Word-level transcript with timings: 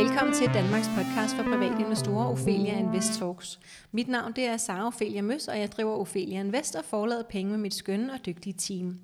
Velkommen 0.00 0.34
til 0.34 0.46
Danmarks 0.54 0.88
podcast 0.96 1.34
for 1.36 1.42
private 1.42 1.80
investorer, 1.80 2.26
Ophelia 2.26 2.78
Invest 2.78 3.18
Talks. 3.18 3.60
Mit 3.92 4.08
navn 4.08 4.32
det 4.32 4.44
er 4.44 4.56
Sara 4.56 4.86
Ophelia 4.86 5.22
Møs, 5.22 5.48
og 5.48 5.58
jeg 5.58 5.72
driver 5.72 5.96
Ophelia 5.96 6.40
Invest 6.40 6.76
og 6.76 6.84
forlader 6.84 7.22
penge 7.22 7.50
med 7.50 7.58
mit 7.58 7.74
skønne 7.74 8.12
og 8.12 8.26
dygtige 8.26 8.52
team. 8.52 9.00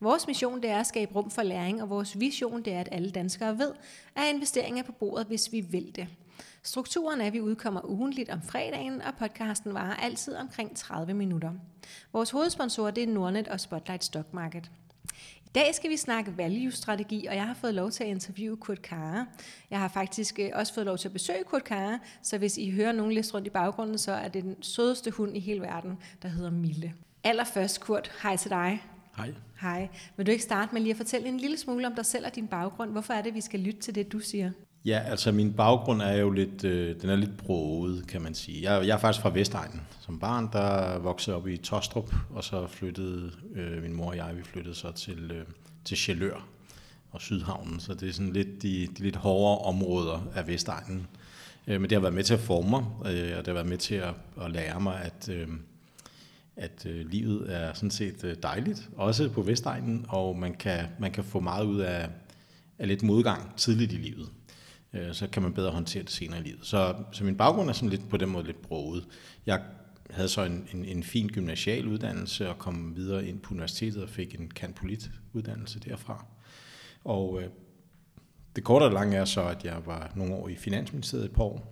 Vores 0.00 0.26
mission 0.26 0.62
det 0.62 0.70
er 0.70 0.80
at 0.80 0.86
skabe 0.86 1.14
rum 1.14 1.30
for 1.30 1.42
læring, 1.42 1.82
og 1.82 1.90
vores 1.90 2.20
vision 2.20 2.62
det 2.62 2.72
er, 2.72 2.80
at 2.80 2.88
alle 2.92 3.10
danskere 3.10 3.58
ved, 3.58 3.72
at 4.16 4.22
investeringer 4.34 4.82
er 4.82 4.86
på 4.86 4.92
bordet, 4.92 5.26
hvis 5.26 5.52
vi 5.52 5.60
vil 5.60 5.96
det. 5.96 6.08
Strukturen 6.62 7.20
er, 7.20 7.26
at 7.26 7.32
vi 7.32 7.40
udkommer 7.40 7.80
ugentligt 7.84 8.30
om 8.30 8.42
fredagen, 8.42 9.02
og 9.02 9.14
podcasten 9.18 9.74
varer 9.74 9.94
altid 9.94 10.36
omkring 10.36 10.76
30 10.76 11.14
minutter. 11.14 11.50
Vores 12.12 12.30
hovedsponsor 12.30 12.90
det 12.90 13.02
er 13.02 13.08
Nordnet 13.08 13.48
og 13.48 13.60
Spotlight 13.60 14.04
Stock 14.04 14.34
Market. 14.34 14.70
Dag 15.54 15.74
skal 15.74 15.90
vi 15.90 15.96
snakke 15.96 16.36
value-strategi, 16.36 17.26
og 17.26 17.34
jeg 17.34 17.46
har 17.46 17.54
fået 17.54 17.74
lov 17.74 17.90
til 17.90 18.04
at 18.04 18.10
interviewe 18.10 18.56
Kurt 18.56 18.82
Kare. 18.82 19.26
Jeg 19.70 19.78
har 19.78 19.88
faktisk 19.88 20.38
øh, 20.38 20.50
også 20.54 20.74
fået 20.74 20.86
lov 20.86 20.98
til 20.98 21.08
at 21.08 21.12
besøge 21.12 21.44
Kurt 21.44 21.64
Kare, 21.64 21.98
så 22.22 22.38
hvis 22.38 22.58
I 22.58 22.70
hører 22.70 22.92
nogen 22.92 23.12
liste 23.12 23.34
rundt 23.34 23.46
i 23.46 23.50
baggrunden, 23.50 23.98
så 23.98 24.12
er 24.12 24.28
det 24.28 24.42
den 24.42 24.62
sødeste 24.62 25.10
hund 25.10 25.36
i 25.36 25.40
hele 25.40 25.60
verden, 25.60 25.98
der 26.22 26.28
hedder 26.28 26.50
Mille. 26.50 26.94
Allerførst, 27.24 27.80
Kurt, 27.80 28.12
hej 28.22 28.36
til 28.36 28.50
dig. 28.50 28.82
Hej. 29.16 29.34
Hej. 29.60 29.88
Vil 30.16 30.26
du 30.26 30.30
ikke 30.30 30.44
starte 30.44 30.72
med 30.72 30.80
lige 30.80 30.90
at 30.90 30.96
fortælle 30.96 31.28
en 31.28 31.36
lille 31.36 31.58
smule 31.58 31.86
om 31.86 31.94
dig 31.94 32.06
selv 32.06 32.26
og 32.26 32.34
din 32.34 32.46
baggrund? 32.46 32.90
Hvorfor 32.90 33.12
er 33.12 33.22
det, 33.22 33.34
vi 33.34 33.40
skal 33.40 33.60
lytte 33.60 33.80
til 33.80 33.94
det, 33.94 34.12
du 34.12 34.18
siger? 34.18 34.50
Ja, 34.84 34.98
altså 34.98 35.32
min 35.32 35.52
baggrund 35.52 36.02
er 36.02 36.12
jo 36.12 36.30
lidt, 36.30 36.64
øh, 36.64 37.00
den 37.00 37.10
er 37.10 37.16
lidt 37.16 37.36
broet, 37.36 38.06
kan 38.08 38.22
man 38.22 38.34
sige. 38.34 38.72
Jeg, 38.72 38.86
jeg 38.86 38.94
er 38.94 38.98
faktisk 38.98 39.22
fra 39.22 39.30
Vestegnen. 39.30 39.80
Som 40.00 40.18
barn, 40.18 40.48
der 40.52 40.98
voksede 40.98 41.36
op 41.36 41.48
i 41.48 41.56
Tostrup, 41.56 42.14
og 42.30 42.44
så 42.44 42.66
flyttede 42.66 43.32
øh, 43.54 43.82
min 43.82 43.92
mor 43.92 44.06
og 44.06 44.16
jeg, 44.16 44.36
vi 44.36 44.42
flyttede 44.42 44.74
så 44.74 44.92
til, 44.92 45.30
øh, 45.30 45.44
til 45.84 45.96
Chalør 45.96 46.46
og 47.10 47.20
Sydhavnen. 47.20 47.80
Så 47.80 47.94
det 47.94 48.08
er 48.08 48.12
sådan 48.12 48.32
lidt 48.32 48.62
de, 48.62 48.88
de 48.98 49.02
lidt 49.02 49.16
hårdere 49.16 49.58
områder 49.58 50.26
af 50.34 50.46
Vestegnen. 50.46 51.06
Øh, 51.66 51.80
men 51.80 51.90
det 51.90 51.96
har 51.96 52.00
været 52.00 52.14
med 52.14 52.24
til 52.24 52.34
at 52.34 52.40
forme 52.40 52.70
mig, 52.70 52.84
øh, 53.12 53.38
og 53.38 53.38
det 53.38 53.46
har 53.46 53.54
været 53.54 53.68
med 53.68 53.78
til 53.78 53.94
at, 53.94 54.14
at 54.42 54.50
lære 54.50 54.80
mig, 54.80 55.00
at, 55.02 55.28
øh, 55.28 55.48
at 56.56 56.86
øh, 56.86 57.06
livet 57.06 57.54
er 57.54 57.72
sådan 57.74 57.90
set 57.90 58.24
øh, 58.24 58.36
dejligt, 58.42 58.88
også 58.96 59.28
på 59.28 59.42
Vestegnen, 59.42 60.06
og 60.08 60.38
man 60.38 60.54
kan, 60.54 60.86
man 60.98 61.12
kan 61.12 61.24
få 61.24 61.40
meget 61.40 61.66
ud 61.66 61.80
af, 61.80 62.08
af 62.78 62.88
lidt 62.88 63.02
modgang 63.02 63.56
tidligt 63.56 63.92
i 63.92 63.96
livet. 63.96 64.28
Øh, 64.94 65.14
så 65.14 65.26
kan 65.26 65.42
man 65.42 65.54
bedre 65.54 65.70
håndtere 65.70 66.02
det 66.02 66.10
senere 66.10 66.40
i 66.40 66.42
livet. 66.42 66.66
Så, 66.66 66.94
så 67.12 67.24
min 67.24 67.36
baggrund 67.36 67.68
er 67.68 67.72
sådan 67.72 67.88
lidt 67.88 68.08
på 68.08 68.16
den 68.16 68.28
måde 68.28 68.46
lidt 68.46 68.62
broget. 68.62 69.06
Jeg 69.46 69.62
havde 70.10 70.28
så 70.28 70.42
en, 70.44 70.68
en, 70.74 70.84
en 70.84 71.02
fin 71.02 71.28
gymnasial 71.28 71.86
uddannelse 71.86 72.48
og 72.48 72.58
kom 72.58 72.96
videre 72.96 73.26
ind 73.26 73.40
på 73.40 73.54
universitetet 73.54 74.02
og 74.02 74.08
fik 74.08 74.40
en 74.40 74.50
kanpolit 74.50 75.10
uddannelse 75.32 75.80
derfra. 75.80 76.24
Og 77.04 77.42
øh, 77.42 77.48
det 78.56 78.64
korte 78.64 78.84
og 78.84 78.92
lange 78.92 79.16
er 79.16 79.24
så, 79.24 79.42
at 79.42 79.64
jeg 79.64 79.86
var 79.86 80.12
nogle 80.14 80.34
år 80.34 80.48
i 80.48 80.56
Finansministeriet 80.56 81.24
et 81.24 81.32
par 81.32 81.44
år. 81.44 81.70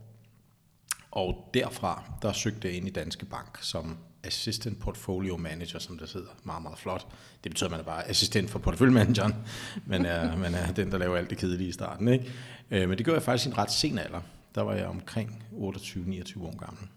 Og 1.11 1.51
derfra, 1.55 2.13
der 2.23 2.33
søgte 2.33 2.69
jeg 2.69 2.77
ind 2.77 2.89
i 2.89 2.91
Danske 2.91 3.27
Bank 3.27 3.59
som 3.63 3.99
Assistant 4.25 4.79
Portfolio 4.79 5.37
Manager, 5.37 5.79
som 5.79 5.99
der 5.99 6.07
sidder 6.07 6.27
meget, 6.45 6.63
meget 6.63 6.79
flot. 6.79 7.07
Det 7.45 7.53
betyder, 7.53 7.67
at 7.67 7.71
man 7.71 7.81
er 7.81 7.85
bare 7.85 8.09
assistent 8.09 8.51
for 8.51 8.59
porteføljemanageren, 8.59 9.35
men 9.87 10.07
er, 10.07 10.37
man 10.37 10.55
er 10.55 10.73
den, 10.73 10.91
der 10.91 10.99
laver 10.99 11.17
alt 11.17 11.31
det 11.31 11.39
kedelige 11.39 11.69
i 11.69 11.73
starten. 11.73 12.09
Ikke? 12.09 12.33
Øh, 12.71 12.89
men 12.89 12.99
det 12.99 13.05
gjorde 13.05 13.17
jeg 13.17 13.23
faktisk 13.23 13.47
i 13.47 13.51
en 13.51 13.59
ret 13.59 13.73
sen 13.73 13.99
alder. 13.99 14.21
Der 14.55 14.63
var 14.63 14.75
jeg 14.75 14.87
omkring 14.87 15.45
28-29 15.53 16.43
år 16.43 16.57
gammel. 16.57 16.89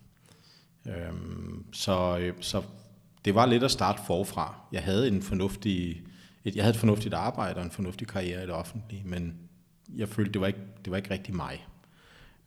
Øhm, 0.86 1.58
øh, 1.58 1.64
så, 1.74 2.32
så 2.42 2.64
det 3.26 3.36
var 3.36 3.46
lidt 3.46 3.64
at 3.64 3.72
starte 3.72 4.02
forfra. 4.08 4.56
Jeg 4.72 4.84
havde 4.84 5.08
en 5.08 5.22
fornuftig, 5.22 6.02
et, 6.46 6.56
jeg 6.56 6.64
havde 6.64 6.74
et 6.74 6.80
fornuftigt 6.80 7.14
arbejde 7.14 7.58
og 7.58 7.64
en 7.64 7.72
fornuftig 7.72 8.08
karriere 8.08 8.44
i 8.44 8.46
det 8.46 8.54
offentlige, 8.54 9.02
men 9.06 9.34
jeg 9.96 10.10
følte, 10.10 10.32
det 10.32 10.42
var 10.42 10.48
ikke, 10.48 10.60
det 10.86 10.92
var 10.92 10.98
ikke 10.98 11.12
rigtig 11.12 11.36
mig. 11.36 11.66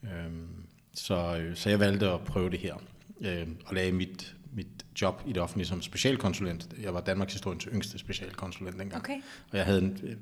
Øhm, 0.02 0.12
øh, 0.12 0.48
så, 0.94 1.50
så 1.54 1.70
jeg 1.70 1.80
valgte 1.80 2.10
at 2.10 2.20
prøve 2.20 2.50
det 2.50 2.58
her, 2.58 2.74
øh, 3.20 3.48
og 3.66 3.74
lagde 3.74 3.92
mit, 3.92 4.34
mit 4.58 5.00
job 5.00 5.22
i 5.26 5.32
det 5.32 5.42
offentlige 5.42 5.66
som 5.66 5.82
specialkonsulent. 5.82 6.68
Jeg 6.82 6.94
var 6.94 7.00
Danmarks 7.00 7.32
historiens 7.32 7.64
yngste 7.72 7.98
specialkonsulent 7.98 8.78
dengang. 8.78 9.02
Okay. 9.02 9.16
Og 9.50 9.56
jeg 9.56 9.64
havde 9.64 9.82
en, 9.82 9.98
øh, 10.02 10.16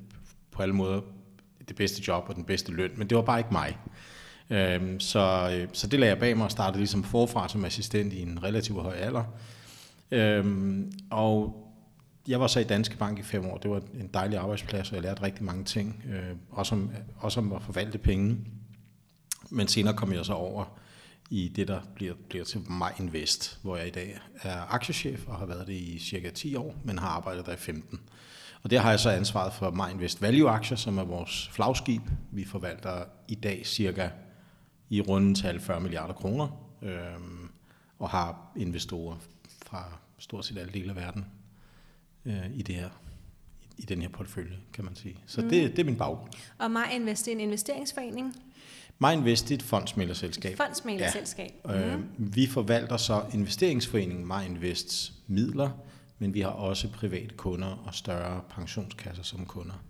på 0.50 0.62
alle 0.62 0.74
måder 0.74 1.00
det 1.68 1.76
bedste 1.76 2.02
job 2.08 2.24
og 2.28 2.34
den 2.34 2.44
bedste 2.44 2.72
løn, 2.72 2.90
men 2.96 3.08
det 3.08 3.16
var 3.16 3.22
bare 3.22 3.38
ikke 3.38 3.52
mig. 3.52 3.78
Øhm, 4.50 5.00
så, 5.00 5.50
øh, 5.52 5.68
så 5.72 5.86
det 5.86 6.00
lagde 6.00 6.12
jeg 6.12 6.20
bag 6.20 6.36
mig 6.36 6.44
og 6.44 6.50
startede 6.50 6.78
ligesom 6.78 7.04
forfra 7.04 7.48
som 7.48 7.64
assistent 7.64 8.12
i 8.12 8.22
en 8.22 8.42
relativt 8.42 8.82
høj 8.82 8.94
alder. 8.94 9.24
Øhm, 10.10 10.92
og 11.10 11.62
jeg 12.28 12.40
var 12.40 12.46
så 12.46 12.60
i 12.60 12.64
Danske 12.64 12.96
Bank 12.96 13.18
i 13.18 13.22
fem 13.22 13.46
år. 13.46 13.56
Det 13.58 13.70
var 13.70 13.82
en 14.00 14.10
dejlig 14.14 14.38
arbejdsplads, 14.38 14.90
og 14.90 14.94
jeg 14.94 15.02
lærte 15.02 15.22
rigtig 15.22 15.44
mange 15.44 15.64
ting. 15.64 16.04
Øh, 16.10 16.36
også, 16.50 16.74
om, 16.74 16.90
også 17.16 17.40
om 17.40 17.52
at 17.52 17.62
forvalte 17.62 17.98
penge. 17.98 18.36
Men 19.50 19.68
senere 19.68 19.94
kom 19.94 20.12
jeg 20.12 20.24
så 20.24 20.32
over 20.32 20.64
i 21.30 21.48
det, 21.48 21.68
der 21.68 21.80
bliver, 21.94 22.14
bliver 22.28 22.44
til 22.44 22.60
mig 22.70 22.92
Invest, 22.98 23.58
hvor 23.62 23.76
jeg 23.76 23.86
i 23.86 23.90
dag 23.90 24.18
er 24.42 24.74
aktiechef 24.74 25.28
og 25.28 25.36
har 25.36 25.46
været 25.46 25.66
det 25.66 25.72
i 25.72 25.98
cirka 25.98 26.30
10 26.30 26.54
år, 26.54 26.74
men 26.84 26.98
har 26.98 27.08
arbejdet 27.08 27.46
der 27.46 27.52
i 27.52 27.56
15. 27.56 28.00
Og 28.62 28.70
der 28.70 28.80
har 28.80 28.90
jeg 28.90 29.00
så 29.00 29.10
ansvaret 29.10 29.52
for 29.52 29.88
Invest 29.92 30.22
Value 30.22 30.50
Aktier, 30.50 30.76
som 30.76 30.98
er 30.98 31.04
vores 31.04 31.48
flagskib. 31.52 32.02
Vi 32.32 32.44
forvalter 32.44 33.04
i 33.28 33.34
dag 33.34 33.66
cirka 33.66 34.08
i 34.90 35.00
runden 35.00 35.34
tal 35.34 35.60
40 35.60 35.80
milliarder 35.80 36.14
kroner, 36.14 36.48
øhm, 36.82 37.48
og 37.98 38.10
har 38.10 38.52
investorer 38.56 39.16
fra 39.66 39.98
stort 40.18 40.44
set 40.44 40.58
alle 40.58 40.72
dele 40.72 40.90
af 40.90 40.96
verden 40.96 41.24
øh, 42.24 42.50
i 42.54 42.62
det 42.62 42.74
her 42.74 42.88
i 43.78 43.82
den 43.82 44.02
her 44.02 44.08
portefølje, 44.08 44.56
kan 44.72 44.84
man 44.84 44.96
sige. 44.96 45.18
Så 45.26 45.40
mm. 45.40 45.48
det, 45.48 45.70
det 45.70 45.78
er 45.78 45.84
min 45.84 45.96
baggrund. 45.96 46.32
Og 46.58 46.70
mig 46.70 46.92
Invest 46.92 47.28
er 47.28 47.32
en 47.32 47.40
investeringsforening? 47.40 48.36
MyInvest 48.98 49.50
er 49.50 49.54
et 49.54 49.62
fondsmælerselskab. 49.62 50.52
Et 50.52 50.56
fondsmælerselskab. 50.56 51.52
Ja. 51.68 51.96
Mm. 51.96 52.02
Øh, 52.02 52.34
vi 52.34 52.46
forvalter 52.46 52.96
så 52.96 53.22
investeringsforeningen 53.32 54.26
MyInvests 54.26 55.12
midler, 55.26 55.70
men 56.18 56.34
vi 56.34 56.40
har 56.40 56.50
også 56.50 56.88
private 56.88 57.34
kunder 57.34 57.82
og 57.86 57.94
større 57.94 58.40
pensionskasser 58.50 59.22
som 59.22 59.46
kunder, 59.46 59.84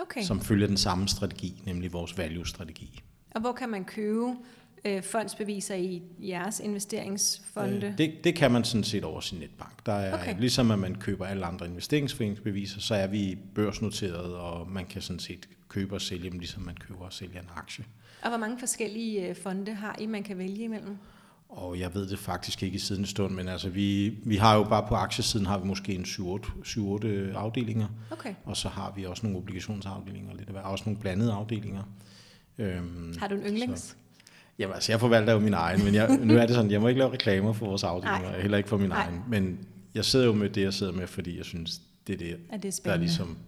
okay. 0.00 0.22
som 0.22 0.40
følger 0.40 0.66
den 0.66 0.76
samme 0.76 1.08
strategi, 1.08 1.62
nemlig 1.66 1.92
vores 1.92 2.18
value-strategi. 2.18 3.02
Og 3.34 3.40
hvor 3.40 3.52
kan 3.52 3.68
man 3.68 3.84
købe 3.84 4.36
øh, 4.84 5.02
fondsbeviser 5.02 5.74
i 5.74 6.02
jeres 6.18 6.60
investeringsfonde? 6.60 7.86
Øh, 7.86 7.98
det, 7.98 8.14
det 8.24 8.34
kan 8.34 8.50
man 8.52 8.64
sådan 8.64 8.84
set 8.84 9.04
over 9.04 9.20
sin 9.20 9.38
netbank. 9.38 9.86
Der 9.86 9.92
er, 9.92 10.14
Okay. 10.22 10.40
Ligesom 10.40 10.70
at 10.70 10.78
man 10.78 10.94
køber 10.94 11.26
alle 11.26 11.46
andre 11.46 11.66
investeringsforeningsbeviser, 11.66 12.80
så 12.80 12.94
er 12.94 13.06
vi 13.06 13.38
børsnoteret, 13.54 14.34
og 14.34 14.70
man 14.70 14.86
kan 14.86 15.02
sådan 15.02 15.20
set 15.20 15.48
købe 15.68 15.94
og 15.94 16.00
sælge 16.00 16.30
dem, 16.30 16.38
ligesom 16.38 16.62
man 16.62 16.74
køber 16.74 17.04
og 17.04 17.12
sælger 17.12 17.40
en 17.40 17.48
aktie. 17.56 17.84
Og 18.22 18.28
hvor 18.28 18.38
mange 18.38 18.58
forskellige 18.58 19.28
øh, 19.28 19.36
fonde 19.36 19.74
har 19.74 19.96
I, 20.00 20.06
man 20.06 20.22
kan 20.22 20.38
vælge 20.38 20.64
imellem? 20.64 20.96
Og 21.48 21.78
jeg 21.80 21.94
ved 21.94 22.08
det 22.08 22.18
faktisk 22.18 22.62
ikke 22.62 22.74
i 22.74 22.78
siden 22.78 23.06
stund, 23.06 23.34
men 23.34 23.48
altså 23.48 23.68
vi, 23.68 24.08
vi 24.24 24.36
har 24.36 24.56
jo 24.56 24.64
bare 24.64 24.86
på 24.88 24.94
aktiesiden 24.94 25.46
har 25.46 25.58
vi 25.58 25.66
måske 25.66 25.94
en 25.94 26.04
7-8 26.04 27.36
afdelinger, 27.36 27.88
Okay. 28.10 28.34
og 28.44 28.56
så 28.56 28.68
har 28.68 28.92
vi 28.96 29.04
også 29.04 29.26
nogle 29.26 29.38
obligationsafdelinger, 29.38 30.34
lidt 30.34 30.48
af 30.48 30.70
også 30.70 30.84
nogle 30.86 31.00
blandede 31.00 31.32
afdelinger. 31.32 31.82
Øhm, 32.58 33.14
Har 33.18 33.28
du 33.28 33.34
en 33.34 33.40
yndlings? 33.42 33.80
Så, 33.80 33.94
jamen 34.62 34.74
altså, 34.74 34.92
jeg 34.92 35.00
forvalter 35.00 35.32
jo 35.32 35.38
min 35.38 35.54
egen, 35.54 35.84
men 35.84 35.94
jeg, 35.94 36.18
nu 36.22 36.34
er 36.36 36.46
det 36.46 36.54
sådan, 36.54 36.70
jeg 36.70 36.80
må 36.80 36.88
ikke 36.88 36.98
lave 36.98 37.12
reklamer 37.12 37.52
for 37.52 37.66
vores 37.66 37.84
afdelinger, 37.84 38.30
Nej. 38.30 38.40
heller 38.40 38.56
ikke 38.58 38.68
for 38.68 38.76
min 38.76 38.88
Nej. 38.88 39.04
egen, 39.06 39.20
men 39.28 39.58
jeg 39.94 40.04
sidder 40.04 40.26
jo 40.26 40.32
med 40.32 40.50
det, 40.50 40.62
jeg 40.62 40.74
sidder 40.74 40.92
med, 40.92 41.06
fordi 41.06 41.36
jeg 41.36 41.44
synes, 41.44 41.80
det 42.06 42.12
er 42.12 42.18
det, 42.18 42.36
Er 42.50 42.56
det 42.56 42.80
der 42.84 42.96
ligesom 42.96 43.38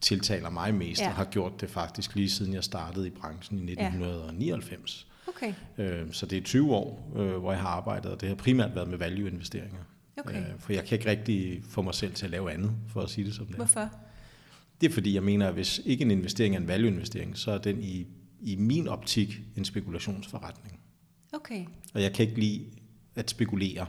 tiltaler 0.00 0.50
mig 0.50 0.74
mest, 0.74 1.00
Ja. 1.00 1.08
og 1.08 1.14
har 1.14 1.24
gjort 1.24 1.60
det 1.60 1.70
faktisk 1.70 2.14
lige 2.14 2.30
siden 2.30 2.54
jeg 2.54 2.64
startede 2.64 3.06
i 3.06 3.10
branchen 3.10 3.58
i 3.58 3.72
1999. 3.72 5.06
Okay. 5.28 5.52
Øh, 5.78 6.02
Så 6.12 6.26
det 6.26 6.38
er 6.38 6.42
20 6.42 6.74
år, 6.74 7.12
øh, 7.16 7.36
hvor 7.36 7.52
jeg 7.52 7.60
har 7.60 7.68
arbejdet, 7.68 8.10
og 8.12 8.20
det 8.20 8.28
har 8.28 8.36
primært 8.36 8.74
været 8.74 8.88
med 8.88 8.98
value-investeringer. 8.98 9.78
Okay. 10.18 10.38
Øh, 10.38 10.44
For 10.58 10.72
jeg 10.72 10.84
kan 10.84 10.98
ikke 10.98 11.10
rigtig 11.10 11.62
få 11.68 11.82
mig 11.82 11.94
selv 11.94 12.12
til 12.12 12.24
at 12.24 12.30
lave 12.30 12.52
andet, 12.52 12.70
for 12.88 13.00
at 13.00 13.10
sige 13.10 13.24
det 13.26 13.34
som 13.34 13.46
det. 13.46 13.56
Hvorfor? 13.56 13.90
Det 14.80 14.88
er 14.90 14.94
fordi, 14.94 15.14
jeg 15.14 15.22
mener, 15.22 15.48
at 15.48 15.54
hvis 15.54 15.80
ikke 15.84 16.02
en 16.04 16.10
investering 16.10 16.54
er 16.54 16.58
en 16.60 16.68
value-investering, 16.68 17.38
så 17.38 17.50
er 17.50 17.58
den 17.58 17.82
i, 17.82 18.06
i 18.44 18.56
min 18.56 18.88
optik 18.88 19.40
en 19.56 19.64
spekulationsforretning. 19.64 20.80
Okay. 21.32 21.66
Og 21.94 22.02
jeg 22.02 22.12
kan 22.12 22.26
ikke 22.28 22.40
lide 22.40 22.64
at 23.14 23.30
spekulere. 23.30 23.86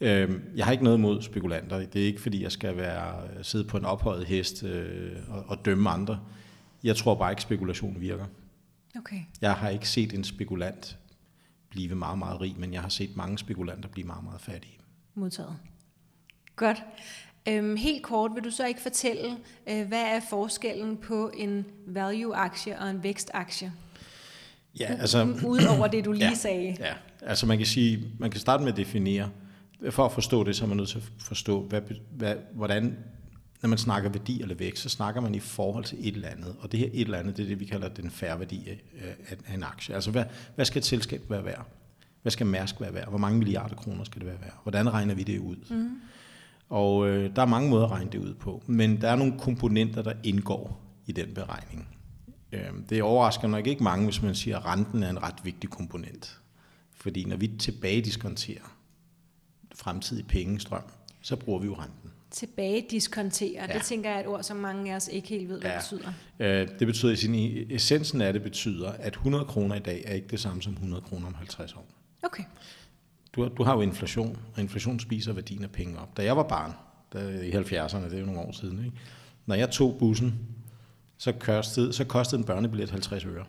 Øh, 0.00 0.40
Jeg 0.56 0.64
har 0.64 0.72
ikke 0.72 0.84
noget 0.84 1.00
mod 1.00 1.22
spekulanter. 1.22 1.78
Det 1.78 2.02
er 2.02 2.06
ikke 2.06 2.20
fordi, 2.20 2.42
jeg 2.42 2.52
skal 2.52 2.76
være 2.76 3.44
sidde 3.44 3.64
på 3.64 3.76
en 3.76 3.84
ophøjet 3.84 4.26
hest 4.26 4.62
øh, 4.64 5.16
og, 5.28 5.44
og 5.48 5.64
dømme 5.64 5.90
andre. 5.90 6.20
Jeg 6.84 6.96
tror 6.96 7.14
bare 7.14 7.32
ikke, 7.32 7.42
spekulation 7.42 8.00
virker. 8.00 8.26
Okay. 8.96 9.20
Jeg 9.40 9.54
har 9.54 9.68
ikke 9.68 9.88
set 9.88 10.12
en 10.12 10.24
spekulant 10.24 10.98
blive 11.70 11.94
meget, 11.94 12.18
meget 12.18 12.40
rig, 12.40 12.54
men 12.58 12.72
jeg 12.72 12.82
har 12.82 12.88
set 12.88 13.16
mange 13.16 13.38
spekulanter 13.38 13.88
blive 13.88 14.06
meget, 14.06 14.24
meget 14.24 14.40
fattige. 14.40 14.78
Modtaget. 15.14 15.56
Godt. 16.56 16.82
Øhm, 17.48 17.76
helt 17.76 18.02
kort, 18.02 18.30
vil 18.34 18.44
du 18.44 18.50
så 18.50 18.66
ikke 18.66 18.80
fortælle, 18.80 19.36
øh, 19.68 19.88
hvad 19.88 20.02
er 20.02 20.20
forskellen 20.30 20.96
på 20.96 21.30
en 21.36 21.64
value-aktie 21.86 22.78
og 22.78 22.90
en 22.90 23.02
vækstaktie? 23.02 23.72
Ja, 24.80 24.96
altså, 25.00 25.34
Udover 25.46 25.86
det, 25.86 26.04
du 26.04 26.12
lige 26.12 26.28
Ja. 26.28 26.34
sagde. 26.34 26.76
ja, 26.80 26.92
altså 27.22 27.46
man 27.46 27.56
kan 27.58 27.66
sige, 27.66 28.04
man 28.18 28.30
kan 28.30 28.40
starte 28.40 28.62
med 28.64 28.72
at 28.72 28.76
definere, 28.76 29.30
for 29.90 30.04
at 30.04 30.12
forstå 30.12 30.44
det, 30.44 30.56
så 30.56 30.64
er 30.64 30.68
man 30.68 30.76
nødt 30.76 30.88
til 30.88 30.96
at 30.98 31.04
forstå, 31.20 31.62
hvad, 31.62 31.80
hvad, 32.16 32.34
hvordan 32.54 32.96
når 33.62 33.68
man 33.68 33.78
snakker 33.78 34.10
værdi 34.10 34.42
eller 34.42 34.54
vækst, 34.54 34.82
så 34.82 34.88
snakker 34.88 35.20
man 35.20 35.34
i 35.34 35.38
forhold 35.40 35.84
til 35.84 35.98
et 36.08 36.14
eller 36.14 36.28
andet. 36.28 36.56
Og 36.60 36.72
det 36.72 36.80
her 36.80 36.86
et 36.92 37.00
eller 37.00 37.18
andet, 37.18 37.36
det 37.36 37.42
er 37.42 37.46
det, 37.48 37.60
vi 37.60 37.64
kalder 37.64 37.88
den 37.88 38.10
færre 38.10 38.38
værdi 38.38 38.68
af, 38.68 39.54
en 39.54 39.62
aktie. 39.62 39.94
Altså, 39.94 40.10
hvad, 40.10 40.24
hvad 40.54 40.64
skal 40.64 40.78
et 40.78 40.84
selskab 40.84 41.22
være 41.30 41.44
værd? 41.44 41.66
Hvad 42.22 42.32
skal 42.32 42.46
Mærsk 42.46 42.80
være 42.80 42.94
værd? 42.94 43.08
Hvor 43.08 43.18
mange 43.18 43.38
milliarder 43.38 43.74
kroner 43.74 44.04
skal 44.04 44.20
det 44.20 44.26
være 44.28 44.40
værd? 44.40 44.60
Hvordan 44.62 44.92
regner 44.92 45.14
vi 45.14 45.22
det 45.22 45.38
ud? 45.38 45.56
Mm. 45.70 45.90
Og 46.68 47.08
øh, 47.08 47.36
der 47.36 47.42
er 47.42 47.46
mange 47.46 47.70
måder 47.70 47.84
at 47.84 47.90
regne 47.90 48.10
det 48.10 48.18
ud 48.18 48.34
på. 48.34 48.62
Men 48.66 49.00
der 49.00 49.08
er 49.08 49.16
nogle 49.16 49.38
komponenter, 49.38 50.02
der 50.02 50.12
indgår 50.24 50.80
i 51.06 51.12
den 51.12 51.34
beregning. 51.34 51.88
Øh, 52.52 52.60
det 52.90 53.02
overrasker 53.02 53.48
nok 53.48 53.66
ikke 53.66 53.84
mange, 53.84 54.04
hvis 54.04 54.22
man 54.22 54.34
siger, 54.34 54.58
at 54.58 54.66
renten 54.66 55.02
er 55.02 55.10
en 55.10 55.22
ret 55.22 55.44
vigtig 55.44 55.70
komponent. 55.70 56.40
Fordi 56.96 57.24
når 57.24 57.36
vi 57.36 57.46
tilbage 57.58 58.02
diskonterer 58.02 58.76
fremtidig 59.74 60.26
pengestrøm, 60.26 60.82
så 61.22 61.36
bruger 61.36 61.60
vi 61.60 61.66
jo 61.66 61.74
renten. 61.74 62.10
Tilbage 62.30 62.86
diskontere, 62.90 63.66
ja. 63.68 63.74
det 63.74 63.82
tænker 63.82 64.10
jeg 64.10 64.16
er 64.16 64.20
et 64.20 64.26
ord, 64.26 64.42
som 64.42 64.56
mange 64.56 64.92
af 64.92 64.96
os 64.96 65.08
ikke 65.08 65.28
helt 65.28 65.48
ved, 65.48 65.60
hvad 65.60 65.70
ja. 65.70 65.76
det 65.76 65.84
betyder. 65.90 66.12
Øh, 66.38 66.68
det 66.78 66.86
betyder 66.86 67.12
i 67.12 67.16
sin 67.16 67.34
essensen 67.70 68.20
af 68.20 68.32
det 68.32 68.42
betyder, 68.42 68.90
at 68.90 69.12
100 69.12 69.44
kroner 69.44 69.74
i 69.74 69.78
dag 69.78 70.02
er 70.06 70.14
ikke 70.14 70.28
det 70.28 70.40
samme 70.40 70.62
som 70.62 70.72
100 70.72 71.02
kroner 71.02 71.26
om 71.26 71.34
50 71.34 71.72
år. 71.72 71.86
Okay. 72.22 72.42
Du, 73.32 73.48
du 73.48 73.62
har 73.62 73.74
jo 73.74 73.80
inflation, 73.80 74.38
og 74.54 74.60
inflation 74.60 75.00
spiser 75.00 75.32
værdien 75.32 75.64
af 75.64 75.70
penge 75.70 75.98
op. 75.98 76.16
Da 76.16 76.24
jeg 76.24 76.36
var 76.36 76.42
barn, 76.42 76.72
der, 77.12 77.40
i 77.40 77.50
70'erne, 77.50 78.04
det 78.04 78.14
er 78.14 78.18
jo 78.18 78.26
nogle 78.26 78.40
år 78.40 78.52
siden, 78.52 78.84
ikke? 78.84 78.96
når 79.46 79.54
jeg 79.54 79.70
tog 79.70 79.96
bussen, 79.98 80.38
så 81.18 81.32
kostede, 81.32 81.92
så 81.92 82.04
kostede 82.04 82.40
en 82.40 82.46
børnebillet 82.46 82.90
50 82.90 83.24
øre. 83.24 83.44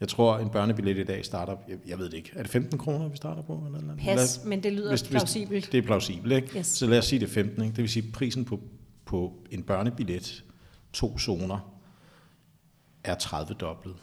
Jeg 0.00 0.08
tror, 0.08 0.38
en 0.38 0.50
børnebillet 0.50 0.98
i 0.98 1.04
dag 1.04 1.24
starter, 1.24 1.56
jeg, 1.68 1.78
jeg 1.86 1.98
ved 1.98 2.10
det 2.10 2.16
ikke, 2.16 2.30
er 2.34 2.42
det 2.42 2.50
15 2.50 2.78
kroner, 2.78 3.08
vi 3.08 3.16
starter 3.16 3.42
på? 3.42 3.62
Eller, 3.66 3.78
eller? 3.78 3.96
Pas, 3.96 4.36
eller, 4.36 4.48
men 4.48 4.62
det 4.62 4.72
lyder 4.72 4.88
hvis, 4.88 5.02
plausibelt. 5.02 5.50
Hvis 5.50 5.68
det 5.68 5.78
er 5.78 5.82
plausibelt, 5.82 6.32
ikke? 6.32 6.58
Yes. 6.58 6.66
Så 6.66 6.86
lad 6.86 6.98
os 6.98 7.04
sige 7.04 7.20
det 7.20 7.30
15, 7.30 7.62
ikke? 7.62 7.76
Det 7.76 7.82
vil 7.82 7.90
sige, 7.90 8.12
prisen 8.12 8.44
på, 8.44 8.60
på 9.04 9.32
en 9.50 9.62
børnebillet, 9.62 10.44
to 10.92 11.18
zoner, 11.18 11.74
er 13.04 13.14
30 13.14 13.54
dobbelt 13.54 13.96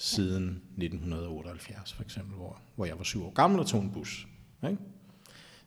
siden 0.00 0.62
1978 0.76 1.92
for 1.92 2.02
eksempel, 2.02 2.36
hvor, 2.36 2.60
hvor 2.76 2.84
jeg 2.84 2.98
var 2.98 3.04
syv 3.04 3.24
år 3.24 3.30
gammel 3.30 3.60
og 3.60 3.66
tog 3.66 3.82
en 3.82 3.90
bus. 3.90 4.28
Ikke? 4.64 4.78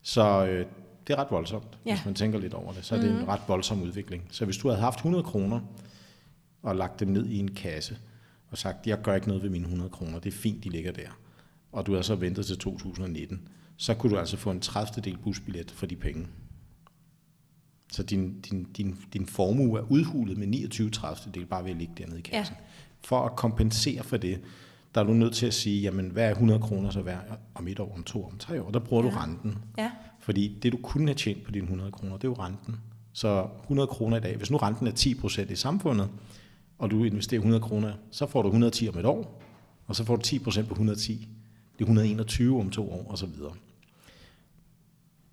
Så 0.01 0.45
øh, 0.45 0.65
det 1.07 1.13
er 1.13 1.17
ret 1.17 1.31
voldsomt, 1.31 1.79
ja. 1.85 1.95
hvis 1.95 2.05
man 2.05 2.15
tænker 2.15 2.39
lidt 2.39 2.53
over 2.53 2.73
det. 2.73 2.85
Så 2.85 2.95
er 2.95 2.99
det 2.99 3.09
mm-hmm. 3.09 3.23
en 3.23 3.29
ret 3.29 3.41
voldsom 3.47 3.81
udvikling. 3.81 4.27
Så 4.29 4.45
hvis 4.45 4.57
du 4.57 4.67
havde 4.67 4.81
haft 4.81 4.97
100 4.97 5.23
kroner 5.23 5.59
og 6.61 6.75
lagt 6.75 6.99
dem 6.99 7.07
ned 7.07 7.25
i 7.25 7.39
en 7.39 7.55
kasse 7.55 7.97
og 8.49 8.57
sagt, 8.57 8.87
jeg 8.87 9.01
gør 9.01 9.15
ikke 9.15 9.27
noget 9.27 9.43
ved 9.43 9.49
mine 9.49 9.63
100 9.63 9.89
kroner, 9.89 10.19
det 10.19 10.33
er 10.33 10.37
fint, 10.37 10.63
de 10.63 10.69
ligger 10.69 10.91
der, 10.91 11.19
og 11.71 11.85
du 11.85 11.95
har 11.95 12.01
så 12.01 12.15
ventet 12.15 12.45
til 12.45 12.57
2019, 12.57 13.47
så 13.77 13.93
kunne 13.93 14.13
du 14.13 14.19
altså 14.19 14.37
få 14.37 14.51
en 14.51 14.59
30. 14.59 15.01
del 15.01 15.17
busbillet 15.17 15.71
for 15.71 15.85
de 15.85 15.95
penge. 15.95 16.27
Så 17.91 18.03
din, 18.03 18.41
din, 18.41 18.63
din, 18.63 18.97
din 19.13 19.25
formue 19.25 19.79
er 19.79 19.83
udhulet 19.91 20.37
med 20.37 20.47
29 20.47 20.89
30 20.89 21.31
del 21.33 21.45
bare 21.45 21.63
ved 21.63 21.71
at 21.71 21.77
ligge 21.77 21.93
dernede 21.97 22.19
i 22.19 22.21
kassen. 22.21 22.55
Ja 22.59 22.65
for 23.03 23.25
at 23.25 23.35
kompensere 23.35 24.03
for 24.03 24.17
det, 24.17 24.39
der 24.95 25.01
er 25.01 25.05
du 25.05 25.13
nødt 25.13 25.35
til 25.35 25.45
at 25.45 25.53
sige, 25.53 25.81
jamen 25.81 26.09
hvad 26.09 26.25
er 26.25 26.31
100 26.31 26.59
kroner 26.59 26.89
så 26.89 27.01
værd 27.01 27.39
om 27.55 27.67
et 27.67 27.79
år, 27.79 27.93
om 27.95 28.03
to, 28.03 28.25
om 28.25 28.37
tre 28.37 28.61
år? 28.61 28.71
Der 28.71 28.79
bruger 28.79 29.03
ja. 29.03 29.09
du 29.09 29.15
renten. 29.15 29.57
Ja. 29.77 29.91
Fordi 30.19 30.59
det 30.63 30.71
du 30.71 30.77
kunne 30.77 31.07
have 31.07 31.15
tjent 31.15 31.43
på 31.43 31.51
dine 31.51 31.63
100 31.63 31.91
kroner, 31.91 32.17
det 32.17 32.23
er 32.23 32.27
jo 32.27 32.35
renten. 32.39 32.79
Så 33.13 33.47
100 33.61 33.87
kroner 33.87 34.17
i 34.17 34.19
dag, 34.19 34.37
hvis 34.37 34.51
nu 34.51 34.57
renten 34.57 34.87
er 34.87 34.91
10% 34.91 35.51
i 35.51 35.55
samfundet, 35.55 36.09
og 36.79 36.91
du 36.91 37.03
investerer 37.03 37.39
100 37.39 37.63
kroner, 37.63 37.93
så 38.11 38.27
får 38.27 38.41
du 38.41 38.47
110 38.47 38.89
om 38.89 38.97
et 38.97 39.05
år, 39.05 39.41
og 39.87 39.95
så 39.95 40.03
får 40.03 40.15
du 40.15 40.21
10% 40.25 40.61
på 40.61 40.73
110. 40.73 41.27
Det 41.73 41.81
er 41.81 41.85
121 41.85 42.59
om 42.59 42.69
to 42.69 42.91
år, 42.91 43.05
og 43.09 43.17
så 43.17 43.25
videre. 43.25 43.53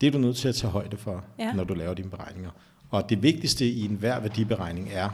Det 0.01 0.07
er 0.07 0.11
du 0.11 0.19
nødt 0.19 0.37
til 0.37 0.49
at 0.49 0.55
tage 0.55 0.71
højde 0.71 0.97
for, 0.97 1.25
ja. 1.39 1.53
når 1.53 1.65
du 1.65 1.75
laver 1.75 1.95
dine 1.95 2.11
beregninger. 2.11 2.51
Og 2.91 3.11
det 3.11 3.23
vigtigste 3.23 3.69
i 3.69 3.85
enhver 3.85 4.21
værdiberegning 4.21 4.89
er, 4.93 5.11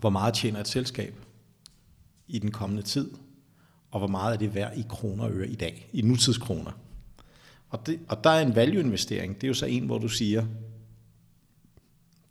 hvor 0.00 0.10
meget 0.10 0.34
tjener 0.34 0.60
et 0.60 0.68
selskab 0.68 1.14
i 2.28 2.38
den 2.38 2.50
kommende 2.50 2.82
tid, 2.82 3.10
og 3.90 3.98
hvor 3.98 4.08
meget 4.08 4.34
er 4.34 4.38
det 4.38 4.54
værd 4.54 4.78
i 4.78 4.84
kroner 4.88 5.24
og 5.24 5.32
øre 5.32 5.48
i 5.48 5.54
dag, 5.54 5.90
i 5.92 6.02
nutidskroner. 6.02 6.72
Og, 7.68 7.86
det, 7.86 8.00
og 8.08 8.24
der 8.24 8.30
er 8.30 8.46
en 8.46 8.54
value-investering, 8.54 9.34
det 9.34 9.44
er 9.44 9.48
jo 9.48 9.54
så 9.54 9.66
en, 9.66 9.86
hvor 9.86 9.98
du 9.98 10.08
siger, 10.08 10.46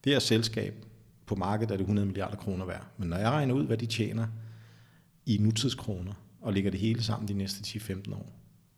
det 0.03 0.13
her 0.13 0.19
selskab 0.19 0.85
på 1.25 1.35
markedet 1.35 1.71
er 1.71 1.77
det 1.77 1.83
100 1.83 2.05
milliarder 2.05 2.37
kroner 2.37 2.65
værd, 2.65 2.87
men 2.97 3.09
når 3.09 3.17
jeg 3.17 3.29
regner 3.29 3.53
ud, 3.55 3.65
hvad 3.65 3.77
de 3.77 3.85
tjener 3.85 4.27
i 5.25 5.37
nutidskroner, 5.37 6.13
og 6.41 6.53
lægger 6.53 6.71
det 6.71 6.79
hele 6.79 7.03
sammen 7.03 7.27
de 7.27 7.33
næste 7.33 7.79
10-15 7.79 8.13
år, 8.13 8.31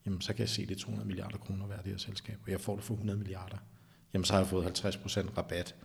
jamen 0.06 0.22
så 0.22 0.34
kan 0.34 0.40
jeg 0.40 0.50
se, 0.50 0.66
det 0.66 0.76
er 0.76 0.80
200 0.80 1.08
milliarder 1.08 1.38
kroner 1.38 1.68
værd, 1.68 1.84
det 1.84 1.92
her 1.92 1.98
selskab, 1.98 2.38
og 2.46 2.52
jeg 2.52 2.62
får 2.62 2.76
det 2.76 2.84
for 2.84 2.94
100 2.94 3.20
milliarder. 3.20 3.58
Jamen 4.14 4.26
så 4.26 4.34
har 4.34 4.40
jeg 4.40 4.48
fået 4.48 4.86
50% 4.86 5.38
rabat 5.38 5.76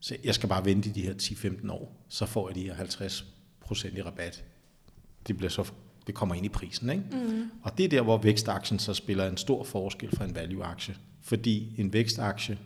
så 0.00 0.16
jeg 0.24 0.34
skal 0.34 0.48
bare 0.48 0.64
vente 0.64 0.88
i 0.88 0.92
de 0.92 1.02
her 1.02 1.14
10-15 1.14 1.72
år, 1.72 2.04
så 2.08 2.26
får 2.26 2.48
jeg 2.48 2.54
de 2.54 2.62
her 2.62 2.74
50% 2.74 3.98
i 3.98 4.02
rabat. 4.02 4.44
Det, 5.26 5.36
bliver 5.36 5.50
så, 5.50 5.72
det 6.06 6.14
kommer 6.14 6.34
ind 6.34 6.46
i 6.46 6.48
prisen. 6.48 6.90
Ikke? 6.90 7.04
Mm. 7.12 7.50
Og 7.62 7.78
det 7.78 7.84
er 7.84 7.88
der, 7.88 8.02
hvor 8.02 8.18
vækstaktien 8.18 8.78
så 8.78 8.94
spiller 8.94 9.28
en 9.28 9.36
stor 9.36 9.64
forskel 9.64 10.16
fra 10.16 10.24
en 10.24 10.34
value-aktie. 10.34 10.96
Fordi 11.22 11.74
en 11.78 11.92
vækstaktie, 11.92 12.58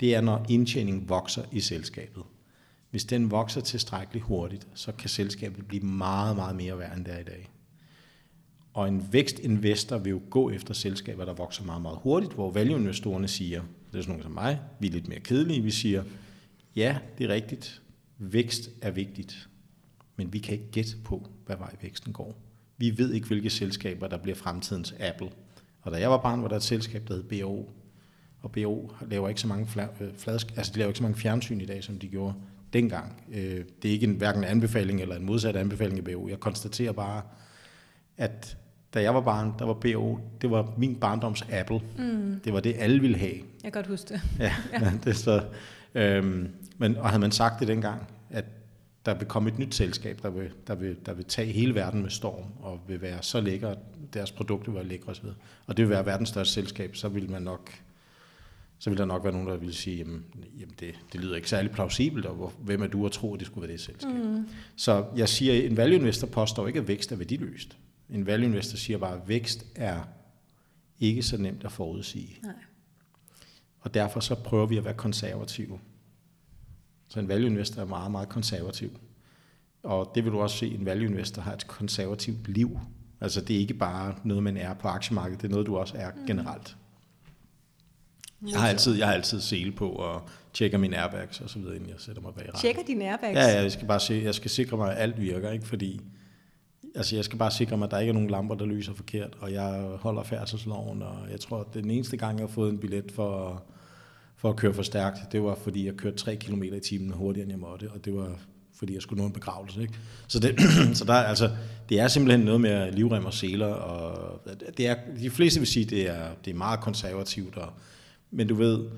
det 0.00 0.14
er, 0.14 0.20
når 0.20 0.46
indtjeningen 0.48 1.08
vokser 1.08 1.42
i 1.52 1.60
selskabet. 1.60 2.22
Hvis 2.90 3.04
den 3.04 3.30
vokser 3.30 3.60
tilstrækkeligt 3.60 4.24
hurtigt, 4.24 4.66
så 4.74 4.92
kan 4.92 5.08
selskabet 5.08 5.66
blive 5.66 5.82
meget, 5.82 6.36
meget 6.36 6.56
mere 6.56 6.78
værd, 6.78 6.96
end 6.96 7.04
det 7.04 7.14
er 7.14 7.18
i 7.18 7.24
dag. 7.24 7.50
Og 8.72 8.88
en 8.88 9.12
vækstinvestor 9.12 9.98
vil 9.98 10.10
jo 10.10 10.20
gå 10.30 10.50
efter 10.50 10.74
selskaber, 10.74 11.24
der 11.24 11.32
vokser 11.32 11.64
meget, 11.64 11.82
meget 11.82 11.98
hurtigt, 12.02 12.32
hvor 12.32 12.50
value-investorerne 12.50 13.28
siger, 13.28 13.62
det 13.92 13.98
er 13.98 14.02
sådan 14.02 14.08
nogle 14.08 14.22
som 14.22 14.32
mig, 14.32 14.60
vi 14.80 14.86
er 14.86 14.90
lidt 14.90 15.08
mere 15.08 15.20
kedelige, 15.20 15.62
vi 15.62 15.70
siger, 15.70 16.04
Ja, 16.78 16.98
det 17.18 17.30
er 17.30 17.34
rigtigt. 17.34 17.82
Vækst 18.18 18.70
er 18.82 18.90
vigtigt. 18.90 19.48
Men 20.16 20.32
vi 20.32 20.38
kan 20.38 20.52
ikke 20.52 20.70
gætte 20.72 20.96
på, 21.04 21.28
hvad 21.46 21.56
vej 21.56 21.74
væksten 21.82 22.12
går. 22.12 22.38
Vi 22.76 22.98
ved 22.98 23.12
ikke, 23.12 23.26
hvilke 23.26 23.50
selskaber, 23.50 24.08
der 24.08 24.16
bliver 24.16 24.36
fremtidens 24.36 24.94
Apple. 25.00 25.30
Og 25.82 25.92
da 25.92 26.00
jeg 26.00 26.10
var 26.10 26.16
barn, 26.18 26.42
var 26.42 26.48
der 26.48 26.56
et 26.56 26.62
selskab, 26.62 27.08
der 27.08 27.14
hed 27.14 27.22
BO. 27.22 27.70
Og 28.40 28.52
BO 28.52 28.92
laver 29.10 29.28
ikke 29.28 29.40
så 29.40 29.46
mange, 29.46 29.82
øh, 30.00 30.08
fladsk, 30.16 30.46
altså 30.56 30.72
de 30.72 30.78
laver 30.78 30.88
ikke 30.88 30.98
så 30.98 31.02
mange 31.02 31.18
fjernsyn 31.18 31.60
i 31.60 31.66
dag, 31.66 31.84
som 31.84 31.98
de 31.98 32.08
gjorde 32.08 32.34
dengang. 32.72 33.22
Øh, 33.32 33.64
det 33.82 33.88
er 33.88 33.92
ikke 33.92 34.06
en, 34.06 34.14
hverken 34.14 34.44
en 34.44 34.50
anbefaling 34.50 35.00
eller 35.00 35.16
en 35.16 35.26
modsat 35.26 35.56
anbefaling 35.56 35.98
af 35.98 36.04
BO. 36.04 36.28
Jeg 36.28 36.40
konstaterer 36.40 36.92
bare, 36.92 37.22
at 38.16 38.56
da 38.94 39.02
jeg 39.02 39.14
var 39.14 39.20
barn, 39.20 39.52
der 39.58 39.64
var 39.64 39.74
BO, 39.74 40.18
det 40.40 40.50
var 40.50 40.74
min 40.76 40.96
barndoms 40.96 41.42
Apple. 41.50 41.80
Mm. 41.98 42.40
Det 42.44 42.52
var 42.52 42.60
det, 42.60 42.74
alle 42.78 43.00
ville 43.00 43.16
have. 43.18 43.34
Jeg 43.34 43.42
kan 43.62 43.72
godt 43.72 43.86
huske 43.86 44.14
det. 44.14 44.20
Ja, 44.38 44.54
ja. 44.72 44.92
det 45.04 45.16
så, 45.16 45.42
Øhm, 45.94 46.48
men, 46.78 46.96
og 46.96 47.08
havde 47.08 47.20
man 47.20 47.32
sagt 47.32 47.60
det 47.60 47.68
dengang, 47.68 48.08
at 48.30 48.44
der 49.06 49.14
vil 49.14 49.26
komme 49.26 49.50
et 49.50 49.58
nyt 49.58 49.74
selskab, 49.74 50.18
der 50.22 50.30
vil, 50.30 50.50
der, 50.66 50.74
vil, 50.74 50.96
der 51.06 51.14
vil 51.14 51.24
tage 51.24 51.52
hele 51.52 51.74
verden 51.74 52.02
med 52.02 52.10
storm, 52.10 52.44
og 52.60 52.80
vil 52.88 53.00
være 53.00 53.22
så 53.22 53.40
lækker, 53.40 53.74
deres 54.14 54.32
produkter 54.32 54.72
være 54.72 54.84
lækre 54.84 55.10
osv., 55.10 55.26
og 55.66 55.76
det 55.76 55.84
vil 55.84 55.90
være 55.90 56.06
verdens 56.06 56.28
største 56.28 56.54
selskab, 56.54 56.96
så 56.96 57.08
vil 57.08 57.30
man 57.30 57.42
nok 57.42 57.70
så 58.78 58.90
vil 58.90 58.98
der 58.98 59.04
nok 59.04 59.24
være 59.24 59.32
nogen, 59.32 59.48
der 59.48 59.56
vil 59.56 59.74
sige, 59.74 59.96
jamen, 59.96 60.24
jamen 60.60 60.74
det, 60.80 60.94
det 61.12 61.20
lyder 61.20 61.36
ikke 61.36 61.50
særlig 61.50 61.70
plausibelt, 61.70 62.26
og 62.26 62.34
hvor, 62.34 62.52
hvem 62.58 62.82
er 62.82 62.86
du 62.86 63.06
at 63.06 63.12
tro, 63.12 63.34
at 63.34 63.40
det 63.40 63.46
skulle 63.46 63.68
være 63.68 63.72
det 63.72 63.80
selskab? 63.80 64.14
Mm. 64.14 64.48
Så 64.76 65.04
jeg 65.16 65.28
siger, 65.28 65.54
en 65.54 65.76
value 65.76 65.96
investor 65.96 66.26
påstår 66.26 66.66
ikke, 66.66 66.78
at 66.78 66.88
vækst 66.88 67.12
er 67.12 67.16
værdiløst. 67.16 67.76
En 68.10 68.26
value 68.26 68.46
investor 68.46 68.76
siger 68.76 68.98
bare, 68.98 69.14
at 69.14 69.28
vækst 69.28 69.66
er 69.74 70.00
ikke 71.00 71.22
så 71.22 71.36
nemt 71.36 71.64
at 71.64 71.72
forudsige. 71.72 72.38
Nej. 72.42 72.52
Og 73.80 73.94
derfor 73.94 74.20
så 74.20 74.34
prøver 74.34 74.66
vi 74.66 74.76
at 74.76 74.84
være 74.84 74.94
konservative. 74.94 75.78
Så 77.08 77.20
en 77.20 77.28
value 77.28 77.46
investor 77.46 77.82
er 77.82 77.86
meget, 77.86 78.10
meget 78.10 78.28
konservativ. 78.28 78.90
Og 79.82 80.12
det 80.14 80.24
vil 80.24 80.32
du 80.32 80.40
også 80.40 80.56
se, 80.56 80.74
en 80.74 80.86
value 80.86 81.06
investor 81.06 81.42
har 81.42 81.52
et 81.52 81.66
konservativt 81.66 82.48
liv. 82.48 82.78
Altså 83.20 83.40
det 83.40 83.56
er 83.56 83.60
ikke 83.60 83.74
bare 83.74 84.14
noget, 84.24 84.42
man 84.42 84.56
er 84.56 84.74
på 84.74 84.88
aktiemarkedet, 84.88 85.42
det 85.42 85.48
er 85.48 85.52
noget, 85.52 85.66
du 85.66 85.76
også 85.76 85.94
er 85.96 86.10
mm. 86.10 86.26
generelt. 86.26 86.76
Jeg 88.50 88.60
har 88.60 88.68
altid, 88.68 88.96
jeg 88.96 89.06
har 89.06 89.14
altid 89.14 89.40
sele 89.40 89.72
på 89.72 89.88
og 89.88 90.22
tjekker 90.52 90.78
mine 90.78 90.98
airbags 90.98 91.40
og 91.40 91.50
så 91.50 91.58
videre, 91.58 91.76
inden 91.76 91.88
jeg 91.88 91.96
sætter 91.98 92.22
mig 92.22 92.34
bag 92.34 92.46
rattet. 92.46 92.60
Tjekker 92.60 92.82
dine 92.82 93.10
airbags? 93.10 93.36
Ja, 93.36 93.46
ja, 93.46 93.62
jeg 93.62 93.72
skal 93.72 93.86
bare 93.86 94.00
se, 94.00 94.20
jeg 94.24 94.34
skal 94.34 94.50
sikre 94.50 94.76
mig, 94.76 94.92
at 94.92 95.02
alt 95.02 95.20
virker, 95.20 95.50
ikke? 95.50 95.66
fordi 95.66 96.00
altså 96.94 97.16
jeg 97.16 97.24
skal 97.24 97.38
bare 97.38 97.50
sikre 97.50 97.76
mig, 97.76 97.84
at 97.84 97.90
der 97.90 97.98
ikke 97.98 98.10
er 98.10 98.14
nogen 98.14 98.30
lamper, 98.30 98.54
der 98.54 98.64
lyser 98.64 98.94
forkert, 98.94 99.36
og 99.40 99.52
jeg 99.52 99.96
holder 100.00 100.22
færdselsloven, 100.22 101.02
og 101.02 101.16
jeg 101.30 101.40
tror, 101.40 101.60
at 101.60 101.74
den 101.74 101.90
eneste 101.90 102.16
gang, 102.16 102.38
jeg 102.38 102.46
har 102.46 102.52
fået 102.52 102.70
en 102.70 102.78
billet 102.78 103.12
for, 103.12 103.62
for 104.38 104.50
at 104.50 104.56
køre 104.56 104.74
for 104.74 104.82
stærkt, 104.82 105.32
det 105.32 105.42
var, 105.42 105.54
fordi 105.54 105.86
jeg 105.86 105.94
kørte 105.94 106.16
3 106.16 106.36
km 106.36 106.62
i 106.62 106.80
timen 106.80 107.10
hurtigere, 107.10 107.42
end 107.42 107.52
jeg 107.52 107.58
måtte, 107.58 107.90
og 107.90 108.04
det 108.04 108.14
var, 108.14 108.38
fordi 108.74 108.94
jeg 108.94 109.02
skulle 109.02 109.20
nå 109.20 109.26
en 109.26 109.32
begravelse. 109.32 109.82
Ikke? 109.82 109.94
Så, 110.28 110.38
det, 110.38 110.60
så 110.98 111.04
der, 111.04 111.14
altså, 111.14 111.50
det 111.88 112.00
er 112.00 112.08
simpelthen 112.08 112.40
noget 112.40 112.60
med 112.60 112.92
livrem 112.92 113.24
og 113.24 113.34
seler, 113.34 113.66
og 113.66 114.40
det 114.76 114.86
er, 114.86 114.96
de 115.20 115.30
fleste 115.30 115.60
vil 115.60 115.66
sige, 115.66 115.84
at 115.84 115.90
det 115.90 116.08
er, 116.08 116.28
det 116.44 116.50
er 116.50 116.54
meget 116.54 116.80
konservativt, 116.80 117.56
og, 117.56 117.72
men 118.30 118.48
du 118.48 118.54
ved, 118.54 118.88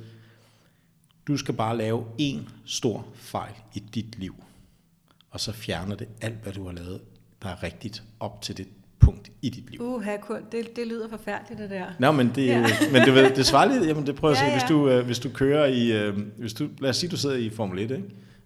du 1.26 1.36
skal 1.36 1.54
bare 1.54 1.76
lave 1.76 2.04
en 2.18 2.48
stor 2.64 3.06
fejl 3.14 3.54
i 3.74 3.82
dit 3.94 4.18
liv, 4.18 4.34
og 5.30 5.40
så 5.40 5.52
fjerner 5.52 5.96
det 5.96 6.08
alt, 6.20 6.42
hvad 6.42 6.52
du 6.52 6.64
har 6.64 6.72
lavet 6.72 7.00
der 7.42 7.48
er 7.48 7.62
rigtigt 7.62 8.02
op 8.20 8.42
til 8.42 8.56
det 8.56 8.68
punkt, 9.12 9.32
i 9.42 9.48
dit 9.50 9.70
liv. 9.70 9.80
Uha, 9.82 10.16
Kurt, 10.16 10.52
det, 10.52 10.76
det 10.76 10.86
lyder 10.86 11.08
forfærdeligt, 11.08 11.60
det 11.60 11.70
der. 11.70 11.86
Nå, 11.98 12.12
men 12.12 12.32
det, 12.34 12.46
ja. 12.46 12.66
men 12.92 13.02
det, 13.02 13.36
det 13.36 13.46
svarer 13.46 13.72
lidt, 13.72 13.86
jamen 13.88 14.06
det 14.06 14.14
prøver 14.16 14.34
at 14.34 14.40
Ja, 14.40 14.46
se, 14.46 14.52
hvis 14.52 14.68
du, 14.68 14.88
øh, 14.88 15.06
hvis 15.06 15.18
du 15.18 15.28
kører 15.28 15.66
i, 15.66 15.92
øh, 15.92 16.18
hvis 16.38 16.54
du, 16.54 16.68
lad 16.80 16.90
os 16.90 16.96
sige, 16.96 17.10
du 17.10 17.16
sidder 17.16 17.36
i 17.36 17.50
Formel 17.50 17.78
1, 17.78 17.90
ikke? 17.90 18.04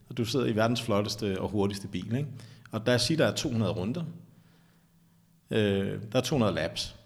og 0.09 0.17
du 0.17 0.25
sidder 0.25 0.47
i 0.47 0.57
verdens 0.57 0.83
flotteste 0.83 1.41
og 1.41 1.49
hurtigste 1.49 1.89
bil, 1.89 2.15
ikke? 2.17 2.29
og 2.71 2.87
der 2.87 2.99
siger, 2.99 3.19
der 3.19 3.27
er 3.27 3.35
200 3.35 3.73
runder, 3.73 4.05
øh, 5.51 5.99
der 6.13 6.19
er 6.19 6.21
200 6.21 6.55
laps, 6.55 6.97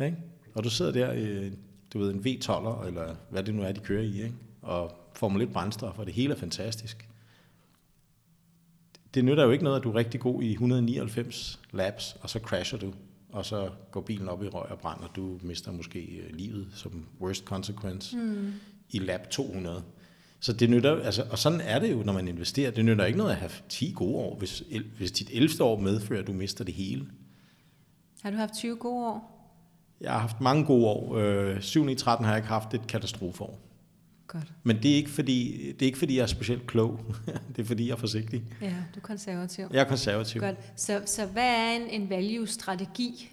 ikke? 0.00 0.16
og 0.54 0.64
du 0.64 0.70
sidder 0.70 0.92
der 0.92 1.12
i, 1.12 1.50
du 1.92 1.98
ved, 1.98 2.14
en 2.14 2.20
V12'er, 2.20 2.86
eller 2.86 3.14
hvad 3.30 3.42
det 3.42 3.54
nu 3.54 3.62
er, 3.62 3.72
de 3.72 3.80
kører 3.80 4.02
i, 4.02 4.22
ikke? 4.22 4.34
og 4.62 4.92
Formel 5.14 5.42
1 5.42 5.52
brændstof, 5.52 5.98
og 5.98 6.06
det 6.06 6.14
hele 6.14 6.34
er 6.34 6.38
fantastisk. 6.38 7.07
Det 9.18 9.24
nytter 9.24 9.44
jo 9.44 9.50
ikke 9.50 9.64
noget, 9.64 9.76
at 9.76 9.84
du 9.84 9.90
er 9.90 9.94
rigtig 9.94 10.20
god 10.20 10.42
i 10.42 10.50
199 10.52 11.60
laps, 11.72 12.16
og 12.22 12.30
så 12.30 12.38
crasher 12.38 12.78
du, 12.78 12.92
og 13.32 13.46
så 13.46 13.70
går 13.90 14.00
bilen 14.00 14.28
op 14.28 14.42
i 14.42 14.48
røg 14.48 14.70
og 14.70 14.78
brænder. 14.78 15.08
Du 15.16 15.38
mister 15.42 15.72
måske 15.72 16.00
øh, 16.00 16.36
livet 16.36 16.66
som 16.74 17.06
worst 17.20 17.44
consequence 17.44 18.16
mm. 18.16 18.52
i 18.90 18.98
lap 18.98 19.30
200. 19.30 19.82
Så 20.40 20.52
det 20.52 20.70
nytter, 20.70 21.02
altså, 21.02 21.24
og 21.30 21.38
sådan 21.38 21.60
er 21.60 21.78
det 21.78 21.92
jo, 21.92 22.02
når 22.02 22.12
man 22.12 22.28
investerer. 22.28 22.70
Det 22.70 22.84
nytter 22.84 23.04
ikke 23.04 23.18
noget 23.18 23.30
at 23.30 23.36
have 23.36 23.50
10 23.68 23.92
gode 23.96 24.16
år, 24.16 24.36
hvis, 24.38 24.62
hvis 24.96 25.12
dit 25.12 25.30
11. 25.32 25.64
år 25.64 25.80
medfører, 25.80 26.20
at 26.20 26.26
du 26.26 26.32
mister 26.32 26.64
det 26.64 26.74
hele. 26.74 27.06
Har 28.22 28.30
du 28.30 28.36
haft 28.36 28.54
20 28.54 28.76
gode 28.76 29.06
år? 29.06 29.50
Jeg 30.00 30.12
har 30.12 30.18
haft 30.18 30.40
mange 30.40 30.64
gode 30.64 30.86
år. 30.86 31.16
Øh, 31.16 31.60
7. 31.60 31.88
i 31.88 31.94
13 31.94 32.24
har 32.24 32.32
jeg 32.32 32.38
ikke 32.38 32.48
haft 32.48 32.74
et 32.74 32.86
katastrofeår. 32.86 33.67
Godt. 34.28 34.52
Men 34.62 34.82
det 34.82 34.90
er 34.90 34.94
ikke 34.96 35.10
fordi, 35.10 35.66
det 35.72 35.82
er 35.82 35.86
ikke 35.86 35.98
fordi 35.98 36.16
jeg 36.16 36.22
er 36.22 36.26
specielt 36.26 36.66
klog. 36.66 37.14
det 37.56 37.62
er 37.62 37.66
fordi, 37.66 37.86
jeg 37.86 37.92
er 37.92 37.96
forsigtig. 37.96 38.42
Ja, 38.60 38.66
du 38.94 39.00
er 39.00 39.02
konservativ. 39.02 39.66
Jeg 39.72 39.80
er 39.80 39.84
konservativ. 39.88 40.40
Godt. 40.40 40.56
Så, 40.76 41.02
så 41.06 41.26
hvad 41.26 41.42
er 41.44 41.76
en, 41.76 42.02
en 42.02 42.10
value-strategi? 42.10 43.30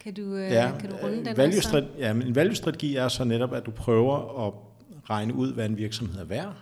Kan 0.00 0.14
du, 0.14 0.34
øh, 0.34 0.50
Ja, 0.50 0.72
kan 0.80 0.90
du 0.90 0.96
runde 0.96 1.24
den? 1.24 1.36
value 1.36 1.58
også? 1.58 1.86
ja, 1.98 2.12
men 2.12 2.26
en 2.26 2.34
value-strategi 2.34 2.96
er 2.96 3.08
så 3.08 3.24
netop, 3.24 3.52
at 3.52 3.66
du 3.66 3.70
prøver 3.70 4.46
at 4.46 4.54
regne 5.10 5.34
ud, 5.34 5.52
hvad 5.54 5.66
en 5.66 5.76
virksomhed 5.76 6.20
er 6.20 6.24
værd, 6.24 6.56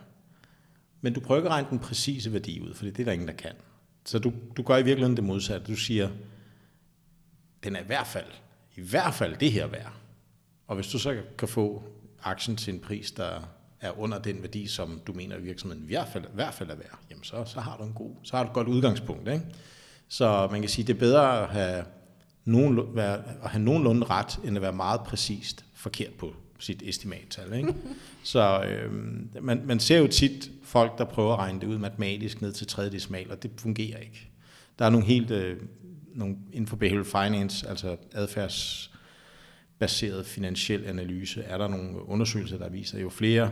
men 1.00 1.12
du 1.12 1.20
prøver 1.20 1.38
ikke 1.38 1.48
at 1.48 1.52
regne 1.52 1.68
den 1.70 1.78
præcise 1.78 2.32
værdi 2.32 2.60
ud, 2.60 2.74
for 2.74 2.84
det 2.84 2.98
er 3.00 3.04
der 3.04 3.12
ingen, 3.12 3.28
der 3.28 3.34
kan. 3.34 3.52
Så 4.04 4.18
du, 4.18 4.32
du 4.56 4.62
gør 4.62 4.76
i 4.76 4.82
virkeligheden 4.84 5.16
det 5.16 5.24
modsatte. 5.24 5.66
Du 5.66 5.76
siger, 5.76 6.08
den 7.64 7.76
er 7.76 7.80
i 7.80 7.86
hvert 7.86 8.06
fald, 8.06 8.26
i 8.76 8.80
hvert 8.80 9.14
fald 9.14 9.36
det 9.36 9.52
her 9.52 9.66
værd. 9.66 9.92
Og 10.66 10.74
hvis 10.74 10.86
du 10.88 10.98
så 10.98 11.22
kan 11.38 11.48
få 11.48 11.82
aktien 12.22 12.56
til 12.56 12.74
en 12.74 12.80
pris, 12.80 13.10
der 13.10 13.40
er 13.86 14.00
under 14.00 14.18
den 14.18 14.42
værdi, 14.42 14.66
som 14.66 15.00
du 15.06 15.12
mener, 15.12 15.38
virksomheden 15.38 15.84
i 15.84 15.86
hvert 15.86 16.08
fald, 16.08 16.24
i 16.24 16.34
hvert 16.34 16.54
fald 16.54 16.70
er 16.70 16.74
værd, 16.74 16.98
jamen 17.10 17.24
så, 17.24 17.44
så 17.44 17.60
har 17.60 17.76
du 17.76 17.84
en 17.84 17.92
god, 17.92 18.10
så 18.22 18.36
har 18.36 18.44
du 18.44 18.48
et 18.48 18.54
godt 18.54 18.68
udgangspunkt. 18.68 19.28
Ikke? 19.28 19.44
Så 20.08 20.48
man 20.50 20.60
kan 20.60 20.68
sige, 20.68 20.86
det 20.86 20.94
er 20.94 20.98
bedre 20.98 21.42
at 21.42 21.48
have, 21.48 21.84
nogen, 22.44 22.96
være, 22.96 23.22
at 23.42 23.50
have 23.50 23.62
nogenlunde 23.62 24.04
ret, 24.04 24.38
end 24.44 24.56
at 24.56 24.62
være 24.62 24.72
meget 24.72 25.00
præcist 25.00 25.64
forkert 25.74 26.12
på 26.12 26.32
sit 26.58 26.82
estimattal. 26.82 27.54
Ikke? 27.54 27.74
Så 28.22 28.64
øh, 28.64 28.92
man, 29.42 29.62
man 29.64 29.80
ser 29.80 29.98
jo 29.98 30.06
tit 30.06 30.50
folk, 30.62 30.98
der 30.98 31.04
prøver 31.04 31.32
at 31.32 31.38
regne 31.38 31.60
det 31.60 31.66
ud 31.66 31.78
matematisk 31.78 32.42
ned 32.42 32.52
til 32.52 32.66
tredje 32.66 32.90
decimal, 32.90 33.30
og 33.30 33.42
det 33.42 33.50
fungerer 33.56 33.98
ikke. 33.98 34.28
Der 34.78 34.84
er 34.84 34.90
nogle 34.90 35.06
helt, 35.06 35.30
øh, 35.30 35.60
nogle, 36.14 36.36
inden 36.52 36.66
for 36.66 36.76
behavioral 36.76 37.04
finance, 37.04 37.68
altså 37.68 37.96
adfærdsbaseret 38.12 40.26
finansiel 40.26 40.84
analyse, 40.84 41.42
er 41.42 41.58
der 41.58 41.68
nogle 41.68 42.08
undersøgelser, 42.08 42.58
der 42.58 42.68
viser, 42.68 43.00
jo 43.00 43.10
flere 43.10 43.50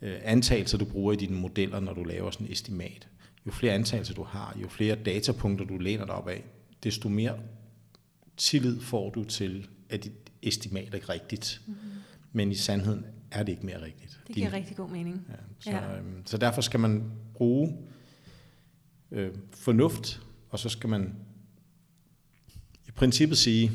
antagelser 0.00 0.78
du 0.78 0.84
bruger 0.84 1.12
i 1.12 1.16
dine 1.16 1.36
modeller, 1.36 1.80
når 1.80 1.92
du 1.92 2.04
laver 2.04 2.30
sådan 2.30 2.46
et 2.46 2.52
estimat, 2.52 3.08
jo 3.46 3.50
flere 3.50 3.72
antagelser 3.72 4.14
du 4.14 4.22
har, 4.22 4.56
jo 4.62 4.68
flere 4.68 4.94
datapunkter 4.94 5.64
du 5.64 5.78
læner 5.78 6.04
dig 6.04 6.14
op 6.14 6.28
af, 6.28 6.44
desto 6.82 7.08
mere 7.08 7.38
tillid 8.36 8.80
får 8.80 9.10
du 9.10 9.24
til, 9.24 9.68
at 9.90 10.04
dit 10.04 10.12
estimat 10.42 10.94
er 10.94 11.08
rigtigt. 11.08 11.60
Mm-hmm. 11.66 11.80
Men 12.32 12.52
i 12.52 12.54
sandheden 12.54 13.06
er 13.30 13.42
det 13.42 13.52
ikke 13.52 13.66
mere 13.66 13.82
rigtigt. 13.82 14.20
Det 14.26 14.34
giver 14.34 14.52
rigtig 14.52 14.76
god 14.76 14.88
mening. 14.88 15.26
Ja, 15.28 15.34
så, 15.60 15.70
Ja. 15.70 15.96
Øhm, 15.98 16.26
så 16.26 16.38
derfor 16.38 16.60
skal 16.60 16.80
man 16.80 17.12
bruge 17.34 17.76
øh, 19.10 19.34
fornuft, 19.54 20.20
og 20.50 20.58
så 20.58 20.68
skal 20.68 20.90
man 20.90 21.14
i 22.88 22.90
princippet 22.90 23.38
sige, 23.38 23.72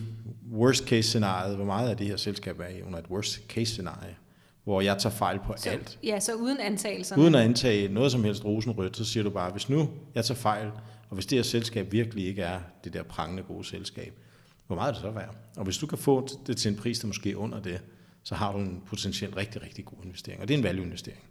worst 0.52 0.88
case 0.88 1.10
scenariet, 1.10 1.56
hvor 1.56 1.66
meget 1.66 1.90
af 1.90 1.98
det 1.98 2.08
her 2.08 2.18
selskab 2.18 2.60
er 2.60 2.68
i 2.68 2.82
under 2.82 3.00
et 3.00 3.06
worst 3.10 3.42
case 3.48 3.72
scenarie, 3.72 4.16
hvor 4.64 4.82
jeg 4.82 4.98
tager 4.98 5.16
fejl 5.16 5.40
på 5.40 5.54
Så, 5.58 5.70
alt. 5.70 6.00
ja, 6.04 6.20
så 6.20 6.34
uden 6.36 6.60
antagelserne. 6.60 7.22
Uden 7.22 7.36
at 7.36 7.42
antage 7.42 7.88
noget 7.88 8.12
som 8.12 8.24
helst 8.24 8.46
rosenrødt, 8.46 8.98
så 8.98 9.06
siger 9.06 9.24
du 9.24 9.30
bare, 9.30 9.52
hvis 9.52 9.70
nu 9.70 9.90
jeg 10.16 10.26
tager 10.26 10.40
fejl, 10.40 10.68
og 11.10 11.14
hvis 11.16 11.26
det 11.26 11.38
her 11.38 11.44
selskab 11.44 11.92
virkelig 11.92 12.26
ikke 12.26 12.42
er 12.42 12.60
det 12.84 12.94
der 12.94 13.04
prangende 13.04 13.44
gode 13.44 13.66
selskab, 13.66 14.20
hvor 14.68 14.76
meget 14.76 14.88
er 14.88 14.94
det 14.94 15.02
så 15.02 15.12
værd? 15.12 15.36
Og 15.58 15.64
hvis 15.64 15.78
du 15.78 15.88
kan 15.88 15.98
få 15.98 16.28
det 16.48 16.58
til 16.58 16.72
en 16.72 16.78
pris, 16.78 17.00
der 17.00 17.08
måske 17.08 17.32
er 17.32 17.36
under 17.36 17.60
det, 17.60 17.82
så 18.24 18.36
har 18.36 18.52
du 18.52 18.58
en 18.58 18.82
potentielt 18.86 19.38
rigtig, 19.38 19.62
rigtig 19.62 19.86
god 19.86 19.98
investering. 20.04 20.42
Og 20.42 20.48
det 20.48 20.54
er 20.54 20.58
en 20.58 20.64
value-investering. 20.64 21.22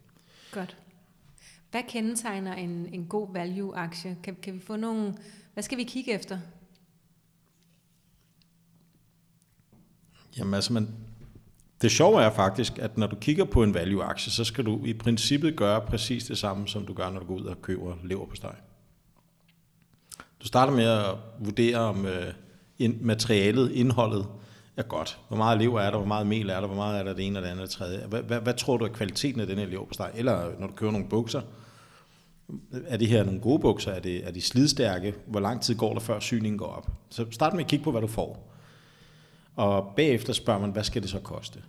Godt. 0.53 0.77
Hvad 1.71 1.83
kendetegner 1.89 2.55
en, 2.55 2.89
en 2.93 3.07
god 3.07 3.33
value-aktie? 3.33 4.17
Kan, 4.23 4.37
kan 4.43 4.55
vi 4.55 4.61
få 4.61 4.77
nogle... 4.77 5.15
Hvad 5.53 5.63
skal 5.63 5.79
vi 5.79 5.85
kigge 5.85 6.13
efter? 6.13 6.39
Jamen 10.39 10.55
altså, 10.55 10.73
man, 10.73 10.89
det 11.83 11.91
sjove 11.91 12.23
er 12.23 12.31
faktisk, 12.31 12.79
at 12.79 12.99
når 12.99 13.07
du 13.07 13.17
kigger 13.17 13.45
på 13.45 13.63
en 13.63 13.75
value-aktie, 13.75 14.33
så 14.33 14.45
skal 14.45 14.67
du 14.67 14.85
i 14.85 14.93
princippet 14.93 15.57
gøre 15.57 15.81
præcis 15.81 16.25
det 16.25 16.39
samme, 16.39 16.69
som 16.69 16.87
du 16.87 16.93
gør, 16.93 17.11
når 17.11 17.21
du 17.21 17.27
går 17.27 17.35
ud 17.35 17.45
og 17.45 17.63
køber 17.63 17.95
lever 18.05 18.27
på 18.27 18.37
steg. 18.37 18.55
Du 20.43 20.47
starter 20.47 20.73
med 20.73 20.85
at 20.85 21.05
vurdere, 21.39 21.79
om 21.79 22.07
øh, 22.07 22.33
materialet, 23.01 23.73
indholdet 23.73 24.27
er 24.77 24.83
godt. 24.83 25.19
Hvor 25.29 25.37
meget 25.37 25.59
lever 25.59 25.81
er 25.81 25.91
der, 25.91 25.97
hvor 25.97 26.07
meget 26.07 26.27
mel 26.27 26.51
er 26.51 26.61
der, 26.61 26.67
hvor 26.67 26.77
meget 26.77 26.99
er 26.99 27.03
der 27.03 27.15
det 27.15 27.27
ene 27.27 27.39
og 27.39 27.43
det 27.43 27.49
andet 27.49 27.63
og 27.63 27.69
det 27.69 27.77
tredje. 27.77 28.07
Hvad, 28.07 28.23
hvad, 28.23 28.41
hvad 28.41 28.55
tror 28.55 28.77
du 28.77 28.85
er 28.85 28.89
kvaliteten 28.89 29.41
af 29.41 29.47
den 29.47 29.59
her 29.59 29.67
lever 29.67 29.85
på 29.85 29.95
steg? 29.95 30.11
Eller 30.15 30.51
når 30.59 30.67
du 30.67 30.73
køber 30.73 30.93
nogle 30.93 31.09
bukser, 31.09 31.41
er 32.87 32.97
det 32.97 33.09
her 33.09 33.25
nogle 33.25 33.41
gode 33.41 33.59
bukser? 33.59 33.93
Er, 33.93 34.01
det, 34.01 34.27
er 34.27 34.31
de 34.31 34.41
slidstærke? 34.41 35.15
Hvor 35.27 35.41
lang 35.41 35.63
tid 35.63 35.75
går 35.75 35.93
der, 35.93 36.01
før 36.01 36.21
syningen 36.21 36.59
går 36.59 36.67
op? 36.67 36.89
Så 37.11 37.27
start 37.31 37.53
med 37.53 37.65
at 37.65 37.71
kigge 37.71 37.85
på, 37.85 37.91
hvad 37.91 38.01
du 38.01 38.07
får. 38.07 38.50
Og 39.57 39.93
bagefter 39.97 40.33
spørger 40.33 40.61
man, 40.61 40.71
hvad 40.71 40.85
skal 40.85 41.03
det 41.03 41.11
så 41.11 41.19
koste? 41.19 41.63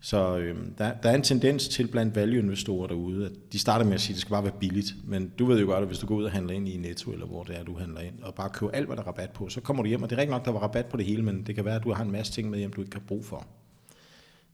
Så 0.00 0.38
øh, 0.38 0.56
der, 0.78 0.94
der 0.94 1.10
er 1.10 1.14
en 1.14 1.22
tendens 1.22 1.68
til 1.68 1.86
blandt 1.88 2.14
value-investorer 2.14 2.86
derude, 2.86 3.26
at 3.26 3.32
de 3.52 3.58
starter 3.58 3.84
med 3.84 3.94
at 3.94 4.00
sige, 4.00 4.12
at 4.12 4.14
det 4.14 4.20
skal 4.20 4.30
bare 4.30 4.42
være 4.44 4.58
billigt. 4.60 4.94
Men 5.04 5.32
du 5.38 5.46
ved 5.46 5.60
jo 5.60 5.66
godt, 5.66 5.82
at 5.82 5.86
hvis 5.86 5.98
du 5.98 6.06
går 6.06 6.14
ud 6.14 6.24
og 6.24 6.30
handler 6.32 6.54
ind 6.54 6.68
i 6.68 6.76
Netto, 6.76 7.12
eller 7.12 7.26
hvor 7.26 7.44
det 7.44 7.58
er, 7.58 7.64
du 7.64 7.78
handler 7.78 8.00
ind, 8.00 8.22
og 8.22 8.34
bare 8.34 8.50
køber 8.50 8.72
alt, 8.72 8.86
hvad 8.86 8.96
der 8.96 9.02
er 9.02 9.06
rabat 9.06 9.30
på, 9.30 9.48
så 9.48 9.60
kommer 9.60 9.82
du 9.82 9.88
hjem, 9.88 10.02
og 10.02 10.10
det 10.10 10.16
er 10.16 10.20
rigtig 10.20 10.32
nok, 10.32 10.44
der 10.44 10.50
var 10.50 10.60
rabat 10.60 10.86
på 10.86 10.96
det 10.96 11.06
hele, 11.06 11.22
men 11.22 11.46
det 11.46 11.54
kan 11.54 11.64
være, 11.64 11.76
at 11.76 11.84
du 11.84 11.92
har 11.92 12.04
en 12.04 12.10
masse 12.10 12.32
ting 12.32 12.50
med 12.50 12.58
hjem, 12.58 12.72
du 12.72 12.82
ikke 12.82 12.96
har 12.96 13.04
brug 13.08 13.24
for. 13.24 13.46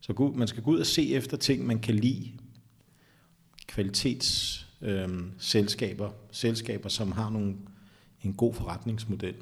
Så 0.01 0.13
gå- 0.13 0.33
man 0.33 0.49
skal 0.49 0.63
gå 0.63 0.71
ud 0.71 0.79
og 0.79 0.87
se 0.87 1.15
efter 1.15 1.37
ting, 1.37 1.67
man 1.67 1.79
kan 1.79 1.95
lide. 1.95 2.31
Kvalitets 3.67 4.67
øh, 4.81 5.09
selskaber, 5.39 6.11
selskaber, 6.31 6.89
som 6.89 7.13
har 7.13 7.31
nogle, 7.31 7.55
en 8.23 8.35
god 8.35 8.55
forretningsmodel, 8.55 9.35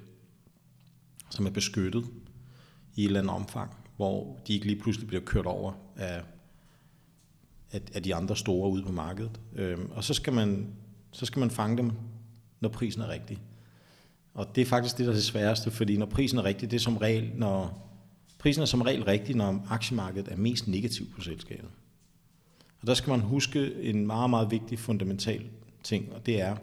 som 1.31 1.47
er 1.47 1.51
beskyttet 1.51 2.05
i 3.01 3.03
et 3.03 3.07
eller 3.07 3.21
andet 3.21 3.35
omfang, 3.35 3.71
hvor 3.97 4.41
de 4.47 4.55
ikke 4.55 4.67
lige 4.67 4.81
pludselig 4.81 5.09
bliver 5.09 5.23
kørt 5.23 5.47
over 5.47 5.73
af, 5.97 6.23
af, 7.73 7.81
af 7.95 8.03
de 8.03 8.15
andre 8.15 8.37
store 8.37 8.71
ude 8.71 8.83
på 8.83 8.93
markedet. 8.93 9.41
Øhm, 9.55 9.91
og 9.91 10.05
så 10.05 10.15
skal, 10.15 10.33
man, 10.33 10.67
så 11.13 11.27
skal 11.27 11.41
man 11.41 11.51
fange 11.51 11.77
dem, 11.77 11.93
når 12.61 12.69
prisen 12.69 13.03
er 13.03 13.09
rigtig. 13.09 13.39
Og 14.35 14.55
det 14.55 14.63
er 14.63 14.67
faktisk 14.67 14.99
det, 14.99 15.07
der 15.07 15.13
er 15.13 15.17
det 15.17 15.25
sværeste, 15.25 15.71
fordi 15.71 15.97
når 15.97 16.07
prisen 16.07 16.39
er 16.39 16.45
rigtig, 16.45 16.71
det 16.71 16.77
er 16.77 16.81
som 16.81 16.97
regel, 16.97 17.31
når 17.35 17.89
prisen 18.39 18.63
er 18.63 18.67
som 18.67 18.83
regel 18.83 19.05
rigtig, 19.05 19.37
når 19.37 19.67
aktiemarkedet 19.71 20.33
er 20.33 20.37
mest 20.37 20.69
negativ 20.69 21.07
på 21.15 21.21
selskabet. 21.21 21.69
Og 22.81 22.87
der 22.87 22.95
skal 22.95 23.11
man 23.11 23.21
huske 23.21 23.75
en 23.83 24.07
meget, 24.07 24.31
meget 24.31 24.51
vigtig 24.51 24.79
fundamental 24.79 25.45
ting, 25.83 26.13
og 26.13 26.27
det 26.27 26.41
er, 26.41 26.57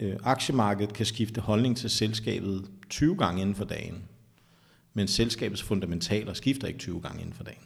øh, 0.00 0.16
aktiemarkedet 0.22 0.94
kan 0.94 1.06
skifte 1.06 1.40
holdning 1.40 1.76
til 1.76 1.90
selskabet 1.90 2.70
20 2.90 3.16
gange 3.16 3.42
inden 3.42 3.54
for 3.54 3.64
dagen, 3.64 4.02
men 4.96 5.08
selskabets 5.08 5.62
fundamentaler 5.62 6.32
skifter 6.32 6.68
ikke 6.68 6.78
20 6.78 7.00
gange 7.00 7.20
inden 7.20 7.34
for 7.34 7.44
dagen. 7.44 7.62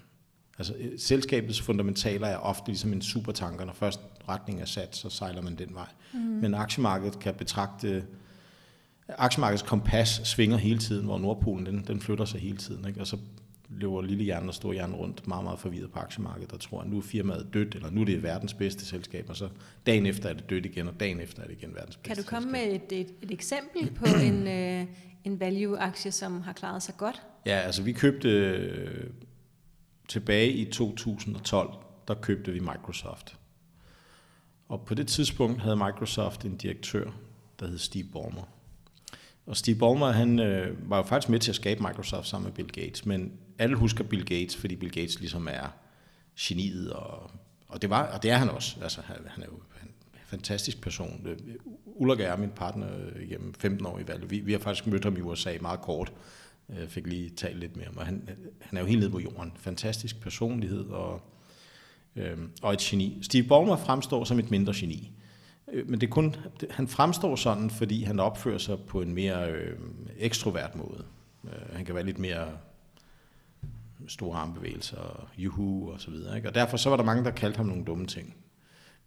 Altså 0.59 0.75
øh, 0.79 0.99
selskabets 0.99 1.61
fundamentaler 1.61 2.27
er 2.27 2.37
ofte 2.37 2.67
ligesom 2.67 2.93
en 2.93 3.03
supertanker, 3.03 3.65
når 3.65 3.73
først 3.73 4.01
retningen 4.29 4.63
er 4.63 4.67
sat, 4.67 4.97
så 4.97 5.11
sejler 5.11 5.43
man 5.43 5.55
den 5.55 5.75
vej. 5.75 5.87
Mm. 6.13 6.21
Men 6.21 6.55
aktiemarkedet 6.55 7.19
kan 7.19 7.35
betragte, 7.35 8.05
aktiemarkedets 9.09 9.63
kompas 9.63 10.21
svinger 10.25 10.57
hele 10.57 10.79
tiden, 10.79 11.05
hvor 11.05 11.19
Nordpolen 11.19 11.67
den, 11.67 11.85
den 11.87 12.01
flytter 12.01 12.25
sig 12.25 12.41
hele 12.41 12.57
tiden, 12.57 12.89
ikke? 12.89 13.01
og 13.01 13.07
så 13.07 13.17
løber 13.69 14.03
lille 14.03 14.25
hjernen 14.25 14.49
og 14.49 14.55
store 14.55 14.75
hjernen 14.75 14.97
rundt 14.97 15.29
meget, 15.29 15.45
meget 15.45 15.59
forvirret 15.59 15.91
på 15.93 15.99
aktiemarkedet, 15.99 16.53
og 16.53 16.61
tror, 16.61 16.81
at 16.81 16.91
nu 16.91 16.99
er 16.99 17.03
firmaet 17.03 17.47
dødt, 17.55 17.75
eller 17.75 17.91
nu 17.91 18.01
er 18.01 18.05
det 18.05 18.23
verdens 18.23 18.55
bedste 18.55 18.87
selskab, 18.87 19.27
og 19.29 19.37
så 19.37 19.49
dagen 19.87 20.07
efter 20.07 20.29
er 20.29 20.33
det 20.33 20.51
dødt 20.51 20.67
igen, 20.67 20.89
og 20.89 21.01
dagen 21.01 21.21
efter 21.21 21.43
er 21.43 21.47
det 21.47 21.57
igen 21.63 21.75
verdens 21.75 21.97
bedste 21.97 22.15
Kan 22.15 22.17
du 22.17 22.23
komme 22.23 22.49
selskab. 22.59 22.71
med 22.71 22.99
et, 22.99 23.01
et, 23.01 23.15
et 23.23 23.31
eksempel 23.31 23.91
på 23.95 24.05
en, 24.29 24.49
øh, 24.49 24.87
en 25.25 25.41
value-aktie, 25.41 26.13
som 26.13 26.43
har 26.43 26.53
klaret 26.53 26.83
sig 26.83 26.95
godt? 26.97 27.23
Ja, 27.47 27.59
altså 27.59 27.83
vi 27.83 27.93
købte 27.93 28.29
øh, 28.29 29.11
tilbage 30.09 30.53
i 30.53 30.71
2012, 30.73 31.75
der 32.09 32.15
købte 32.15 32.53
vi 32.53 32.61
Microsoft. 32.61 33.37
Og 34.69 34.85
på 34.87 34.95
det 34.95 35.09
tidspunkt 35.09 35.63
havde 35.63 35.77
Microsoft 35.77 36.45
en 36.45 36.57
direktør, 36.57 37.11
der 37.61 37.67
hed 37.67 37.79
Steve 37.79 38.09
Ballmer. 38.13 38.43
Og 39.47 39.57
Steve 39.57 39.79
Ballmer, 39.79 40.11
han 40.11 40.39
øh, 40.39 40.91
var 40.91 40.97
jo 40.97 41.03
faktisk 41.03 41.29
med 41.29 41.39
til 41.39 41.51
at 41.51 41.57
skabe 41.57 41.83
Microsoft 41.83 42.27
sammen 42.27 42.47
med 42.49 42.55
Bill 42.55 42.85
Gates, 42.85 43.07
men 43.07 43.33
alle 43.59 43.77
husker 43.77 44.05
Bill 44.05 44.25
Gates, 44.25 44.57
fordi 44.57 44.77
Bill 44.77 44.93
Gates 44.93 45.21
ligesom 45.21 45.49
er 45.51 45.77
geniet, 46.41 46.93
og, 46.93 47.31
og, 47.69 47.83
det, 47.83 47.91
var, 47.91 48.07
og 48.07 48.23
det 48.23 48.31
er 48.31 48.37
han 48.37 48.51
også. 48.51 48.77
Altså, 48.83 49.01
han, 49.05 49.17
han 49.29 49.43
er 49.43 49.47
jo 49.47 49.61
han 49.79 49.90
fantastisk 50.31 50.81
person. 50.81 51.27
Øh, 51.27 51.37
Ulrik 51.85 52.21
er 52.21 52.37
min 52.37 52.51
partner 52.51 52.87
igennem 53.21 53.55
15 53.55 53.87
år 53.87 53.99
i 53.99 54.09
Valle. 54.09 54.29
Vi, 54.29 54.39
vi 54.39 54.53
har 54.53 54.59
faktisk 54.59 54.87
mødt 54.87 55.05
ham 55.05 55.17
i 55.17 55.21
USA 55.21 55.57
meget 55.61 55.81
kort, 55.81 56.13
jeg 56.79 56.89
fik 56.89 57.07
lige 57.07 57.31
talt 57.31 57.59
lidt 57.59 57.77
med 57.77 57.85
ham, 57.85 57.97
og 57.97 58.07
han, 58.07 58.29
han 58.61 58.79
er 58.79 58.81
jo 58.81 58.87
helt 58.87 58.99
nede 58.99 59.11
på 59.11 59.21
jorden. 59.21 59.53
Fantastisk 59.57 60.21
personlighed 60.21 60.85
og, 60.85 61.21
øh, 62.17 62.39
og 62.63 62.73
et 62.73 62.79
geni. 62.79 63.19
Steve 63.23 63.49
Ballmer 63.49 63.77
fremstår 63.77 64.25
som 64.25 64.39
et 64.39 64.51
mindre 64.51 64.73
geni. 64.77 65.13
Øh, 65.73 65.91
men 65.91 66.01
det 66.01 66.07
er 66.07 66.11
kun, 66.11 66.37
han 66.71 66.89
fremstår 66.89 67.37
sådan, 67.37 67.71
fordi 67.71 68.03
han 68.03 68.21
opfører 68.21 68.59
sig 68.59 68.79
på 68.87 69.03
en 69.03 69.15
mere 69.15 69.51
øh, 69.51 69.79
ekstrovert 70.19 70.77
måde. 70.77 71.05
Han 71.73 71.85
kan 71.85 71.95
være 71.95 72.05
lidt 72.05 72.19
mere 72.19 72.49
store 74.09 74.39
armbevægelser, 74.39 75.29
juhu 75.39 75.93
og 75.93 76.01
så 76.01 76.11
videre. 76.11 76.37
Ikke? 76.37 76.49
Og 76.49 76.55
derfor 76.55 76.77
så 76.77 76.91
var 76.91 76.97
der 76.97 77.05
mange, 77.05 77.25
der 77.25 77.31
kaldte 77.31 77.57
ham 77.57 77.67
nogle 77.67 77.85
dumme 77.85 78.07
ting. 78.07 78.35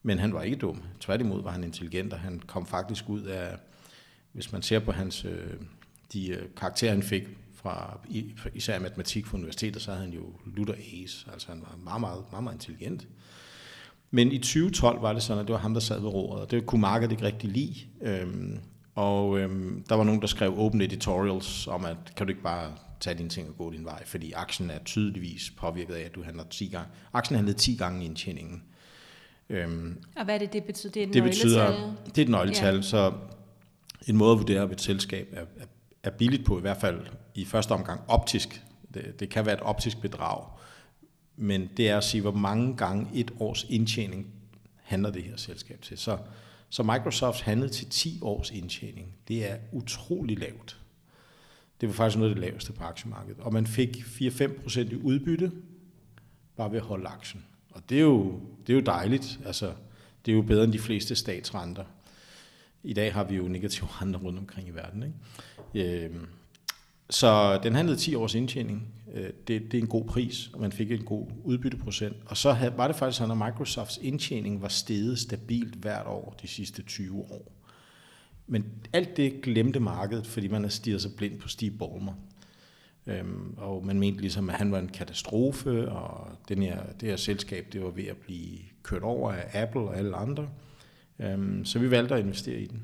Men 0.03 0.19
han 0.19 0.33
var 0.33 0.41
ikke 0.41 0.57
dum. 0.57 0.81
Tværtimod 0.99 1.43
var 1.43 1.51
han 1.51 1.63
intelligent, 1.63 2.13
og 2.13 2.19
han 2.19 2.41
kom 2.47 2.65
faktisk 2.65 3.09
ud 3.09 3.21
af, 3.21 3.55
hvis 4.31 4.51
man 4.51 4.61
ser 4.61 4.79
på 4.79 4.91
hans, 4.91 5.25
øh, 5.25 5.53
de 6.13 6.29
øh, 6.29 6.45
karakterer, 6.57 6.91
han 6.91 7.03
fik 7.03 7.23
fra 7.53 7.99
især 8.53 8.79
matematik 8.79 9.25
fra 9.25 9.37
universitetet, 9.37 9.81
så 9.81 9.91
havde 9.91 10.03
han 10.03 10.13
jo 10.13 10.23
Luther 10.45 10.75
Ace, 10.75 11.27
altså 11.33 11.47
han 11.51 11.61
var 11.61 11.77
meget, 11.83 12.01
meget, 12.01 12.23
meget, 12.31 12.43
meget 12.43 12.55
intelligent. 12.55 13.07
Men 14.11 14.31
i 14.31 14.37
2012 14.37 15.01
var 15.01 15.13
det 15.13 15.23
sådan, 15.23 15.41
at 15.41 15.47
det 15.47 15.53
var 15.53 15.59
ham, 15.59 15.73
der 15.73 15.81
sad 15.81 15.99
ved 15.99 16.09
roret, 16.09 16.41
og 16.41 16.51
det 16.51 16.65
kunne 16.65 16.81
markedet 16.81 17.11
ikke 17.11 17.23
rigtig 17.23 17.49
lide. 17.49 17.75
Øhm, 18.01 18.59
og 18.95 19.39
øhm, 19.39 19.83
der 19.89 19.95
var 19.95 20.03
nogen, 20.03 20.21
der 20.21 20.27
skrev 20.27 20.59
open 20.59 20.81
editorials 20.81 21.67
om, 21.67 21.85
at 21.85 21.97
kan 22.17 22.27
du 22.27 22.31
ikke 22.31 22.43
bare 22.43 22.71
tage 22.99 23.17
dine 23.17 23.29
ting 23.29 23.49
og 23.49 23.57
gå 23.57 23.71
din 23.71 23.85
vej, 23.85 24.05
fordi 24.05 24.31
aktien 24.31 24.69
er 24.69 24.79
tydeligvis 24.85 25.53
påvirket 25.57 25.93
af, 25.93 26.01
at 26.01 26.15
du 26.15 26.23
handler 26.23 26.43
10 26.43 26.67
gange. 26.67 26.87
Aktien 27.13 27.35
handlede 27.35 27.57
10 27.57 27.75
gange 27.75 28.03
i 28.03 28.05
indtjeningen. 28.05 28.63
Øhm, 29.53 30.03
og 30.15 30.25
hvad 30.25 30.35
er 30.35 30.39
det, 30.39 30.53
det 30.53 30.63
betyder? 30.63 30.91
Det 30.93 31.03
er 31.03 31.07
et 31.07 31.13
det 31.13 31.23
betyder, 31.23 31.95
det 32.05 32.17
er 32.17 32.21
et 32.21 32.29
nøgletal, 32.29 32.75
ja. 32.75 32.81
så 32.81 33.13
en 34.07 34.17
måde 34.17 34.31
at 34.31 34.37
vurdere, 34.37 34.61
om 34.61 34.71
et 34.71 34.81
selskab 34.81 35.27
er, 35.31 35.41
er, 35.41 35.65
er 36.03 36.09
billigt 36.09 36.45
på, 36.45 36.57
i 36.57 36.61
hvert 36.61 36.77
fald 36.77 36.99
i 37.35 37.45
første 37.45 37.71
omgang 37.71 38.01
optisk. 38.07 38.63
Det, 38.93 39.19
det 39.19 39.29
kan 39.29 39.45
være 39.45 39.55
et 39.55 39.61
optisk 39.61 40.01
bedrag 40.01 40.45
men 41.35 41.69
det 41.77 41.89
er 41.89 41.97
at 41.97 42.03
sige, 42.03 42.21
hvor 42.21 42.31
mange 42.31 42.77
gange 42.77 43.07
et 43.13 43.33
års 43.39 43.65
indtjening 43.69 44.27
handler 44.83 45.09
det 45.11 45.23
her 45.23 45.37
selskab 45.37 45.81
til. 45.81 45.97
Så, 45.97 46.17
så 46.69 46.83
Microsoft 46.83 47.41
handlede 47.41 47.71
til 47.71 47.89
10 47.89 48.19
års 48.21 48.51
indtjening. 48.51 49.15
Det 49.27 49.51
er 49.51 49.57
utrolig 49.71 50.39
lavt. 50.39 50.79
Det 51.81 51.89
var 51.89 51.93
faktisk 51.93 52.17
noget 52.17 52.31
af 52.31 52.35
det 52.35 52.49
laveste 52.49 52.73
på 52.73 52.83
aktiemarkedet. 52.83 53.39
Og 53.39 53.53
man 53.53 53.67
fik 53.67 53.97
4-5% 53.97 54.79
i 54.79 54.95
udbytte, 54.95 55.51
bare 56.55 56.71
ved 56.71 56.77
at 56.77 56.85
holde 56.85 57.07
aktien. 57.07 57.45
Og 57.73 57.81
det 57.89 57.97
er 57.97 58.01
jo, 58.01 58.39
det 58.67 58.73
er 58.73 58.77
jo 58.77 58.83
dejligt. 58.85 59.39
Altså, 59.45 59.73
det 60.25 60.31
er 60.31 60.35
jo 60.35 60.41
bedre 60.41 60.63
end 60.63 60.73
de 60.73 60.79
fleste 60.79 61.15
statsrenter. 61.15 61.83
I 62.83 62.93
dag 62.93 63.13
har 63.13 63.23
vi 63.23 63.35
jo 63.35 63.43
negative 63.43 63.87
renter 64.01 64.19
rundt 64.19 64.39
omkring 64.39 64.67
i 64.67 64.71
verden. 64.71 65.13
Ikke? 65.73 66.05
Øh, 66.05 66.15
så 67.09 67.59
den 67.63 67.75
handlede 67.75 67.97
10 67.97 68.15
års 68.15 68.35
indtjening. 68.35 68.87
Øh, 69.13 69.29
det, 69.47 69.71
det 69.71 69.73
er 69.73 69.81
en 69.81 69.87
god 69.87 70.05
pris, 70.05 70.49
og 70.53 70.61
man 70.61 70.71
fik 70.71 70.91
en 70.91 71.05
god 71.05 71.27
udbytteprocent. 71.43 72.15
Og 72.25 72.37
så 72.37 72.51
havde, 72.51 72.77
var 72.77 72.87
det 72.87 72.95
faktisk 72.95 73.17
sådan, 73.17 73.41
at 73.41 73.47
Microsofts 73.47 73.99
indtjening 74.01 74.61
var 74.61 74.67
steget 74.67 75.19
stabilt 75.19 75.75
hvert 75.75 76.07
år 76.07 76.35
de 76.41 76.47
sidste 76.47 76.83
20 76.83 77.19
år. 77.19 77.51
Men 78.47 78.65
alt 78.93 79.17
det 79.17 79.41
glemte 79.41 79.79
markedet, 79.79 80.27
fordi 80.27 80.47
man 80.47 80.61
har 80.61 80.69
stirret 80.69 81.01
sig 81.01 81.11
blind 81.17 81.39
på 81.39 81.47
Steve 81.47 81.71
Ballmer. 81.71 82.13
Øhm, 83.07 83.53
og 83.57 83.85
man 83.85 83.99
mente 83.99 84.21
ligesom, 84.21 84.49
at 84.49 84.55
han 84.55 84.71
var 84.71 84.79
en 84.79 84.87
katastrofe, 84.87 85.89
og 85.89 86.27
den 86.49 86.63
her, 86.63 86.83
det 86.99 87.09
her 87.09 87.15
selskab 87.15 87.67
det 87.73 87.83
var 87.83 87.89
ved 87.89 88.07
at 88.07 88.17
blive 88.17 88.59
kørt 88.83 89.03
over 89.03 89.31
af 89.31 89.61
Apple 89.61 89.81
og 89.81 89.97
alle 89.97 90.15
andre. 90.15 90.49
Øhm, 91.19 91.65
så 91.65 91.79
vi 91.79 91.91
valgte 91.91 92.15
at 92.15 92.21
investere 92.21 92.59
i 92.59 92.65
den. 92.65 92.83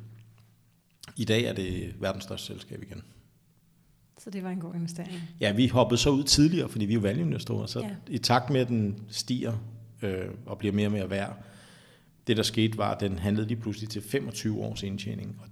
I 1.17 1.25
dag 1.25 1.43
er 1.43 1.53
det 1.53 1.95
verdens 1.99 2.23
største 2.23 2.47
selskab 2.47 2.83
igen. 2.83 3.03
Så 4.19 4.29
det 4.29 4.43
var 4.43 4.49
en 4.49 4.59
god 4.59 4.75
investering. 4.75 5.21
Ja, 5.39 5.51
vi 5.51 5.67
hoppede 5.67 5.97
så 5.97 6.09
ud 6.09 6.23
tidligere, 6.23 6.69
fordi 6.69 6.85
vi 6.85 6.93
er 6.93 6.99
valgeinvestorer, 6.99 7.65
så 7.65 7.79
ja. 7.79 7.89
i 8.07 8.17
takt 8.17 8.49
med, 8.49 8.61
at 8.61 8.67
den 8.67 9.03
stiger 9.09 9.53
øh, 10.01 10.25
og 10.45 10.57
bliver 10.57 10.73
mere 10.73 10.87
og 10.87 10.91
mere 10.91 11.09
værd, 11.09 11.43
det 12.27 12.37
der 12.37 12.43
skete 12.43 12.77
var, 12.77 12.91
at 12.95 12.99
den 12.99 13.19
handlede 13.19 13.47
lige 13.47 13.61
pludselig 13.61 13.89
til 13.89 14.01
25 14.01 14.59
års 14.59 14.83
indtjening, 14.83 15.39
og 15.41 15.47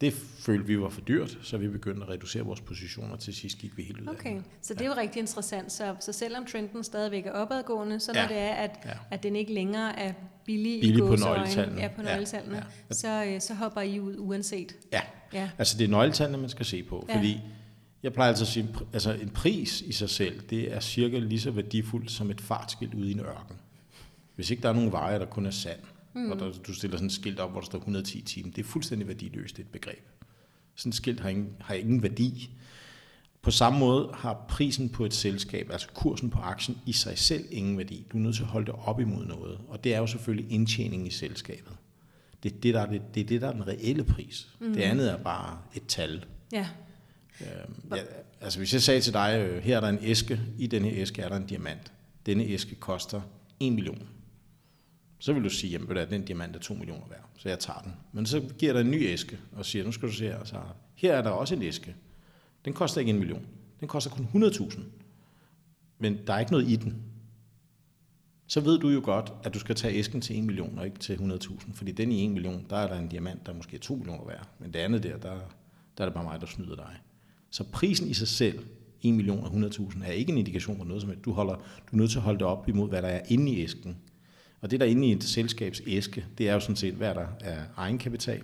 det 0.00 0.12
følte 0.38 0.66
vi 0.66 0.80
var 0.80 0.88
for 0.88 1.00
dyrt, 1.00 1.38
så 1.42 1.56
vi 1.56 1.68
begyndte 1.68 2.02
at 2.02 2.08
reducere 2.08 2.42
vores 2.42 2.60
positioner, 2.60 3.16
til 3.16 3.34
sidst 3.34 3.58
gik 3.58 3.76
vi 3.76 3.82
helt 3.82 4.00
ud 4.00 4.08
Okay, 4.08 4.36
af 4.36 4.42
så 4.62 4.74
det 4.74 4.80
er 4.80 4.86
jo 4.86 4.94
rigtig 4.96 5.20
interessant. 5.20 5.72
Så, 5.72 5.96
så 6.00 6.12
selvom 6.12 6.46
trenden 6.46 6.84
stadigvæk 6.84 7.26
er 7.26 7.32
opadgående, 7.32 8.00
så 8.00 8.12
når 8.12 8.20
ja. 8.20 8.28
det 8.28 8.36
er, 8.36 8.52
at, 8.52 8.70
ja. 8.84 8.90
at 9.10 9.22
den 9.22 9.36
ikke 9.36 9.54
længere 9.54 9.98
er 9.98 10.12
billig, 10.44 10.80
billig 10.80 10.96
i 10.96 11.00
på 11.00 11.16
nøgletallene, 11.16 11.80
ja, 11.80 11.88
på 11.88 12.02
nøgletallene 12.02 12.56
ja. 12.56 12.62
Ja. 12.88 12.94
Så, 12.94 13.24
øh, 13.24 13.40
så 13.40 13.54
hopper 13.54 13.80
I 13.80 14.00
ud 14.00 14.14
uanset. 14.18 14.76
Ja, 14.92 15.02
ja. 15.32 15.50
altså 15.58 15.78
det 15.78 15.84
er 15.84 15.88
nøgletallene, 15.88 16.38
man 16.38 16.48
skal 16.48 16.66
se 16.66 16.82
på, 16.82 17.06
ja. 17.08 17.16
fordi 17.16 17.40
jeg 18.02 18.12
plejer 18.12 18.28
altså 18.28 18.44
at 18.44 18.48
sige, 18.48 18.68
altså 18.92 19.12
en 19.12 19.30
pris 19.30 19.80
i 19.80 19.92
sig 19.92 20.10
selv, 20.10 20.40
det 20.40 20.74
er 20.74 20.80
cirka 20.80 21.18
lige 21.18 21.40
så 21.40 21.50
værdifuldt 21.50 22.10
som 22.10 22.30
et 22.30 22.40
fartskilt 22.40 22.94
ude 22.94 23.08
i 23.08 23.12
en 23.12 23.20
ørken. 23.20 23.56
Hvis 24.34 24.50
ikke 24.50 24.62
der 24.62 24.68
er 24.68 24.72
nogen 24.72 24.92
veje, 24.92 25.18
der 25.18 25.26
kun 25.26 25.46
er 25.46 25.50
sand, 25.50 25.80
mm. 26.14 26.30
og 26.30 26.38
der, 26.38 26.52
du 26.52 26.74
stiller 26.74 26.96
sådan 26.96 27.06
et 27.06 27.12
skilt 27.12 27.40
op, 27.40 27.50
hvor 27.50 27.60
der 27.60 27.66
står 27.66 27.78
110 27.78 28.20
timer, 28.20 28.50
det 28.50 28.58
er 28.58 28.68
fuldstændig 28.68 29.08
værdiløst, 29.08 29.58
et 29.58 29.68
begreb. 29.68 30.08
Sådan 30.74 30.90
et 30.90 30.96
skilt 30.96 31.20
har 31.20 31.28
ingen, 31.28 31.56
har 31.60 31.74
ingen 31.74 32.02
værdi. 32.02 32.50
På 33.42 33.50
samme 33.50 33.78
måde 33.78 34.10
har 34.14 34.44
prisen 34.48 34.88
på 34.88 35.04
et 35.04 35.14
selskab, 35.14 35.70
altså 35.72 35.88
kursen 35.94 36.30
på 36.30 36.38
aktien, 36.38 36.78
i 36.86 36.92
sig 36.92 37.18
selv 37.18 37.44
ingen 37.50 37.78
værdi. 37.78 38.06
Du 38.12 38.16
er 38.16 38.22
nødt 38.22 38.36
til 38.36 38.42
at 38.42 38.48
holde 38.48 38.66
det 38.66 38.74
op 38.84 39.00
imod 39.00 39.26
noget, 39.26 39.60
og 39.68 39.84
det 39.84 39.94
er 39.94 39.98
jo 39.98 40.06
selvfølgelig 40.06 40.52
indtjening 40.52 41.06
i 41.06 41.10
selskabet. 41.10 41.72
Det 42.42 42.52
er 42.52 42.56
det, 42.60 42.74
der 42.74 42.80
er, 42.80 42.86
det, 42.86 43.02
det, 43.14 43.20
er, 43.20 43.26
det, 43.26 43.40
der 43.40 43.48
er 43.48 43.52
den 43.52 43.66
reelle 43.66 44.04
pris. 44.04 44.48
Mm. 44.60 44.72
Det 44.72 44.82
andet 44.82 45.10
er 45.10 45.16
bare 45.16 45.58
et 45.74 45.86
tal. 45.88 46.24
Ja. 46.52 46.68
Øh, 47.40 47.46
ja, 47.96 48.02
altså 48.40 48.58
hvis 48.58 48.72
jeg 48.72 48.82
sagde 48.82 49.00
til 49.00 49.12
dig, 49.12 49.46
øh, 49.46 49.62
her 49.62 49.76
er 49.76 49.80
der 49.80 49.88
en 49.88 49.98
æske, 50.02 50.40
i 50.58 50.66
denne 50.66 50.90
æske 50.90 51.22
er 51.22 51.28
der 51.28 51.36
en 51.36 51.46
diamant. 51.46 51.92
Denne 52.26 52.44
æske 52.44 52.74
koster 52.74 53.20
1 53.60 53.72
million. 53.72 54.08
Så 55.20 55.32
vil 55.32 55.44
du 55.44 55.50
sige, 55.50 55.70
jamen 55.70 55.96
at 55.96 56.10
den 56.10 56.24
diamant 56.24 56.56
er 56.56 56.60
2 56.60 56.74
millioner 56.74 57.08
værd, 57.08 57.28
så 57.38 57.48
jeg 57.48 57.58
tager 57.58 57.78
den. 57.78 57.92
Men 58.12 58.26
så 58.26 58.42
giver 58.58 58.72
der 58.72 58.80
en 58.80 58.90
ny 58.90 59.06
æske, 59.06 59.38
og 59.52 59.66
siger, 59.66 59.84
nu 59.84 59.92
skal 59.92 60.08
du 60.08 60.14
se 60.14 60.24
her, 60.24 60.44
så 60.44 60.56
her 60.94 61.12
er 61.14 61.22
der 61.22 61.30
også 61.30 61.54
en 61.54 61.62
æske. 61.62 61.94
Den 62.64 62.72
koster 62.72 63.00
ikke 63.00 63.10
en 63.10 63.18
million. 63.18 63.46
Den 63.80 63.88
koster 63.88 64.10
kun 64.10 64.44
100.000. 64.44 64.80
Men 65.98 66.18
der 66.26 66.34
er 66.34 66.38
ikke 66.38 66.52
noget 66.52 66.68
i 66.68 66.76
den. 66.76 67.02
Så 68.46 68.60
ved 68.60 68.78
du 68.78 68.88
jo 68.88 69.00
godt, 69.04 69.32
at 69.44 69.54
du 69.54 69.58
skal 69.58 69.74
tage 69.74 69.94
æsken 69.94 70.20
til 70.20 70.38
1 70.38 70.44
million, 70.44 70.78
og 70.78 70.86
ikke 70.86 70.98
til 70.98 71.14
100.000. 71.14 71.72
Fordi 71.74 71.92
den 71.92 72.12
i 72.12 72.24
1 72.24 72.30
million, 72.30 72.66
der 72.70 72.76
er 72.76 72.88
der 72.88 72.98
en 72.98 73.08
diamant, 73.08 73.46
der 73.46 73.52
er 73.52 73.56
måske 73.56 73.78
2 73.78 73.94
millioner 73.94 74.24
værd. 74.26 74.48
Men 74.58 74.72
det 74.72 74.78
andet 74.78 75.02
der, 75.02 75.16
der, 75.18 75.34
der 75.98 76.04
er 76.04 76.04
det 76.04 76.14
bare 76.14 76.24
mig, 76.24 76.40
der 76.40 76.46
snyder 76.46 76.76
dig. 76.76 76.96
Så 77.50 77.64
prisen 77.64 78.08
i 78.08 78.14
sig 78.14 78.28
selv, 78.28 78.58
1 79.02 79.14
million 79.14 79.44
og 79.44 79.50
100.000, 79.50 80.04
er 80.04 80.12
ikke 80.12 80.32
en 80.32 80.38
indikation 80.38 80.78
på 80.78 80.84
noget 80.84 81.02
som 81.02 81.10
helst. 81.10 81.24
Du, 81.24 81.32
holder, 81.32 81.54
du 81.54 81.92
er 81.92 81.96
nødt 81.96 82.10
til 82.10 82.18
at 82.18 82.22
holde 82.22 82.38
det 82.38 82.46
op 82.46 82.68
imod, 82.68 82.88
hvad 82.88 83.02
der 83.02 83.08
er 83.08 83.22
inde 83.28 83.52
i 83.52 83.62
æsken. 83.62 83.96
Og 84.60 84.70
det, 84.70 84.80
der 84.80 84.86
er 84.86 84.90
inde 84.90 85.08
i 85.08 85.12
et 85.12 85.24
selskabs 85.24 85.82
æske, 85.86 86.26
det 86.38 86.48
er 86.48 86.54
jo 86.54 86.60
sådan 86.60 86.76
set, 86.76 86.94
hvad 86.94 87.14
der 87.14 87.26
er 87.40 87.62
egenkapital, 87.76 88.42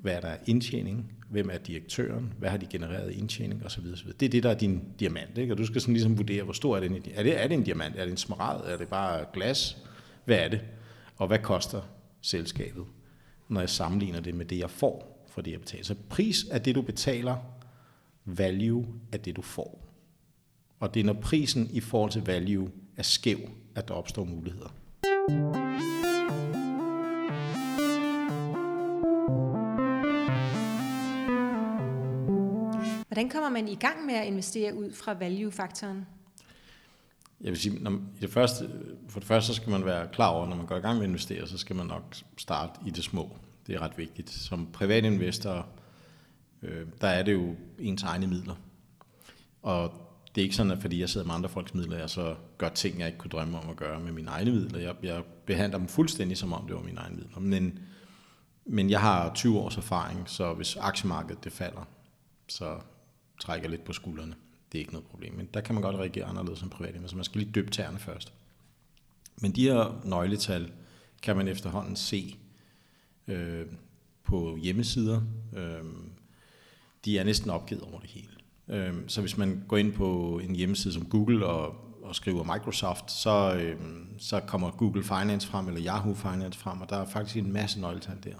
hvad 0.00 0.22
der 0.22 0.28
er 0.28 0.38
indtjening, 0.46 1.12
hvem 1.30 1.50
er 1.50 1.58
direktøren, 1.58 2.32
hvad 2.38 2.50
har 2.50 2.56
de 2.56 2.66
genereret 2.66 3.12
indtjening 3.12 3.64
osv. 3.64 3.84
osv. 3.92 4.12
Det 4.20 4.26
er 4.26 4.30
det, 4.30 4.42
der 4.42 4.50
er 4.50 4.54
din 4.54 4.82
diamant. 5.00 5.38
Ikke? 5.38 5.54
Og 5.54 5.58
du 5.58 5.66
skal 5.66 5.80
sådan 5.80 5.94
ligesom 5.94 6.18
vurdere, 6.18 6.42
hvor 6.42 6.52
stor 6.52 6.76
er 6.76 6.80
den. 6.80 6.96
Er 7.14 7.22
det, 7.22 7.42
er 7.42 7.48
det 7.48 7.54
en 7.54 7.62
diamant? 7.62 7.96
Er 7.96 8.04
det 8.04 8.10
en 8.10 8.16
smaragd? 8.16 8.64
Er 8.66 8.76
det 8.76 8.88
bare 8.88 9.24
glas? 9.32 9.76
Hvad 10.24 10.38
er 10.38 10.48
det? 10.48 10.60
Og 11.16 11.26
hvad 11.26 11.38
koster 11.38 11.82
selskabet, 12.20 12.84
når 13.48 13.60
jeg 13.60 13.70
sammenligner 13.70 14.20
det 14.20 14.34
med 14.34 14.46
det, 14.46 14.58
jeg 14.58 14.70
får 14.70 15.24
for 15.28 15.40
det, 15.40 15.50
jeg 15.50 15.60
betaler? 15.60 15.84
Så 15.84 15.94
pris 16.08 16.46
er 16.50 16.58
det, 16.58 16.74
du 16.74 16.82
betaler 16.82 17.36
value 18.24 18.86
er 19.12 19.18
det, 19.18 19.36
du 19.36 19.42
får. 19.42 19.84
Og 20.80 20.94
det 20.94 21.00
er, 21.00 21.04
når 21.04 21.12
prisen 21.12 21.70
i 21.72 21.80
forhold 21.80 22.10
til 22.10 22.22
value 22.26 22.70
er 22.96 23.02
skæv, 23.02 23.38
at 23.74 23.88
der 23.88 23.94
opstår 23.94 24.24
muligheder. 24.24 24.74
Hvordan 33.08 33.28
kommer 33.30 33.48
man 33.48 33.68
i 33.68 33.74
gang 33.74 34.06
med 34.06 34.14
at 34.14 34.26
investere 34.26 34.74
ud 34.74 34.92
fra 34.92 35.12
value-faktoren? 35.12 36.06
Jeg 37.40 37.50
vil 37.50 37.58
sige, 37.58 37.82
når, 37.82 37.90
i 37.90 38.20
det 38.20 38.30
første, 38.30 38.70
for 39.08 39.20
det 39.20 39.26
første 39.26 39.46
så 39.46 39.54
skal 39.54 39.70
man 39.70 39.84
være 39.84 40.08
klar 40.12 40.28
over, 40.28 40.48
når 40.48 40.56
man 40.56 40.66
går 40.66 40.76
i 40.76 40.80
gang 40.80 40.94
med 40.94 41.04
at 41.04 41.08
investere, 41.08 41.46
så 41.46 41.58
skal 41.58 41.76
man 41.76 41.86
nok 41.86 42.16
starte 42.36 42.80
i 42.86 42.90
det 42.90 43.04
små. 43.04 43.36
Det 43.66 43.74
er 43.74 43.80
ret 43.80 43.98
vigtigt. 43.98 44.30
Som 44.30 44.68
privatinvestor 44.72 45.66
øh, 46.62 46.86
der 47.00 47.08
er 47.08 47.22
det 47.22 47.32
jo 47.32 47.56
ens 47.78 48.02
egne 48.02 48.26
midler. 48.26 48.54
Og 49.62 50.07
det 50.34 50.40
er 50.40 50.42
ikke 50.42 50.56
sådan, 50.56 50.72
at 50.72 50.78
fordi 50.80 51.00
jeg 51.00 51.08
sidder 51.08 51.26
med 51.26 51.34
andre 51.34 51.48
folks 51.48 51.74
midler, 51.74 51.98
jeg 51.98 52.10
så 52.10 52.36
gør 52.58 52.68
ting, 52.68 52.98
jeg 52.98 53.06
ikke 53.06 53.18
kunne 53.18 53.30
drømme 53.30 53.58
om 53.58 53.70
at 53.70 53.76
gøre 53.76 54.00
med 54.00 54.12
mine 54.12 54.30
egne 54.30 54.52
midler. 54.52 54.78
Jeg, 54.78 54.94
jeg 55.02 55.22
behandler 55.46 55.78
dem 55.78 55.88
fuldstændig 55.88 56.36
som 56.36 56.52
om 56.52 56.66
det 56.66 56.76
var 56.76 56.82
mine 56.82 57.00
egne 57.00 57.16
midler. 57.16 57.40
Men, 57.40 57.78
Men 58.64 58.90
jeg 58.90 59.00
har 59.00 59.34
20 59.34 59.58
års 59.58 59.76
erfaring, 59.76 60.30
så 60.30 60.54
hvis 60.54 60.76
aktiemarkedet 60.76 61.44
det 61.44 61.52
falder, 61.52 61.88
så 62.48 62.80
trækker 63.40 63.64
jeg 63.64 63.70
lidt 63.70 63.84
på 63.84 63.92
skuldrene. 63.92 64.34
Det 64.72 64.78
er 64.78 64.80
ikke 64.80 64.92
noget 64.92 65.06
problem. 65.06 65.34
Men 65.34 65.48
der 65.54 65.60
kan 65.60 65.74
man 65.74 65.82
godt 65.82 65.96
reagere 65.96 66.24
anderledes 66.24 66.58
som 66.58 66.70
privat 66.70 66.94
så 67.06 67.16
man 67.16 67.24
skal 67.24 67.40
lige 67.40 67.52
døbe 67.52 67.70
tæerne 67.70 67.98
først. 67.98 68.32
Men 69.40 69.52
de 69.52 69.62
her 69.62 70.00
nøgletal 70.04 70.72
kan 71.22 71.36
man 71.36 71.48
efterhånden 71.48 71.96
se 71.96 72.36
øh, 73.28 73.66
på 74.24 74.56
hjemmesider. 74.56 75.22
Øh, 75.56 75.84
de 77.04 77.18
er 77.18 77.24
næsten 77.24 77.50
opgivet 77.50 77.82
over 77.82 78.00
det 78.00 78.10
hele. 78.10 78.37
Øh, 78.70 78.94
så 79.06 79.20
hvis 79.20 79.36
man 79.36 79.64
går 79.68 79.76
ind 79.76 79.92
på 79.92 80.40
en 80.44 80.54
hjemmeside 80.54 80.94
som 80.94 81.04
Google 81.04 81.46
og, 81.46 81.74
og 82.02 82.14
skriver 82.14 82.54
Microsoft, 82.54 83.10
så, 83.10 83.54
øh, 83.54 83.76
så 84.18 84.40
kommer 84.40 84.70
Google 84.70 85.04
Finance 85.04 85.48
frem, 85.48 85.68
eller 85.68 85.84
Yahoo 85.84 86.14
Finance 86.14 86.58
frem, 86.58 86.80
og 86.80 86.90
der 86.90 86.96
er 86.96 87.06
faktisk 87.06 87.36
en 87.36 87.52
masse 87.52 87.80
nøgletal 87.80 88.16
der. 88.24 88.34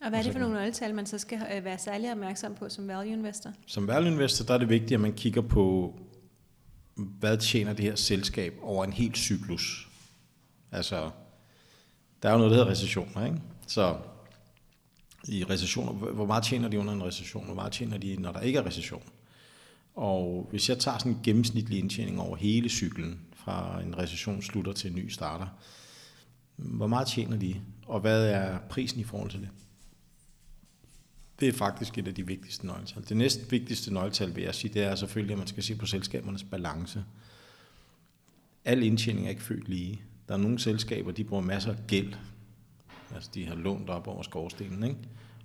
Og 0.00 0.08
hvad 0.10 0.18
er 0.18 0.22
det 0.22 0.32
for 0.32 0.38
nogle 0.38 0.54
nøgletal, 0.54 0.94
man 0.94 1.06
så 1.06 1.18
skal 1.18 1.38
øh, 1.56 1.64
være 1.64 1.78
særlig 1.78 2.12
opmærksom 2.12 2.54
på 2.54 2.68
som 2.68 2.88
value 2.88 3.12
investor? 3.12 3.50
Som 3.66 3.88
value 3.88 4.12
investor, 4.12 4.44
der 4.44 4.54
er 4.54 4.58
det 4.58 4.68
vigtigt, 4.68 4.92
at 4.92 5.00
man 5.00 5.12
kigger 5.12 5.40
på, 5.40 5.94
hvad 6.94 7.38
tjener 7.38 7.72
det 7.72 7.84
her 7.84 7.94
selskab 7.94 8.54
over 8.62 8.84
en 8.84 8.92
helt 8.92 9.16
cyklus. 9.16 9.88
Altså, 10.72 11.10
der 12.22 12.28
er 12.28 12.32
jo 12.32 12.38
noget, 12.38 12.50
der 12.50 12.56
hedder 12.56 12.70
recessioner, 12.70 13.26
ikke? 13.26 13.38
Så 13.66 13.96
i 15.28 15.44
recessioner, 15.44 15.92
hvor 15.92 16.26
meget 16.26 16.44
tjener 16.44 16.68
de 16.68 16.78
under 16.78 16.92
en 16.92 17.04
recession, 17.04 17.44
hvor 17.44 17.54
meget 17.54 17.72
tjener 17.72 17.98
de, 17.98 18.16
når 18.16 18.32
der 18.32 18.40
ikke 18.40 18.58
er 18.58 18.66
recession? 18.66 19.02
Og 19.94 20.46
hvis 20.50 20.68
jeg 20.68 20.78
tager 20.78 20.98
sådan 20.98 21.12
en 21.12 21.20
gennemsnitlig 21.22 21.78
indtjening 21.78 22.20
over 22.20 22.36
hele 22.36 22.68
cyklen, 22.68 23.20
fra 23.34 23.80
en 23.80 23.98
recession 23.98 24.42
slutter 24.42 24.72
til 24.72 24.90
en 24.90 24.96
ny 24.96 25.08
starter, 25.08 25.46
hvor 26.56 26.86
meget 26.86 27.08
tjener 27.08 27.36
de, 27.36 27.60
og 27.86 28.00
hvad 28.00 28.26
er 28.26 28.58
prisen 28.58 29.00
i 29.00 29.04
forhold 29.04 29.30
til 29.30 29.40
det? 29.40 29.48
Det 31.40 31.48
er 31.48 31.52
faktisk 31.52 31.98
et 31.98 32.08
af 32.08 32.14
de 32.14 32.26
vigtigste 32.26 32.66
nøgletal. 32.66 33.08
Det 33.08 33.16
næst 33.16 33.52
vigtigste 33.52 33.94
nøgletal, 33.94 34.36
vil 34.36 34.44
jeg 34.44 34.54
sige, 34.54 34.74
det 34.74 34.82
er 34.82 34.94
selvfølgelig, 34.94 35.32
at 35.32 35.38
man 35.38 35.46
skal 35.46 35.62
se 35.62 35.76
på 35.76 35.86
selskabernes 35.86 36.44
balance. 36.44 37.04
Al 38.64 38.82
indtjening 38.82 39.26
er 39.26 39.30
ikke 39.30 39.42
født 39.42 39.68
lige. 39.68 40.02
Der 40.28 40.34
er 40.34 40.38
nogle 40.38 40.58
selskaber, 40.58 41.12
de 41.12 41.24
bruger 41.24 41.42
masser 41.42 41.70
af 41.70 41.78
gæld. 41.86 42.14
Altså, 43.14 43.30
de 43.34 43.46
har 43.46 43.54
lånt 43.54 43.90
op 43.90 44.06
over 44.06 44.22
skorstenen, 44.22 44.82
ikke? 44.82 44.98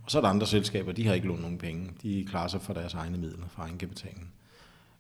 Og 0.04 0.12
så 0.12 0.18
er 0.18 0.22
der 0.22 0.30
andre 0.30 0.48
selskaber, 0.48 0.92
de 0.92 1.08
har 1.08 1.14
ikke 1.14 1.28
lånt 1.28 1.42
nogen 1.42 1.58
penge. 1.58 1.92
De 2.02 2.26
klarer 2.30 2.48
sig 2.48 2.62
for 2.62 2.74
deres 2.74 2.94
egne 2.94 3.18
midler, 3.18 3.48
fra 3.50 3.64
egenkapitalen. 3.64 4.32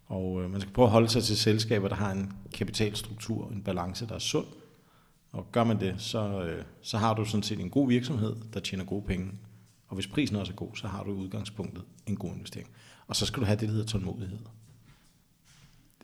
Og 0.05 0.43
øh, 0.43 0.51
man 0.51 0.61
skal 0.61 0.73
prøve 0.73 0.85
at 0.85 0.91
holde 0.91 1.09
sig 1.09 1.23
til 1.23 1.37
selskaber, 1.37 1.87
der 1.87 1.95
har 1.95 2.11
en 2.11 2.33
kapitalstruktur, 2.53 3.49
en 3.51 3.61
balance, 3.63 4.07
der 4.07 4.15
er 4.15 4.19
sund. 4.19 4.45
Og 5.31 5.51
gør 5.51 5.63
man 5.63 5.79
det, 5.79 5.95
så, 5.97 6.41
øh, 6.41 6.63
så 6.81 6.97
har 6.97 7.13
du 7.13 7.25
sådan 7.25 7.43
set 7.43 7.59
en 7.59 7.69
god 7.69 7.87
virksomhed, 7.87 8.35
der 8.53 8.59
tjener 8.59 8.85
gode 8.85 9.01
penge. 9.01 9.31
Og 9.87 9.95
hvis 9.95 10.07
prisen 10.07 10.35
også 10.35 10.51
er 10.51 10.55
god, 10.55 10.75
så 10.75 10.87
har 10.87 11.03
du 11.03 11.11
udgangspunktet 11.11 11.83
en 12.07 12.15
god 12.15 12.33
investering. 12.33 12.69
Og 13.07 13.15
så 13.15 13.25
skal 13.25 13.41
du 13.41 13.45
have 13.45 13.59
det, 13.59 13.67
der 13.67 13.73
hedder 13.73 13.87
tålmodighed. 13.87 14.39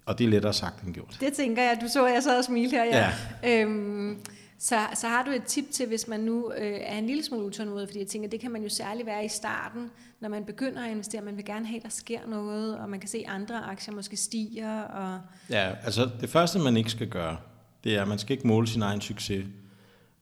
Og 0.06 0.20
det 0.20 0.26
er 0.26 0.30
lettere 0.30 0.54
sagt 0.54 0.84
end 0.84 0.94
gjort. 0.94 1.18
Det 1.20 1.34
tænker 1.34 1.64
jeg. 1.64 1.78
Du 1.82 1.88
så, 1.88 2.08
jeg 2.08 2.24
sad 2.24 2.38
og 2.38 2.46
smilte 2.46 2.76
her. 2.76 2.84
Ja. 2.84 3.12
ja. 3.44 3.62
Øhm, 3.62 4.20
så, 4.58 4.88
så 4.96 5.08
har 5.08 5.24
du 5.24 5.32
et 5.32 5.44
tip 5.44 5.66
til, 5.72 5.88
hvis 5.88 6.08
man 6.08 6.20
nu 6.20 6.52
øh, 6.52 6.80
er 6.82 6.98
en 6.98 7.08
lille 7.08 7.24
smule 7.24 7.46
utålmodig, 7.46 7.88
fordi 7.88 8.00
jeg 8.00 8.08
tænker, 8.08 8.30
det 8.30 8.40
kan 8.40 8.52
man 8.52 8.64
jo 8.64 8.70
særligt 8.70 9.06
være 9.06 9.26
i 9.26 9.28
starten, 9.28 9.92
når 10.20 10.30
man 10.30 10.46
begynder 10.46 10.86
at 10.86 10.92
investere. 10.92 11.22
Man 11.22 11.38
vil 11.38 11.46
gerne 11.46 11.68
have, 11.68 11.78
at 11.78 11.84
der 11.84 11.90
sker 11.90 12.28
noget, 12.28 12.78
og 12.80 12.90
man 12.90 13.00
kan 13.00 13.10
se, 13.10 13.18
at 13.18 13.34
andre 13.34 13.64
aktier 13.64 13.94
måske 13.94 14.18
stiger. 14.18 14.82
Og... 14.82 15.22
Ja, 15.50 15.76
altså 15.84 16.10
det 16.22 16.30
første, 16.30 16.60
man 16.60 16.78
ikke 16.78 16.90
skal 16.90 17.08
gøre, 17.08 17.38
det 17.84 17.96
er, 17.96 18.02
at 18.02 18.08
man 18.08 18.20
skal 18.20 18.34
ikke 18.38 18.48
måle 18.48 18.68
sin 18.68 18.82
egen 18.82 19.02
succes 19.02 19.46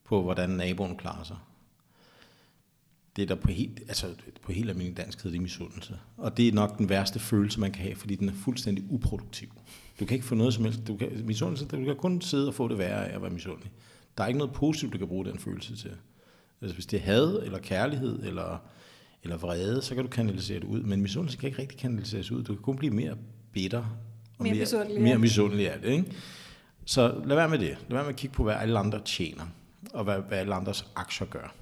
på, 0.04 0.22
hvordan 0.22 0.50
naboen 0.50 0.98
klarer 0.98 1.24
sig. 1.24 1.38
Det 3.15 3.22
er 3.22 3.26
der 3.26 3.36
på 3.36 3.52
helt, 3.52 3.80
altså 3.88 4.08
på 4.41 4.52
helt 4.52 4.69
almindelig 4.69 4.98
dansk 4.98 5.24
hedder 5.24 5.36
det 5.36 5.41
misundelse. 5.41 6.00
Og 6.17 6.38
det 6.38 6.48
er 6.48 6.52
nok 6.52 6.78
den 6.78 6.89
værste 6.89 7.19
følelse, 7.19 7.60
man 7.60 7.72
kan 7.72 7.84
have, 7.84 7.96
fordi 7.96 8.15
den 8.15 8.30
er 8.30 8.34
fuldstændig 8.34 8.84
uproduktiv. 8.89 9.50
Du 10.00 10.06
kan 10.06 10.15
ikke 10.15 10.28
få 10.28 10.36
noget 10.36 10.54
som 10.54 10.63
helst. 10.63 10.80
Du 10.88 10.98
kan, 10.98 11.22
misundelse, 11.26 11.65
du 11.65 11.86
kan 11.86 11.96
kun 11.96 12.22
sidde 12.22 12.48
og 12.48 12.54
få 12.54 12.67
det 12.67 12.78
værre 12.78 13.08
af 13.08 13.15
at 13.15 13.22
være 13.22 13.32
misundelig. 13.32 13.72
Der 14.17 14.23
er 14.23 14.28
ikke 14.28 14.38
noget 14.38 14.54
positivt, 14.54 14.93
du 14.93 14.97
kan 14.97 15.08
bruge 15.08 15.26
den 15.26 15.39
følelse 15.39 15.76
til. 15.76 15.91
Altså 16.62 16.73
hvis 16.73 16.86
det 16.86 16.97
er 16.97 17.04
had, 17.04 17.39
eller 17.43 17.60
kærlighed, 17.60 18.23
eller, 18.23 18.58
eller 19.23 19.38
vrede, 19.38 19.82
så 19.82 19.95
kan 19.95 20.04
du 20.04 20.10
kanalisere 20.10 20.60
det 20.60 20.67
ud. 20.67 20.84
Men 20.84 21.02
misundelse 21.02 21.38
kan 21.38 21.47
ikke 21.47 21.62
rigtig 21.62 21.78
kanaliseres 21.78 22.32
ud. 22.32 22.43
Du 22.43 22.54
kan 22.54 22.63
kun 22.63 22.78
blive 22.78 22.93
mere 22.93 23.17
bitter. 23.52 23.86
Og 24.38 24.43
mere, 24.43 24.54
mere 24.54 24.60
misundelig. 24.60 25.02
Mere 25.02 25.17
misundelig 25.17 25.71
af 25.71 25.80
det, 25.80 25.89
ikke? 25.89 26.13
Så 26.86 27.21
lad 27.26 27.36
være 27.36 27.49
med 27.49 27.60
det. 27.60 27.67
Lad 27.67 27.89
være 27.89 28.04
med 28.04 28.10
at 28.10 28.15
kigge 28.15 28.34
på, 28.34 28.43
hvad 28.43 28.56
alle 28.56 28.80
andre 28.80 29.02
tjener, 29.06 29.43
og 29.93 30.04
hvad, 30.04 30.19
hvad 30.19 30.38
alle 30.38 30.56
andres 30.56 30.88
aktier 30.95 31.28
gør. 31.28 31.56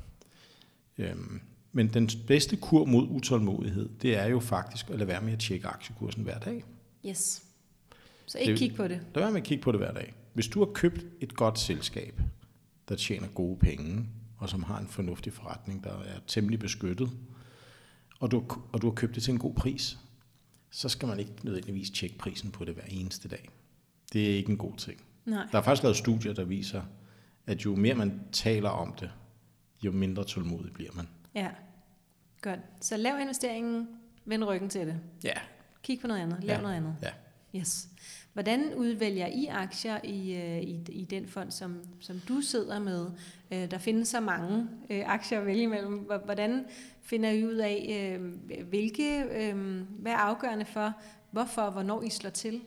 Øhm, 0.97 1.41
men 1.71 1.87
den 1.87 2.09
bedste 2.27 2.55
kur 2.55 2.85
mod 2.85 3.07
utålmodighed, 3.09 3.89
det 4.01 4.17
er 4.17 4.25
jo 4.25 4.39
faktisk 4.39 4.89
at 4.89 4.95
lade 4.95 5.07
være 5.07 5.21
med 5.21 5.33
at 5.33 5.39
tjekke 5.39 5.67
aktiekursen 5.67 6.23
hver 6.23 6.39
dag. 6.39 6.63
Yes. 7.07 7.43
Så 8.25 8.37
ikke 8.37 8.55
kig 8.55 8.75
på 8.75 8.83
det. 8.83 9.01
Lad 9.15 9.23
være 9.23 9.31
med 9.31 9.41
at 9.41 9.47
kigge 9.47 9.63
på 9.63 9.71
det 9.71 9.79
hver 9.79 9.93
dag. 9.93 10.13
Hvis 10.33 10.47
du 10.47 10.59
har 10.59 10.71
købt 10.73 11.05
et 11.21 11.35
godt 11.35 11.59
selskab, 11.59 12.21
der 12.89 12.95
tjener 12.95 13.27
gode 13.27 13.59
penge, 13.59 14.09
og 14.37 14.49
som 14.49 14.63
har 14.63 14.79
en 14.79 14.87
fornuftig 14.87 15.33
forretning, 15.33 15.83
der 15.83 15.99
er 15.99 16.19
temmelig 16.27 16.59
beskyttet, 16.59 17.09
og 18.19 18.31
du, 18.31 18.43
og 18.71 18.81
du 18.81 18.87
har 18.87 18.95
købt 18.95 19.15
det 19.15 19.23
til 19.23 19.31
en 19.31 19.39
god 19.39 19.53
pris, 19.53 19.97
så 20.69 20.89
skal 20.89 21.07
man 21.07 21.19
ikke 21.19 21.31
nødvendigvis 21.43 21.89
tjekke 21.89 22.17
prisen 22.17 22.51
på 22.51 22.65
det 22.65 22.73
hver 22.73 22.83
eneste 22.87 23.27
dag. 23.27 23.49
Det 24.13 24.31
er 24.31 24.35
ikke 24.35 24.51
en 24.51 24.57
god 24.57 24.77
ting. 24.77 25.01
Nej. 25.25 25.47
Der 25.51 25.57
er 25.57 25.61
faktisk 25.61 25.83
lavet 25.83 25.97
studier, 25.97 26.33
der 26.33 26.43
viser, 26.43 26.81
at 27.47 27.65
jo 27.65 27.75
mere 27.75 27.95
man 27.95 28.19
taler 28.31 28.69
om 28.69 28.93
det, 28.93 29.11
jo 29.83 29.91
mindre 29.91 30.23
tålmodig 30.23 30.73
bliver 30.73 30.91
man. 30.95 31.07
Ja, 31.35 31.49
godt. 32.41 32.59
Så 32.81 32.97
lav 32.97 33.19
investeringen, 33.19 33.87
vend 34.25 34.43
ryggen 34.43 34.69
til 34.69 34.87
det. 34.87 34.99
Ja. 35.23 35.33
Kig 35.83 35.99
på 36.01 36.07
noget 36.07 36.21
andet, 36.21 36.43
lav 36.43 36.55
ja. 36.55 36.61
noget 36.61 36.75
andet. 36.75 36.95
Ja. 37.01 37.11
Yes. 37.55 37.87
Hvordan 38.33 38.73
udvælger 38.75 39.27
I 39.27 39.45
aktier 39.45 39.99
i, 40.03 40.35
øh, 40.35 40.61
i, 40.61 40.81
i 40.89 41.05
den 41.05 41.27
fond, 41.27 41.51
som, 41.51 41.75
som 41.99 42.21
du 42.27 42.41
sidder 42.41 42.79
med? 42.79 43.05
Øh, 43.51 43.71
der 43.71 43.77
findes 43.77 44.07
så 44.07 44.19
mange 44.19 44.67
øh, 44.89 45.03
aktier 45.05 45.39
at 45.39 45.45
vælge 45.45 45.63
imellem. 45.63 46.09
Hvordan 46.25 46.65
finder 47.01 47.29
I 47.29 47.45
ud 47.45 47.55
af, 47.55 48.17
hvilke, 48.69 49.23
hvad 49.99 50.11
er 50.11 50.17
afgørende 50.17 50.65
for, 50.65 50.93
hvorfor 51.31 51.61
og 51.61 51.71
hvornår 51.71 52.03
I 52.03 52.09
slår 52.09 52.29
til? 52.29 52.61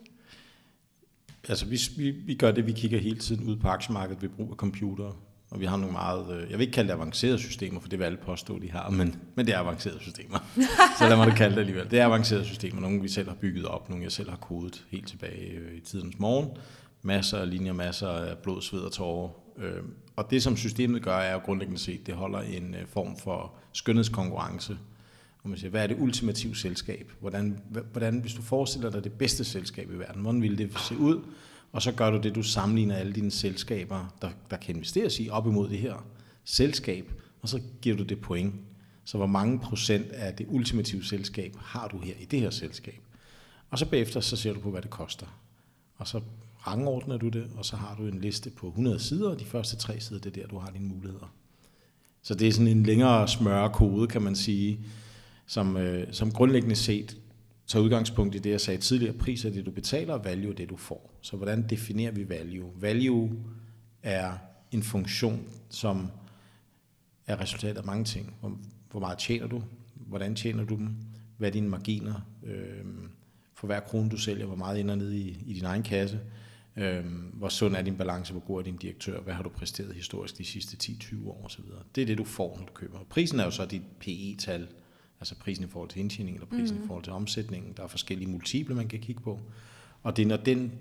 Altså 1.49 1.65
vi, 1.65 1.79
vi, 1.97 2.11
vi 2.11 2.35
gør 2.35 2.51
det, 2.51 2.67
vi 2.67 2.71
kigger 2.71 2.99
hele 2.99 3.19
tiden 3.19 3.49
ud 3.49 3.55
på 3.55 3.67
aktiemarkedet 3.67 4.21
ved 4.21 4.29
brug 4.29 4.49
af 4.49 4.55
computere. 4.55 5.15
Og 5.55 5.61
vi 5.61 5.65
har 5.65 5.77
nogle 5.77 5.91
meget, 5.91 6.47
jeg 6.49 6.57
vil 6.57 6.61
ikke 6.61 6.73
kalde 6.73 6.87
det 6.87 6.93
avancerede 6.93 7.39
systemer, 7.39 7.79
for 7.79 7.89
det 7.89 7.99
vil 7.99 8.05
alle 8.05 8.17
påstå, 8.17 8.59
de 8.59 8.71
har, 8.71 8.89
men, 8.89 9.15
men 9.35 9.45
det 9.45 9.55
er 9.55 9.59
avancerede 9.59 9.99
systemer. 9.99 10.37
så 10.99 11.09
lad 11.09 11.17
mig 11.17 11.27
det 11.27 11.35
kalde 11.35 11.55
det 11.55 11.59
alligevel. 11.59 11.91
Det 11.91 11.99
er 11.99 12.05
avancerede 12.05 12.45
systemer, 12.45 12.81
nogle 12.81 13.01
vi 13.01 13.07
selv 13.07 13.27
har 13.27 13.35
bygget 13.35 13.65
op, 13.65 13.89
nogle 13.89 14.03
jeg 14.03 14.11
selv 14.11 14.29
har 14.29 14.37
kodet 14.37 14.85
helt 14.91 15.07
tilbage 15.07 15.51
øh, 15.51 15.77
i 15.77 15.79
tidens 15.79 16.19
morgen. 16.19 16.49
Masser 17.01 17.37
af 17.37 17.49
linjer, 17.49 17.73
masser 17.73 18.07
af 18.07 18.37
blod, 18.37 18.61
sved 18.61 18.79
og 18.79 18.91
tårer. 18.91 19.29
Øh, 19.57 19.83
og 20.15 20.31
det, 20.31 20.43
som 20.43 20.57
systemet 20.57 21.03
gør, 21.03 21.17
er 21.17 21.33
jo 21.33 21.39
grundlæggende 21.39 21.81
set, 21.81 22.07
det 22.07 22.13
holder 22.13 22.39
en 22.39 22.75
øh, 22.75 22.87
form 22.87 23.17
for 23.17 23.53
skønhedskonkurrence. 23.73 24.77
Hvor 25.41 25.49
man 25.49 25.57
siger, 25.57 25.71
hvad 25.71 25.83
er 25.83 25.87
det 25.87 25.97
ultimative 25.99 26.55
selskab? 26.55 27.11
Hvordan, 27.19 27.59
hvordan, 27.91 28.19
hvis 28.19 28.33
du 28.33 28.41
forestiller 28.41 28.89
dig 28.89 29.03
det 29.03 29.13
bedste 29.13 29.43
selskab 29.43 29.91
i 29.91 29.95
verden, 29.99 30.21
hvordan 30.21 30.41
ville 30.41 30.57
det 30.57 30.79
se 30.79 30.97
ud? 30.97 31.21
Og 31.75 31.81
så 31.81 31.91
gør 31.91 32.09
du 32.09 32.17
det, 32.17 32.35
du 32.35 32.43
sammenligner 32.43 32.95
alle 32.95 33.13
dine 33.13 33.31
selskaber, 33.31 34.15
der, 34.21 34.29
der 34.49 34.57
kan 34.57 34.75
investeres 34.75 35.19
i, 35.19 35.29
op 35.29 35.47
imod 35.47 35.69
det 35.69 35.77
her 35.77 36.05
selskab, 36.43 37.11
og 37.41 37.49
så 37.49 37.61
giver 37.81 37.95
du 37.95 38.03
det 38.03 38.21
point. 38.21 38.53
Så 39.03 39.17
hvor 39.17 39.27
mange 39.27 39.59
procent 39.59 40.11
af 40.11 40.33
det 40.33 40.45
ultimative 40.49 41.03
selskab 41.03 41.55
har 41.59 41.87
du 41.87 41.99
her 41.99 42.13
i 42.19 42.25
det 42.25 42.39
her 42.39 42.49
selskab? 42.49 42.99
Og 43.69 43.79
så 43.79 43.85
bagefter 43.85 44.19
så 44.19 44.35
ser 44.35 44.53
du 44.53 44.59
på, 44.59 44.71
hvad 44.71 44.81
det 44.81 44.89
koster. 44.89 45.25
Og 45.97 46.07
så 46.07 46.21
rangordner 46.67 47.17
du 47.17 47.29
det, 47.29 47.47
og 47.57 47.65
så 47.65 47.75
har 47.75 47.95
du 47.95 48.07
en 48.07 48.21
liste 48.21 48.49
på 48.49 48.67
100 48.67 48.99
sider, 48.99 49.29
og 49.29 49.39
de 49.39 49.45
første 49.45 49.75
tre 49.75 49.99
sider, 49.99 50.19
det 50.19 50.37
er 50.37 50.41
der, 50.41 50.47
du 50.47 50.57
har 50.57 50.71
dine 50.71 50.87
muligheder. 50.87 51.33
Så 52.21 52.35
det 52.35 52.47
er 52.47 52.51
sådan 52.51 52.67
en 52.67 52.83
længere 52.83 53.27
smørre 53.27 53.69
kode, 53.73 54.07
kan 54.07 54.21
man 54.21 54.35
sige, 54.35 54.79
som, 55.47 55.77
øh, 55.77 56.07
som 56.11 56.31
grundlæggende 56.31 56.75
set 56.75 57.17
tager 57.67 57.83
udgangspunkt 57.83 58.35
i 58.35 58.39
det, 58.39 58.49
jeg 58.49 58.61
sagde 58.61 58.81
tidligere. 58.81 59.13
Pris 59.13 59.45
er 59.45 59.49
det, 59.49 59.65
du 59.65 59.71
betaler, 59.71 60.13
og 60.13 60.25
value 60.25 60.51
er 60.51 60.55
det, 60.55 60.69
du 60.69 60.77
får. 60.77 61.19
Så 61.21 61.37
hvordan 61.37 61.69
definerer 61.69 62.11
vi 62.11 62.29
value? 62.29 62.71
Value 62.75 63.31
er 64.03 64.37
en 64.71 64.83
funktion, 64.83 65.49
som 65.69 66.07
er 67.27 67.39
resultat 67.39 67.77
af 67.77 67.83
mange 67.83 68.03
ting. 68.03 68.35
Hvor, 68.39 68.57
hvor 68.91 68.99
meget 68.99 69.17
tjener 69.17 69.47
du? 69.47 69.63
Hvordan 69.95 70.35
tjener 70.35 70.65
du 70.65 70.75
dem? 70.75 70.89
Hvad 71.37 71.49
er 71.49 71.53
dine 71.53 71.69
marginer? 71.69 72.21
Øh, 72.43 72.85
for 73.53 73.67
hver 73.67 73.79
krone, 73.79 74.09
du 74.09 74.17
sælger, 74.17 74.45
hvor 74.45 74.55
meget 74.55 74.79
ender 74.79 74.95
ned 74.95 75.11
i, 75.11 75.43
i 75.45 75.53
din 75.53 75.65
egen 75.65 75.83
kasse? 75.83 76.19
Øh, 76.75 77.05
hvor 77.33 77.49
sund 77.49 77.75
er 77.75 77.81
din 77.81 77.97
balance? 77.97 78.33
Hvor 78.33 78.41
god 78.41 78.59
er 78.59 78.63
din 78.63 78.77
direktør? 78.77 79.21
Hvad 79.21 79.33
har 79.33 79.43
du 79.43 79.49
præsteret 79.49 79.93
historisk 79.93 80.37
de 80.37 80.45
sidste 80.45 80.77
10-20 80.91 81.27
år? 81.27 81.45
osv. 81.45 81.63
Det 81.95 82.01
er 82.01 82.05
det, 82.05 82.17
du 82.17 82.23
får, 82.23 82.57
når 82.57 82.65
du 82.65 82.73
køber. 82.73 82.99
Prisen 83.09 83.39
er 83.39 83.43
jo 83.43 83.51
så 83.51 83.65
dit 83.65 83.81
PE-tal, 83.99 84.67
altså 85.19 85.35
prisen 85.35 85.63
i 85.63 85.67
forhold 85.67 85.89
til 85.89 85.99
indtjening, 85.99 86.37
eller 86.37 86.47
prisen 86.47 86.77
mm. 86.77 86.83
i 86.83 86.87
forhold 86.87 87.03
til 87.03 87.13
omsætningen. 87.13 87.73
Der 87.77 87.83
er 87.83 87.87
forskellige 87.87 88.29
multiple, 88.29 88.75
man 88.75 88.87
kan 88.87 88.99
kigge 88.99 89.21
på. 89.21 89.39
Og 90.03 90.17
det 90.17 90.23
er, 90.23 90.27
når, 90.27 90.37
den, 90.37 90.71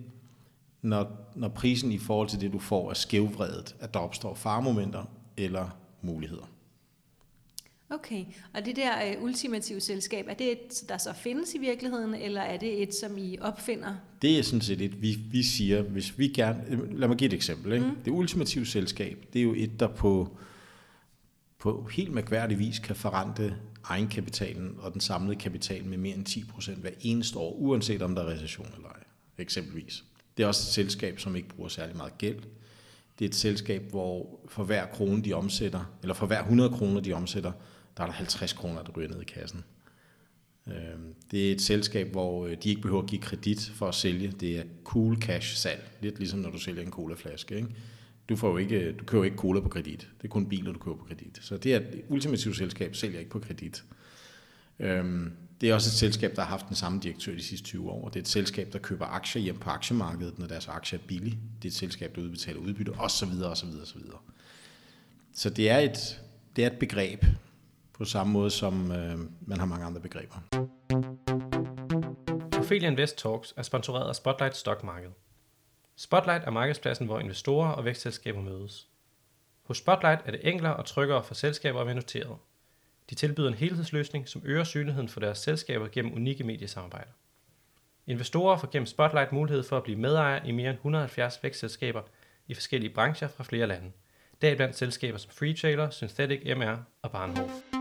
når, 0.82 1.30
når 1.34 1.48
prisen 1.48 1.92
i 1.92 1.98
forhold 1.98 2.28
til 2.28 2.40
det, 2.40 2.52
du 2.52 2.58
får, 2.58 2.90
er 2.90 2.94
skævvredet, 2.94 3.76
at 3.80 3.94
der 3.94 4.00
opstår 4.00 4.34
farmomenter 4.34 5.04
eller 5.36 5.68
muligheder. 6.02 6.50
Okay, 7.90 8.24
og 8.54 8.64
det 8.64 8.76
der 8.76 9.16
uh, 9.16 9.22
ultimative 9.22 9.80
selskab, 9.80 10.26
er 10.28 10.34
det 10.34 10.52
et, 10.52 10.88
der 10.88 10.98
så 10.98 11.12
findes 11.12 11.54
i 11.54 11.58
virkeligheden, 11.58 12.14
eller 12.14 12.40
er 12.40 12.56
det 12.56 12.82
et, 12.82 12.94
som 12.94 13.18
I 13.18 13.38
opfinder? 13.40 13.94
Det 14.22 14.38
er 14.38 14.42
sådan 14.42 14.60
set 14.60 14.80
et, 14.80 15.02
vi, 15.02 15.18
vi 15.30 15.42
siger, 15.42 15.82
hvis 15.82 16.18
vi 16.18 16.28
gerne... 16.28 16.64
Lad 16.98 17.08
mig 17.08 17.16
give 17.16 17.26
et 17.28 17.34
eksempel. 17.34 17.72
Ikke? 17.72 17.86
Mm. 17.86 17.96
Det 18.04 18.10
ultimative 18.10 18.66
selskab, 18.66 19.24
det 19.32 19.38
er 19.38 19.42
jo 19.42 19.54
et, 19.56 19.80
der 19.80 19.88
på, 19.88 20.36
på 21.58 21.88
helt 21.92 22.12
mærkværdig 22.12 22.58
vis 22.58 22.78
kan 22.78 22.96
forrente 22.96 23.56
egenkapitalen 23.84 24.76
og 24.78 24.92
den 24.92 25.00
samlede 25.00 25.36
kapital 25.36 25.84
med 25.84 25.98
mere 25.98 26.16
end 26.16 26.28
10% 26.28 26.80
hver 26.80 26.90
eneste 27.00 27.38
år, 27.38 27.54
uanset 27.54 28.02
om 28.02 28.14
der 28.14 28.22
er 28.22 28.28
recession 28.28 28.72
eller 28.76 28.88
ej, 28.88 29.04
eksempelvis. 29.38 30.04
Det 30.36 30.42
er 30.42 30.46
også 30.46 30.62
et 30.62 30.72
selskab, 30.72 31.20
som 31.20 31.36
ikke 31.36 31.48
bruger 31.48 31.68
særlig 31.68 31.96
meget 31.96 32.18
gæld. 32.18 32.38
Det 33.18 33.24
er 33.24 33.28
et 33.28 33.34
selskab, 33.34 33.82
hvor 33.90 34.40
for 34.48 34.64
hver 34.64 34.86
krone, 34.86 35.22
de 35.22 35.32
omsætter, 35.32 35.96
eller 36.02 36.14
for 36.14 36.26
hver 36.26 36.40
100 36.40 36.70
kroner, 36.70 37.00
de 37.00 37.12
omsætter, 37.12 37.52
der 37.96 38.02
er 38.02 38.06
der 38.06 38.12
50 38.12 38.52
kroner, 38.52 38.82
der 38.82 38.92
ryger 38.92 39.08
ned 39.08 39.20
i 39.20 39.24
kassen. 39.24 39.64
Øhm, 40.66 41.14
det 41.30 41.48
er 41.48 41.52
et 41.52 41.62
selskab, 41.62 42.10
hvor 42.10 42.46
øh, 42.46 42.56
de 42.62 42.68
ikke 42.68 42.82
behøver 42.82 43.02
at 43.02 43.08
give 43.08 43.20
kredit 43.20 43.72
for 43.74 43.88
at 43.88 43.94
sælge. 43.94 44.32
Det 44.40 44.58
er 44.58 44.64
cool 44.84 45.16
cash 45.16 45.56
salg. 45.56 45.90
Lidt 46.00 46.18
ligesom 46.18 46.38
når 46.38 46.50
du 46.50 46.58
sælger 46.58 46.82
en 46.82 46.90
colaflaske. 46.90 47.56
Ikke? 47.56 47.68
Du, 48.28 48.36
får 48.36 48.50
jo 48.50 48.56
ikke, 48.56 48.92
du 48.92 49.04
køber 49.04 49.24
ikke 49.24 49.36
cola 49.36 49.60
på 49.60 49.68
kredit. 49.68 50.00
Det 50.18 50.24
er 50.24 50.28
kun 50.28 50.48
biler, 50.48 50.72
du 50.72 50.78
køber 50.78 50.96
på 50.96 51.04
kredit. 51.04 51.38
Så 51.40 51.56
det 51.56 51.74
er 51.74 51.76
et 51.76 52.02
ultimativt 52.08 52.56
selskab, 52.56 52.94
sælger 52.94 53.18
ikke 53.18 53.30
på 53.30 53.38
kredit. 53.38 53.84
Øhm, 54.78 55.32
det 55.60 55.70
er 55.70 55.74
også 55.74 55.88
et 55.88 55.92
selskab, 55.92 56.36
der 56.36 56.42
har 56.42 56.48
haft 56.48 56.68
den 56.68 56.76
samme 56.76 57.00
direktør 57.00 57.34
de 57.34 57.42
sidste 57.42 57.66
20 57.66 57.90
år. 57.90 58.08
Det 58.08 58.16
er 58.16 58.20
et 58.20 58.28
selskab, 58.28 58.72
der 58.72 58.78
køber 58.78 59.06
aktier 59.06 59.42
hjem 59.42 59.58
på 59.58 59.70
aktiemarkedet, 59.70 60.38
når 60.38 60.46
deres 60.46 60.68
aktier 60.68 60.98
er 60.98 61.02
billige. 61.06 61.38
Det 61.62 61.68
er 61.68 61.70
et 61.70 61.74
selskab, 61.74 62.16
der 62.16 62.22
udbetaler 62.22 62.60
udbytte, 62.60 62.90
osv. 62.90 63.28
osv. 63.44 63.68
osv. 63.82 64.00
Så 65.34 65.50
det 65.50 65.70
er 65.70 65.78
et, 65.78 66.20
det 66.56 66.64
er 66.64 66.70
et 66.70 66.78
begreb, 66.78 67.24
på 67.92 68.04
samme 68.04 68.32
måde 68.32 68.50
som 68.50 68.92
øh, 68.92 69.18
man 69.46 69.58
har 69.58 69.66
mange 69.66 69.86
andre 69.86 70.00
begreber. 70.00 70.36
Ophelia 72.58 72.88
Invest 72.88 73.18
Talks 73.18 73.54
er 73.56 73.62
sponsoreret 73.62 74.08
af 74.08 74.16
Spotlight 74.16 74.56
Stock 74.56 74.84
Market. 74.84 75.10
Spotlight 75.96 76.44
er 76.44 76.50
markedspladsen, 76.50 77.06
hvor 77.06 77.18
investorer 77.18 77.68
og 77.68 77.84
vækstselskaber 77.84 78.40
mødes. 78.40 78.88
Hos 79.62 79.78
Spotlight 79.78 80.20
er 80.24 80.30
det 80.30 80.48
enklere 80.48 80.76
og 80.76 80.86
tryggere 80.86 81.24
for 81.24 81.34
selskaber 81.34 81.80
at 81.80 81.86
være 81.86 81.94
noteret. 81.94 82.36
De 83.10 83.14
tilbyder 83.14 83.48
en 83.48 83.54
helhedsløsning, 83.54 84.28
som 84.28 84.42
øger 84.44 84.64
synligheden 84.64 85.08
for 85.08 85.20
deres 85.20 85.38
selskaber 85.38 85.88
gennem 85.88 86.14
unikke 86.14 86.44
mediesamarbejder. 86.44 87.10
Investorer 88.06 88.56
får 88.56 88.68
gennem 88.72 88.86
Spotlight 88.86 89.32
mulighed 89.32 89.62
for 89.62 89.76
at 89.76 89.82
blive 89.82 89.98
medejer 89.98 90.44
i 90.44 90.52
mere 90.52 90.70
end 90.70 90.78
170 90.78 91.42
vækstselskaber 91.42 92.02
i 92.46 92.54
forskellige 92.54 92.94
brancher 92.94 93.28
fra 93.28 93.44
flere 93.44 93.66
lande. 93.66 93.92
Deriblandt 94.42 94.76
selskaber 94.76 95.18
som 95.18 95.30
Freetrailer, 95.30 95.90
Synthetic 95.90 96.56
MR 96.56 96.76
og 97.02 97.10
Barnhof. 97.10 97.73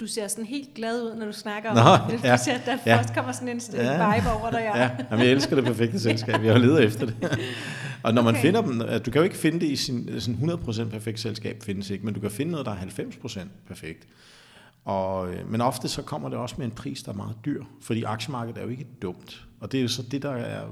Du 0.00 0.06
ser 0.06 0.28
sådan 0.28 0.44
helt 0.44 0.74
glad 0.74 1.02
ud, 1.02 1.14
når 1.16 1.26
du 1.26 1.32
snakker 1.32 1.74
Nå, 1.74 1.80
om 1.80 2.10
det. 2.10 2.22
Du 2.22 2.26
ja, 2.26 2.36
ser, 2.36 2.58
der 2.66 2.78
ja. 2.86 2.96
først 2.96 3.14
kommer 3.14 3.32
sådan 3.32 3.48
en 3.48 3.60
ja. 3.72 4.14
Vibe 4.14 4.30
over 4.30 4.50
dig. 4.50 4.60
Ja. 4.60 4.82
Ja, 4.82 4.90
jamen, 5.10 5.24
jeg 5.24 5.32
elsker 5.32 5.56
det 5.56 5.64
perfekte 5.64 6.00
selskab. 6.00 6.44
Jeg 6.44 6.52
har 6.52 6.58
ledet 6.60 6.84
efter 6.84 7.06
det. 7.06 7.38
Og 8.02 8.14
når 8.14 8.22
man 8.22 8.34
Okay. 8.34 8.42
finder 8.42 8.62
dem, 8.62 8.78
du 8.78 9.10
kan 9.10 9.14
jo 9.14 9.22
ikke 9.22 9.36
finde 9.36 9.60
det 9.60 9.66
i 9.66 9.76
sin 9.76 10.20
sådan 10.20 10.50
100% 10.50 10.84
perfekt 10.88 11.20
selskab, 11.20 11.62
findes 11.62 11.90
ikke, 11.90 12.04
men 12.04 12.14
du 12.14 12.20
kan 12.20 12.30
finde 12.30 12.52
noget, 12.52 12.66
der 12.66 12.72
er 12.72 12.76
90% 12.76 13.40
perfekt. 13.66 14.06
Og, 14.84 15.34
øh, 15.34 15.50
men 15.50 15.60
ofte 15.60 15.88
så 15.88 16.02
kommer 16.02 16.28
det 16.28 16.38
også 16.38 16.54
med 16.58 16.66
en 16.66 16.72
pris, 16.72 17.02
der 17.02 17.12
er 17.12 17.16
meget 17.16 17.36
dyr, 17.44 17.64
fordi 17.82 18.02
aktiemarkedet 18.02 18.58
er 18.58 18.62
jo 18.62 18.68
ikke 18.68 18.86
dumt. 19.02 19.46
Og 19.60 19.72
det 19.72 19.78
er 19.78 19.82
jo 19.82 19.88
så 19.88 20.02
det, 20.02 20.22
der 20.22 20.30
er 20.30 20.66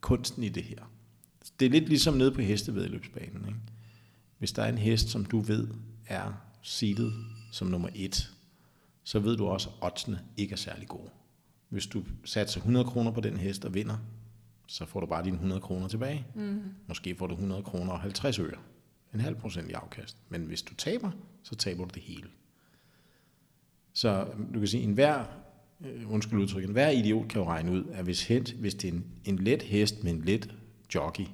kunsten 0.00 0.42
i 0.42 0.48
det 0.48 0.62
her. 0.62 0.90
Det 1.60 1.66
er 1.66 1.70
lidt 1.70 1.88
ligesom 1.88 2.14
nede 2.14 2.32
på 2.32 2.40
hestevedløbsbanen. 2.40 3.44
Ikke? 3.48 3.60
Hvis 4.38 4.52
der 4.52 4.62
er 4.62 4.68
en 4.68 4.78
hest, 4.78 5.08
som 5.08 5.24
du 5.24 5.40
ved 5.40 5.68
er 6.06 6.32
seedet 6.62 7.12
som 7.52 7.66
nummer 7.66 7.88
et, 7.94 8.30
så 9.04 9.18
ved 9.18 9.36
du 9.36 9.46
også, 9.46 9.68
at 9.68 9.74
oddsene 9.86 10.20
ikke 10.36 10.52
er 10.52 10.56
særlig 10.56 10.88
gode. 10.88 11.10
Hvis 11.68 11.86
du 11.86 12.04
satser 12.24 12.60
100 12.60 12.86
kroner 12.86 13.10
på 13.10 13.20
den 13.20 13.36
hest 13.36 13.64
og 13.64 13.74
vinder, 13.74 13.96
så 14.66 14.86
får 14.86 15.00
du 15.00 15.06
bare 15.06 15.24
dine 15.24 15.34
100 15.34 15.60
kroner 15.60 15.88
tilbage. 15.88 16.26
Mm. 16.34 16.62
Måske 16.88 17.14
får 17.14 17.26
du 17.26 17.34
100 17.34 17.62
kroner 17.62 17.92
og 17.92 18.00
50 18.00 18.38
øre. 18.38 18.58
En 19.14 19.20
halv 19.20 19.36
procent 19.36 19.70
i 19.70 19.72
afkast. 19.72 20.16
Men 20.28 20.42
hvis 20.42 20.62
du 20.62 20.74
taber, 20.74 21.10
så 21.42 21.54
taber 21.54 21.84
du 21.84 21.90
det 21.94 22.02
hele. 22.02 22.28
Så 23.92 24.26
du 24.54 24.58
kan 24.58 24.68
sige, 24.68 24.82
en 24.82 24.92
hver, 24.92 25.24
øh, 25.80 26.12
undskyld 26.12 26.40
udtryk, 26.40 26.64
en 26.64 26.72
hver 26.72 26.88
idiot 26.88 27.28
kan 27.28 27.40
jo 27.40 27.48
regne 27.48 27.72
ud, 27.72 27.84
at 27.92 28.04
hvis, 28.04 28.26
hent, 28.26 28.52
hvis 28.52 28.74
det 28.74 28.88
er 28.88 28.92
en, 28.92 29.04
en 29.24 29.38
let 29.38 29.62
hest 29.62 30.04
med 30.04 30.12
en 30.12 30.22
let 30.24 30.54
jockey, 30.94 31.26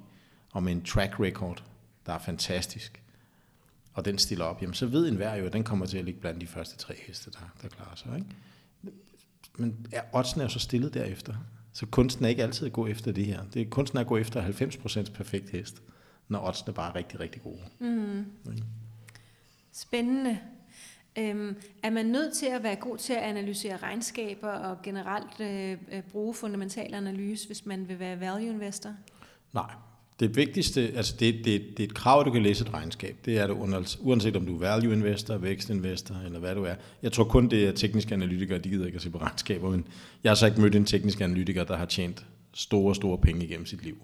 og 0.52 0.62
med 0.62 0.72
en 0.72 0.84
track 0.84 1.20
record, 1.20 1.64
der 2.06 2.12
er 2.12 2.18
fantastisk, 2.18 3.02
og 3.98 4.04
den 4.04 4.18
stiller 4.18 4.44
op, 4.44 4.62
jamen 4.62 4.74
så 4.74 4.86
ved 4.86 5.08
enhver 5.08 5.34
jo, 5.34 5.46
at 5.46 5.52
den 5.52 5.64
kommer 5.64 5.86
til 5.86 5.98
at 5.98 6.04
ligge 6.04 6.20
blandt 6.20 6.40
de 6.40 6.46
første 6.46 6.76
tre 6.76 6.94
heste, 7.06 7.30
der, 7.30 7.52
der 7.62 7.68
klarer 7.68 7.94
sig. 7.94 8.14
Ikke? 8.16 8.28
Men 9.56 9.86
er, 9.92 10.02
oddsene 10.12 10.44
er 10.44 10.48
så 10.48 10.58
stillet 10.58 10.94
derefter. 10.94 11.34
Så 11.72 11.86
kunsten 11.86 12.24
er 12.24 12.28
ikke 12.28 12.42
altid 12.42 12.66
at 12.66 12.72
gå 12.72 12.86
efter 12.86 13.12
det 13.12 13.26
her. 13.26 13.42
Det, 13.54 13.70
kunsten 13.70 13.98
er 13.98 14.00
at 14.00 14.06
gå 14.06 14.16
efter 14.16 14.42
90% 15.08 15.12
perfekt 15.12 15.50
hest, 15.50 15.82
når 16.28 16.48
oddsene 16.48 16.74
bare 16.74 16.90
er 16.90 16.94
rigtig, 16.94 17.20
rigtig 17.20 17.42
gode. 17.42 17.60
Mm. 17.78 18.24
Spændende. 19.72 20.38
Øhm, 21.18 21.56
er 21.82 21.90
man 21.90 22.06
nødt 22.06 22.34
til 22.34 22.46
at 22.46 22.62
være 22.62 22.76
god 22.76 22.98
til 22.98 23.12
at 23.12 23.22
analysere 23.22 23.76
regnskaber 23.76 24.50
og 24.50 24.82
generelt 24.82 25.40
øh, 25.40 25.78
øh, 25.92 26.02
bruge 26.02 26.34
fundamental 26.34 26.94
analyse, 26.94 27.46
hvis 27.46 27.66
man 27.66 27.88
vil 27.88 27.98
være 27.98 28.20
value 28.20 28.46
investor? 28.46 28.94
Nej. 29.52 29.72
Det 30.20 30.36
vigtigste, 30.36 30.92
altså 30.96 31.14
det, 31.20 31.34
det, 31.34 31.62
det 31.76 31.80
er 31.80 31.84
et 31.84 31.94
krav, 31.94 32.20
at 32.20 32.26
du 32.26 32.30
kan 32.30 32.42
læse 32.42 32.64
et 32.64 32.74
regnskab. 32.74 33.16
Det 33.24 33.38
er 33.38 33.46
det 33.46 33.56
uanset 34.00 34.36
om 34.36 34.46
du 34.46 34.54
er 34.54 34.58
value 34.58 34.92
investor, 34.92 35.36
vækstinvestor 35.36 36.14
eller 36.26 36.38
hvad 36.38 36.54
du 36.54 36.64
er. 36.64 36.74
Jeg 37.02 37.12
tror 37.12 37.24
kun, 37.24 37.50
det 37.50 37.68
er 37.68 37.72
tekniske 37.72 38.14
analytikere, 38.14 38.58
de 38.58 38.68
gider 38.68 38.86
ikke 38.86 38.96
at 38.96 39.02
se 39.02 39.10
på 39.10 39.18
regnskaber, 39.18 39.70
men 39.70 39.86
jeg 40.24 40.30
har 40.30 40.34
så 40.34 40.46
ikke 40.46 40.60
mødt 40.60 40.74
en 40.74 40.84
teknisk 40.84 41.20
analytiker, 41.20 41.64
der 41.64 41.76
har 41.76 41.86
tjent 41.86 42.26
store, 42.54 42.94
store 42.94 43.18
penge 43.18 43.44
igennem 43.44 43.66
sit 43.66 43.84
liv. 43.84 43.96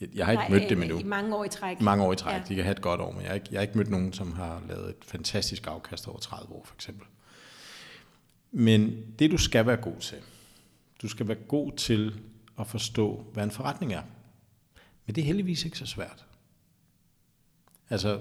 Jeg, 0.00 0.08
jeg 0.14 0.24
har 0.24 0.32
ikke 0.32 0.42
Nej, 0.42 0.50
mødt 0.50 0.70
dem 0.70 0.78
øh, 0.78 0.84
endnu. 0.84 0.98
I 0.98 1.04
mange 1.04 1.36
år 1.36 1.44
i 1.44 1.48
træk. 1.48 1.80
mange 1.80 2.04
år 2.04 2.12
i 2.12 2.16
træk. 2.16 2.34
Ja. 2.34 2.42
De 2.48 2.54
kan 2.54 2.64
have 2.64 2.72
et 2.72 2.80
godt 2.80 3.00
år, 3.00 3.12
men 3.12 3.20
jeg 3.20 3.28
har, 3.28 3.34
ikke, 3.34 3.46
jeg 3.50 3.58
har 3.58 3.62
ikke 3.62 3.78
mødt 3.78 3.90
nogen, 3.90 4.12
som 4.12 4.32
har 4.32 4.62
lavet 4.68 4.88
et 4.88 4.96
fantastisk 5.02 5.66
afkast 5.66 6.08
over 6.08 6.18
30 6.18 6.52
år, 6.54 6.62
for 6.64 6.74
eksempel. 6.74 7.06
Men 8.52 8.96
det, 9.18 9.30
du 9.30 9.38
skal 9.38 9.66
være 9.66 9.76
god 9.76 10.00
til, 10.00 10.18
du 11.02 11.08
skal 11.08 11.28
være 11.28 11.36
god 11.48 11.72
til 11.72 12.14
at 12.60 12.66
forstå, 12.66 13.24
hvad 13.32 13.44
en 13.44 13.50
forretning 13.50 13.92
er. 13.92 14.02
Men 15.06 15.14
det 15.14 15.22
er 15.22 15.26
heldigvis 15.26 15.64
ikke 15.64 15.78
så 15.78 15.86
svært. 15.86 16.26
Altså, 17.90 18.20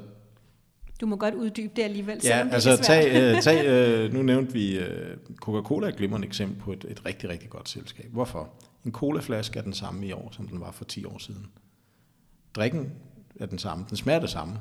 Du 1.02 1.06
må 1.06 1.15
godt 1.15 1.34
uddybe 1.34 1.74
det 1.76 1.82
alligevel, 1.82 2.19
ja, 2.24 2.30
selvom 2.30 2.48
det 2.48 2.54
altså 2.54 2.69
er 2.69 2.76
svært. 2.76 2.86
tag, 2.86 3.36
øh, 3.36 3.41
tag, 3.41 3.65
øh, 4.06 4.13
nu 4.13 4.21
nævnte 4.21 4.54
vi 4.54 4.78
øh, 4.78 5.17
Coca-Cola 5.36 5.86
er 5.88 5.91
et 5.91 5.98
glimrende 5.98 6.28
eksempel 6.28 6.60
på 6.60 6.74
et, 6.74 6.86
et 6.89 7.06
rigtig, 7.06 7.30
rigtig 7.30 7.50
godt 7.50 7.69
selskab. 7.69 8.06
Hvorfor? 8.12 8.50
En 8.86 8.91
colaflaske 8.91 9.60
er 9.60 9.63
den 9.63 9.74
samme 9.74 10.08
i 10.08 10.12
år, 10.12 10.30
som 10.32 10.48
den 10.48 10.60
var 10.60 10.71
for 10.71 10.86
10 10.86 11.06
år 11.06 11.17
siden. 11.17 11.48
Drikken 12.56 12.91
er 13.39 13.45
den 13.45 13.58
samme. 13.58 13.86
Den 13.89 13.98
smager 13.98 14.19
det 14.19 14.30
samme. 14.30 14.54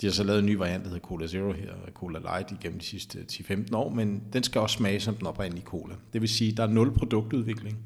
De 0.00 0.06
har 0.06 0.12
så 0.12 0.24
lavet 0.24 0.38
en 0.38 0.46
ny 0.46 0.54
variant, 0.56 0.84
der 0.84 0.90
hedder 0.90 1.06
Cola 1.06 1.26
Zero 1.26 1.52
her, 1.52 1.72
og 1.72 1.92
Cola 1.94 2.18
Light 2.18 2.50
igennem 2.50 2.78
de 2.78 2.84
sidste 2.84 3.18
10-15 3.32 3.76
år, 3.76 3.90
men 3.90 4.22
den 4.32 4.42
skal 4.42 4.60
også 4.60 4.76
smage 4.76 5.00
som 5.00 5.14
den 5.14 5.26
oprindelige 5.26 5.64
cola. 5.64 5.94
Det 6.12 6.20
vil 6.20 6.28
sige, 6.28 6.50
at 6.50 6.56
der 6.56 6.62
er 6.62 6.66
nul 6.66 6.94
produktudvikling. 6.94 7.78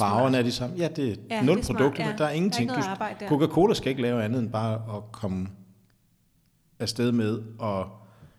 Farverne 0.00 0.36
er 0.38 0.42
de 0.42 0.52
samme. 0.52 0.76
Ja, 0.78 0.88
det 0.88 1.08
er 1.10 1.14
Ja, 1.36 1.42
nul 1.42 1.54
det 1.56 1.60
er 1.62 1.66
smart, 1.66 1.76
produkter, 1.78 2.08
ja. 2.08 2.14
der 2.18 2.24
er 2.24 2.30
ingenting. 2.30 2.68
Der 2.68 2.74
er 2.74 2.78
ikke 2.78 2.86
noget 2.88 2.98
Du- 2.98 3.02
arbejde 3.04 3.24
der. 3.24 3.28
Coca-Cola 3.48 3.74
skal 3.74 3.90
ikke 3.90 4.02
lave 4.02 4.24
andet 4.24 4.38
end 4.42 4.50
bare 4.50 4.74
at 4.96 5.12
komme 5.12 5.48
afsted 6.78 7.12
med 7.12 7.42
og 7.58 7.86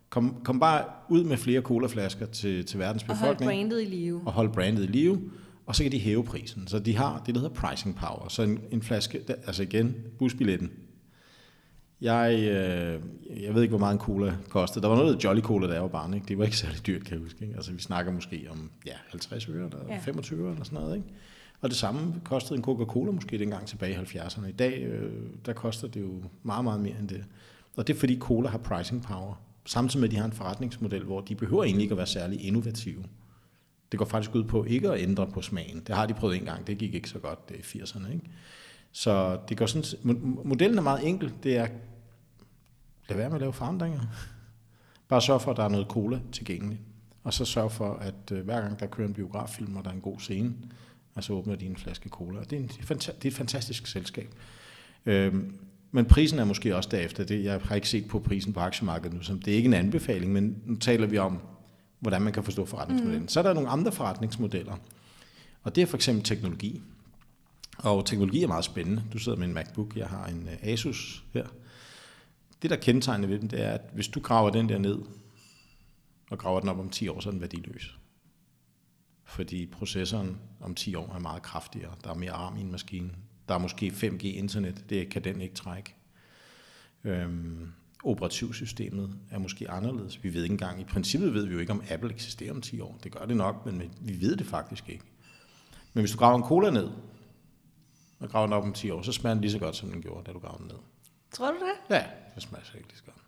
komme 0.10 0.34
kom 0.44 0.60
bare 0.60 0.84
ud 1.10 1.24
med 1.24 1.38
flere 1.38 1.62
colaflasker 1.62 2.26
til, 2.26 2.66
til 2.66 2.80
verdens 2.80 3.04
Og 3.04 3.08
holde 3.18 3.20
befolkning 3.36 3.50
brandet 3.70 3.82
i 3.82 3.86
live. 3.86 4.22
og 4.26 4.32
holde 4.32 4.52
brandet 4.54 4.84
i 4.84 4.88
live, 4.88 5.22
og 5.66 5.76
så 5.76 5.84
kan 5.84 5.92
de 5.92 6.00
hæve 6.00 6.24
prisen. 6.24 6.68
Så 6.68 6.80
de 6.80 6.98
har 6.98 7.24
det, 7.26 7.36
der 7.36 7.42
hedder 7.42 7.56
pricing 7.56 7.96
power. 7.96 8.28
Så 8.30 8.42
en, 8.44 8.60
en 8.72 8.82
flaske, 8.82 9.20
der- 9.28 9.34
altså 9.48 9.64
igen, 9.64 9.96
busbilletten. 10.20 10.72
Jeg, 12.02 12.34
øh, 12.40 13.00
jeg 13.44 13.54
ved 13.56 13.62
ikke, 13.62 13.70
hvor 13.72 13.80
meget 13.80 13.94
en 13.94 14.00
cola 14.00 14.34
kostede. 14.50 14.84
Der 14.84 14.90
var 14.90 14.96
noget 14.96 15.24
Jolly 15.24 15.42
Cola, 15.42 15.74
jeg 15.74 15.82
var 15.82 15.88
barn. 15.88 16.14
Ikke? 16.14 16.26
Det 16.28 16.38
var 16.38 16.44
ikke 16.46 16.58
særlig 16.58 16.88
dyrt, 16.88 17.04
kan 17.04 17.14
jeg 17.14 17.22
huske. 17.22 17.42
Ikke? 17.46 17.56
Altså, 17.56 17.72
vi 17.72 17.82
snakker 17.82 18.12
måske 18.12 18.48
om 18.52 18.70
ja, 18.86 18.94
50 19.10 19.50
øre 19.50 19.66
eller 19.66 19.78
ja. 19.90 19.98
25 20.00 20.40
øre 20.44 20.52
eller 20.52 20.64
sådan 20.64 20.80
noget. 20.80 20.96
Ikke? 20.96 21.08
Og 21.62 21.70
det 21.70 21.78
samme 21.78 22.22
kostede 22.24 22.58
en 22.58 22.64
Coca-Cola 22.64 23.12
måske 23.12 23.38
dengang 23.38 23.68
tilbage 23.68 23.94
i 23.94 24.18
70'erne. 24.18 24.48
I 24.48 24.52
dag, 24.52 24.84
øh, 24.84 25.12
der 25.46 25.54
koster 25.54 25.88
det 25.88 26.02
jo 26.02 26.24
meget, 26.44 26.64
meget 26.64 26.80
mere 26.80 27.00
end 27.00 27.08
det. 27.08 27.26
Og 27.76 27.88
det 27.88 27.96
er 27.96 28.00
fordi 28.00 28.20
Cola 28.20 28.50
har 28.50 28.58
pricing 28.58 29.04
power. 29.04 29.42
Samtidig 29.66 30.02
med, 30.02 30.10
at 30.10 30.12
de 30.12 30.18
har 30.18 30.26
en 30.26 30.32
forretningsmodel, 30.32 31.04
hvor 31.04 31.22
de 31.22 31.36
behøver 31.36 31.64
egentlig 31.64 31.84
ikke 31.84 31.94
at 31.94 31.98
være 31.98 32.08
særlig 32.08 32.46
innovative. 32.46 33.04
Det 33.92 33.98
går 33.98 34.06
faktisk 34.06 34.36
ud 34.36 34.44
på 34.44 34.64
ikke 34.64 34.92
at 34.92 35.02
ændre 35.02 35.28
på 35.28 35.42
smagen. 35.42 35.84
Det 35.88 35.96
har 35.96 36.06
de 36.06 36.14
prøvet 36.14 36.36
en 36.36 36.46
gang, 36.46 36.68
det 36.68 36.78
gik 36.78 36.94
ikke 36.94 37.10
så 37.10 37.20
godt 37.20 37.50
det 37.50 37.56
i 37.56 37.78
80'erne. 37.78 38.14
Ikke? 38.14 38.26
Så 38.92 39.40
det 39.50 39.58
går 39.58 39.66
sådan, 39.66 40.18
modellen 40.46 40.78
er 40.78 40.84
meget 40.84 41.08
enkel. 41.08 41.34
Det 41.44 41.58
er, 41.58 41.68
lad 43.10 43.18
være 43.18 43.30
med 43.30 43.36
at 43.36 43.42
lave 43.42 43.54
forandringer. 43.54 44.02
Bare 45.08 45.22
sørg 45.22 45.42
for, 45.42 45.52
at 45.52 45.58
der 45.58 45.64
er 45.64 45.70
noget 45.70 45.88
cola 45.88 46.20
tilgængeligt. 46.32 46.82
Og 47.24 47.34
så 47.34 47.46
sørg 47.46 47.72
for, 47.72 47.94
at 47.94 48.32
øh, 48.32 48.46
hver 48.46 48.62
gang 48.62 48.80
der 48.80 48.86
kører 48.86 49.08
en 49.08 49.14
biograffilm, 49.14 49.76
og 49.76 49.84
der 49.84 49.90
er 49.90 49.96
en 49.96 50.02
god 50.02 50.20
scene, 50.20 50.54
og 51.16 51.24
så 51.24 51.34
åbner 51.34 51.56
de 51.56 51.66
en 51.66 51.78
flaske 51.78 52.10
cola. 52.10 52.40
Og 52.40 52.50
Det 52.50 52.56
er, 52.56 52.62
en, 52.62 52.68
det 52.68 53.26
er 53.26 53.28
et 53.28 53.34
fantastisk 53.34 53.88
selskab. 53.88 54.34
Øhm, 55.06 55.58
men 55.92 56.06
prisen 56.06 56.40
er 56.40 56.44
måske 56.44 56.76
også 56.76 56.90
derefter. 56.90 57.24
Det, 57.24 57.44
jeg 57.44 57.60
har 57.64 57.76
ikke 57.76 57.90
set 57.90 58.08
på 58.08 58.20
prisen 58.20 58.54
på 58.54 58.60
aktiemarkedet 58.60 59.14
nu, 59.14 59.24
som 59.24 59.42
det 59.42 59.54
er 59.54 59.56
ikke 59.58 59.68
en 59.68 59.74
anbefaling, 59.74 60.34
men 60.34 60.58
nu 60.66 60.76
taler 60.76 61.08
vi 61.08 61.18
om, 61.18 61.40
hvordan 62.00 62.22
man 62.22 62.34
kan 62.34 62.44
forstå 62.44 62.66
forretningsmodellen. 62.66 63.22
Mm. 63.22 63.28
Så 63.28 63.40
er 63.40 63.44
der 63.44 63.54
nogle 63.54 63.70
andre 63.70 63.92
forretningsmodeller, 63.92 64.78
og 65.64 65.76
det 65.76 65.82
er 65.82 65.86
for 65.86 65.98
eksempel 65.98 66.24
teknologi. 66.24 66.82
Og 67.78 68.06
teknologi 68.06 68.44
er 68.44 68.48
meget 68.48 68.66
spændende. 68.66 69.04
Du 69.14 69.18
sidder 69.18 69.38
med 69.38 69.48
en 69.48 69.54
MacBook, 69.54 69.98
jeg 69.98 70.08
har 70.08 70.26
en 70.26 70.50
øh, 70.52 70.74
Asus 70.74 71.24
her. 71.34 71.46
Det, 72.62 72.70
der 72.70 72.76
kendetegner 72.76 73.28
ved 73.28 73.40
dem, 73.40 73.50
det 73.50 73.62
er, 73.62 73.72
at 73.72 73.82
hvis 73.94 74.08
du 74.08 74.20
graver 74.20 74.50
den 74.50 74.70
der 74.70 74.78
ned, 74.78 74.98
og 76.32 76.38
graver 76.38 76.60
den 76.60 76.70
op 76.70 76.80
om 76.80 76.90
10 76.90 77.08
år, 77.08 77.20
så 77.20 77.30
er 77.30 77.32
den 77.32 77.42
værdiløs. 77.42 77.98
Fordi 79.32 79.66
processoren 79.66 80.38
om 80.60 80.76
10 80.76 80.96
år 80.96 81.14
er 81.16 81.20
meget 81.20 81.42
kraftigere. 81.42 81.96
Der 82.04 82.10
er 82.10 82.14
mere 82.14 82.32
arm 82.32 82.58
i 82.58 82.62
en 82.62 82.72
maskine. 82.72 83.10
Der 83.48 83.54
er 83.54 83.60
måske 83.60 83.88
5G 83.88 84.26
internet. 84.26 84.86
Det 84.90 85.10
kan 85.10 85.24
den 85.24 85.42
ikke 85.42 85.56
trække. 85.56 85.96
Øhm, 87.04 87.72
operativsystemet 88.04 89.20
er 89.30 89.40
måske 89.40 89.70
anderledes. 89.70 90.24
Vi 90.24 90.34
ved 90.34 90.44
ikke 90.44 90.54
engang, 90.54 90.82
i 90.82 90.84
princippet 90.84 91.34
ved 91.34 91.46
vi 91.46 91.54
jo 91.54 91.60
ikke, 91.60 91.72
om 91.72 91.84
Apple 91.90 92.14
eksisterer 92.14 92.54
om 92.54 92.62
10 92.62 92.80
år. 92.80 93.00
Det 93.04 93.12
gør 93.12 93.26
det 93.26 93.38
nok, 93.38 93.66
men 93.66 93.94
vi 94.02 94.22
ved 94.22 94.36
det 94.36 94.48
faktisk 94.48 94.90
ikke. 94.90 95.04
Men 95.94 96.02
hvis 96.02 96.12
du 96.12 96.18
graver 96.18 96.38
en 96.38 96.44
cola 96.44 96.70
ned, 96.70 96.90
og 98.20 98.30
graver 98.30 98.48
den 98.48 98.54
op 98.54 98.64
om 98.64 98.74
10 98.74 98.90
år, 98.90 99.02
så 99.02 99.12
smager 99.12 99.34
den 99.34 99.42
lige 99.42 99.52
så 99.52 99.60
godt, 99.60 99.76
som 99.76 99.92
den 99.92 100.02
gjorde, 100.02 100.24
da 100.26 100.32
du 100.32 100.40
gravede 100.40 100.60
den 100.60 100.68
ned. 100.68 100.80
Tror 101.32 101.52
du 101.52 101.58
det? 101.58 101.96
Ja, 101.96 102.06
det 102.36 102.44
smager 102.44 102.76
ikke 102.76 102.88
lige 102.88 102.98
så 102.98 103.04
godt. 103.04 103.21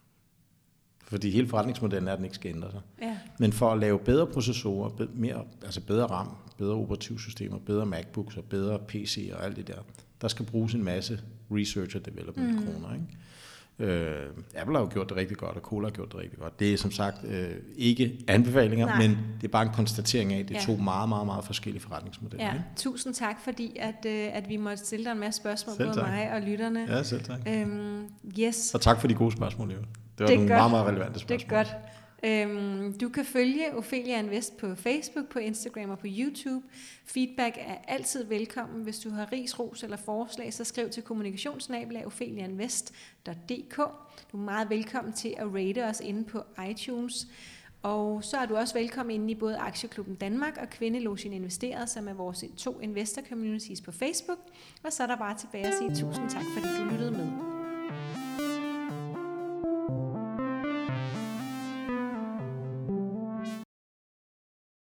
Fordi 1.13 1.29
hele 1.31 1.47
forretningsmodellen 1.47 2.07
er, 2.07 2.11
at 2.11 2.17
den 2.17 2.25
ikke 2.25 2.35
skal 2.35 2.55
ændre 2.55 2.71
sig. 2.71 2.81
Ja. 3.01 3.17
Men 3.39 3.53
for 3.53 3.71
at 3.71 3.79
lave 3.79 3.99
bedre 3.99 4.27
processorer, 4.27 4.89
mere, 5.13 5.43
altså 5.63 5.81
bedre 5.81 6.05
RAM, 6.05 6.29
bedre 6.57 6.75
operativsystemer, 6.75 7.57
bedre 7.57 7.85
MacBooks 7.85 8.37
og 8.37 8.43
bedre 8.43 8.79
PC 8.87 9.29
og 9.33 9.45
alt 9.45 9.55
det 9.55 9.67
der, 9.67 9.77
der 10.21 10.27
skal 10.27 10.45
bruges 10.45 10.73
en 10.73 10.83
masse 10.83 11.19
research 11.51 11.95
og 11.95 12.05
development 12.05 12.55
mm. 12.55 12.65
kroner. 12.65 12.93
Ikke? 12.93 13.05
Øh, 13.79 14.29
Apple 14.55 14.75
har 14.75 14.83
jo 14.83 14.89
gjort 14.93 15.09
det 15.09 15.17
rigtig 15.17 15.37
godt, 15.37 15.55
og 15.55 15.61
Cola 15.61 15.87
har 15.87 15.91
gjort 15.91 16.11
det 16.11 16.19
rigtig 16.19 16.39
godt. 16.39 16.59
Det 16.59 16.73
er 16.73 16.77
som 16.77 16.91
sagt 16.91 17.23
øh, 17.23 17.49
ikke 17.75 18.19
anbefalinger, 18.27 18.85
Nej. 18.85 18.97
Men 19.07 19.17
det 19.41 19.47
er 19.47 19.51
bare 19.51 19.63
en 19.63 19.73
konstatering 19.73 20.33
af, 20.33 20.39
at 20.39 20.47
det 20.49 20.57
er 20.57 20.59
Ja. 20.67 20.75
to 20.75 20.81
meget, 20.81 21.09
meget, 21.09 21.25
meget 21.25 21.45
forskellige 21.45 21.81
forretningsmodeller. 21.81 22.45
Ja, 22.45 22.53
Ikke? 22.53 22.65
tusind 22.75 23.13
tak, 23.13 23.35
fordi 23.43 23.77
at, 23.79 24.05
øh, 24.07 24.29
at 24.33 24.49
vi 24.49 24.57
måtte 24.57 24.77
stille 24.85 25.05
dig 25.05 25.11
en 25.11 25.19
masse 25.19 25.41
spørgsmål, 25.41 25.77
både 25.77 25.95
mig 25.95 26.31
og 26.33 26.41
lytterne. 26.41 26.85
Ja, 26.89 27.03
selv 27.03 27.23
tak. 27.23 27.39
Øhm, 27.47 28.03
yes, 28.39 28.73
Og 28.73 28.81
tak 28.81 28.99
for 29.01 29.07
de 29.07 29.13
gode 29.13 29.31
spørgsmål, 29.31 29.69
Leo. 29.69 29.79
Det 30.17 30.19
var 30.19 30.25
Det 30.27 30.33
er 30.33 30.37
nogle 30.37 30.49
godt. 30.51 30.59
meget, 30.59 30.71
meget 30.71 30.85
relevante 30.87 31.13
det 31.13 31.21
spørgsmål. 31.21 31.59
er 31.59 31.63
godt. 31.63 31.75
Øhm, 32.25 32.97
du 32.97 33.09
kan 33.09 33.25
følge 33.25 33.75
Ophelia 33.77 34.19
Invest 34.19 34.57
på 34.57 34.75
Facebook, 34.75 35.27
på 35.29 35.39
Instagram 35.39 35.89
og 35.89 35.99
på 35.99 36.07
YouTube. 36.09 36.65
Feedback 37.05 37.57
er 37.59 37.75
altid 37.87 38.23
velkommen. 38.25 38.83
Hvis 38.83 38.99
du 38.99 39.09
har 39.09 39.31
ris, 39.31 39.59
ros 39.59 39.83
eller 39.83 39.97
forslag, 39.97 40.53
så 40.53 40.63
skriv 40.63 40.89
til 40.89 41.03
kommunikationsnabelag.opheliainvest.dk. 41.03 43.75
Du 44.31 44.37
er 44.37 44.41
meget 44.41 44.69
velkommen 44.69 45.13
til 45.13 45.33
at 45.37 45.47
rate 45.53 45.85
os 45.85 45.99
inde 45.99 46.23
på 46.23 46.43
iTunes. 46.69 47.27
Og 47.81 48.23
så 48.23 48.37
er 48.37 48.45
du 48.45 48.55
også 48.55 48.73
velkommen 48.73 49.15
inde 49.15 49.31
i 49.31 49.35
både 49.35 49.57
Aktieklubben 49.57 50.15
Danmark 50.15 50.57
og 50.61 50.69
Kvindelogien 50.69 51.33
Investeret, 51.33 51.89
som 51.89 52.07
er 52.07 52.13
vores 52.13 52.43
to 52.57 52.79
investor 52.79 53.21
communities 53.29 53.81
på 53.81 53.91
Facebook. 53.91 54.39
Og 54.83 54.93
så 54.93 55.03
er 55.03 55.07
der 55.07 55.17
bare 55.17 55.37
tilbage 55.37 55.67
at 55.67 55.73
sige 55.77 55.89
tusind 55.89 56.29
tak, 56.29 56.43
fordi 56.57 56.67
du 56.79 56.83
lyttede 56.91 57.11
med. 57.11 57.62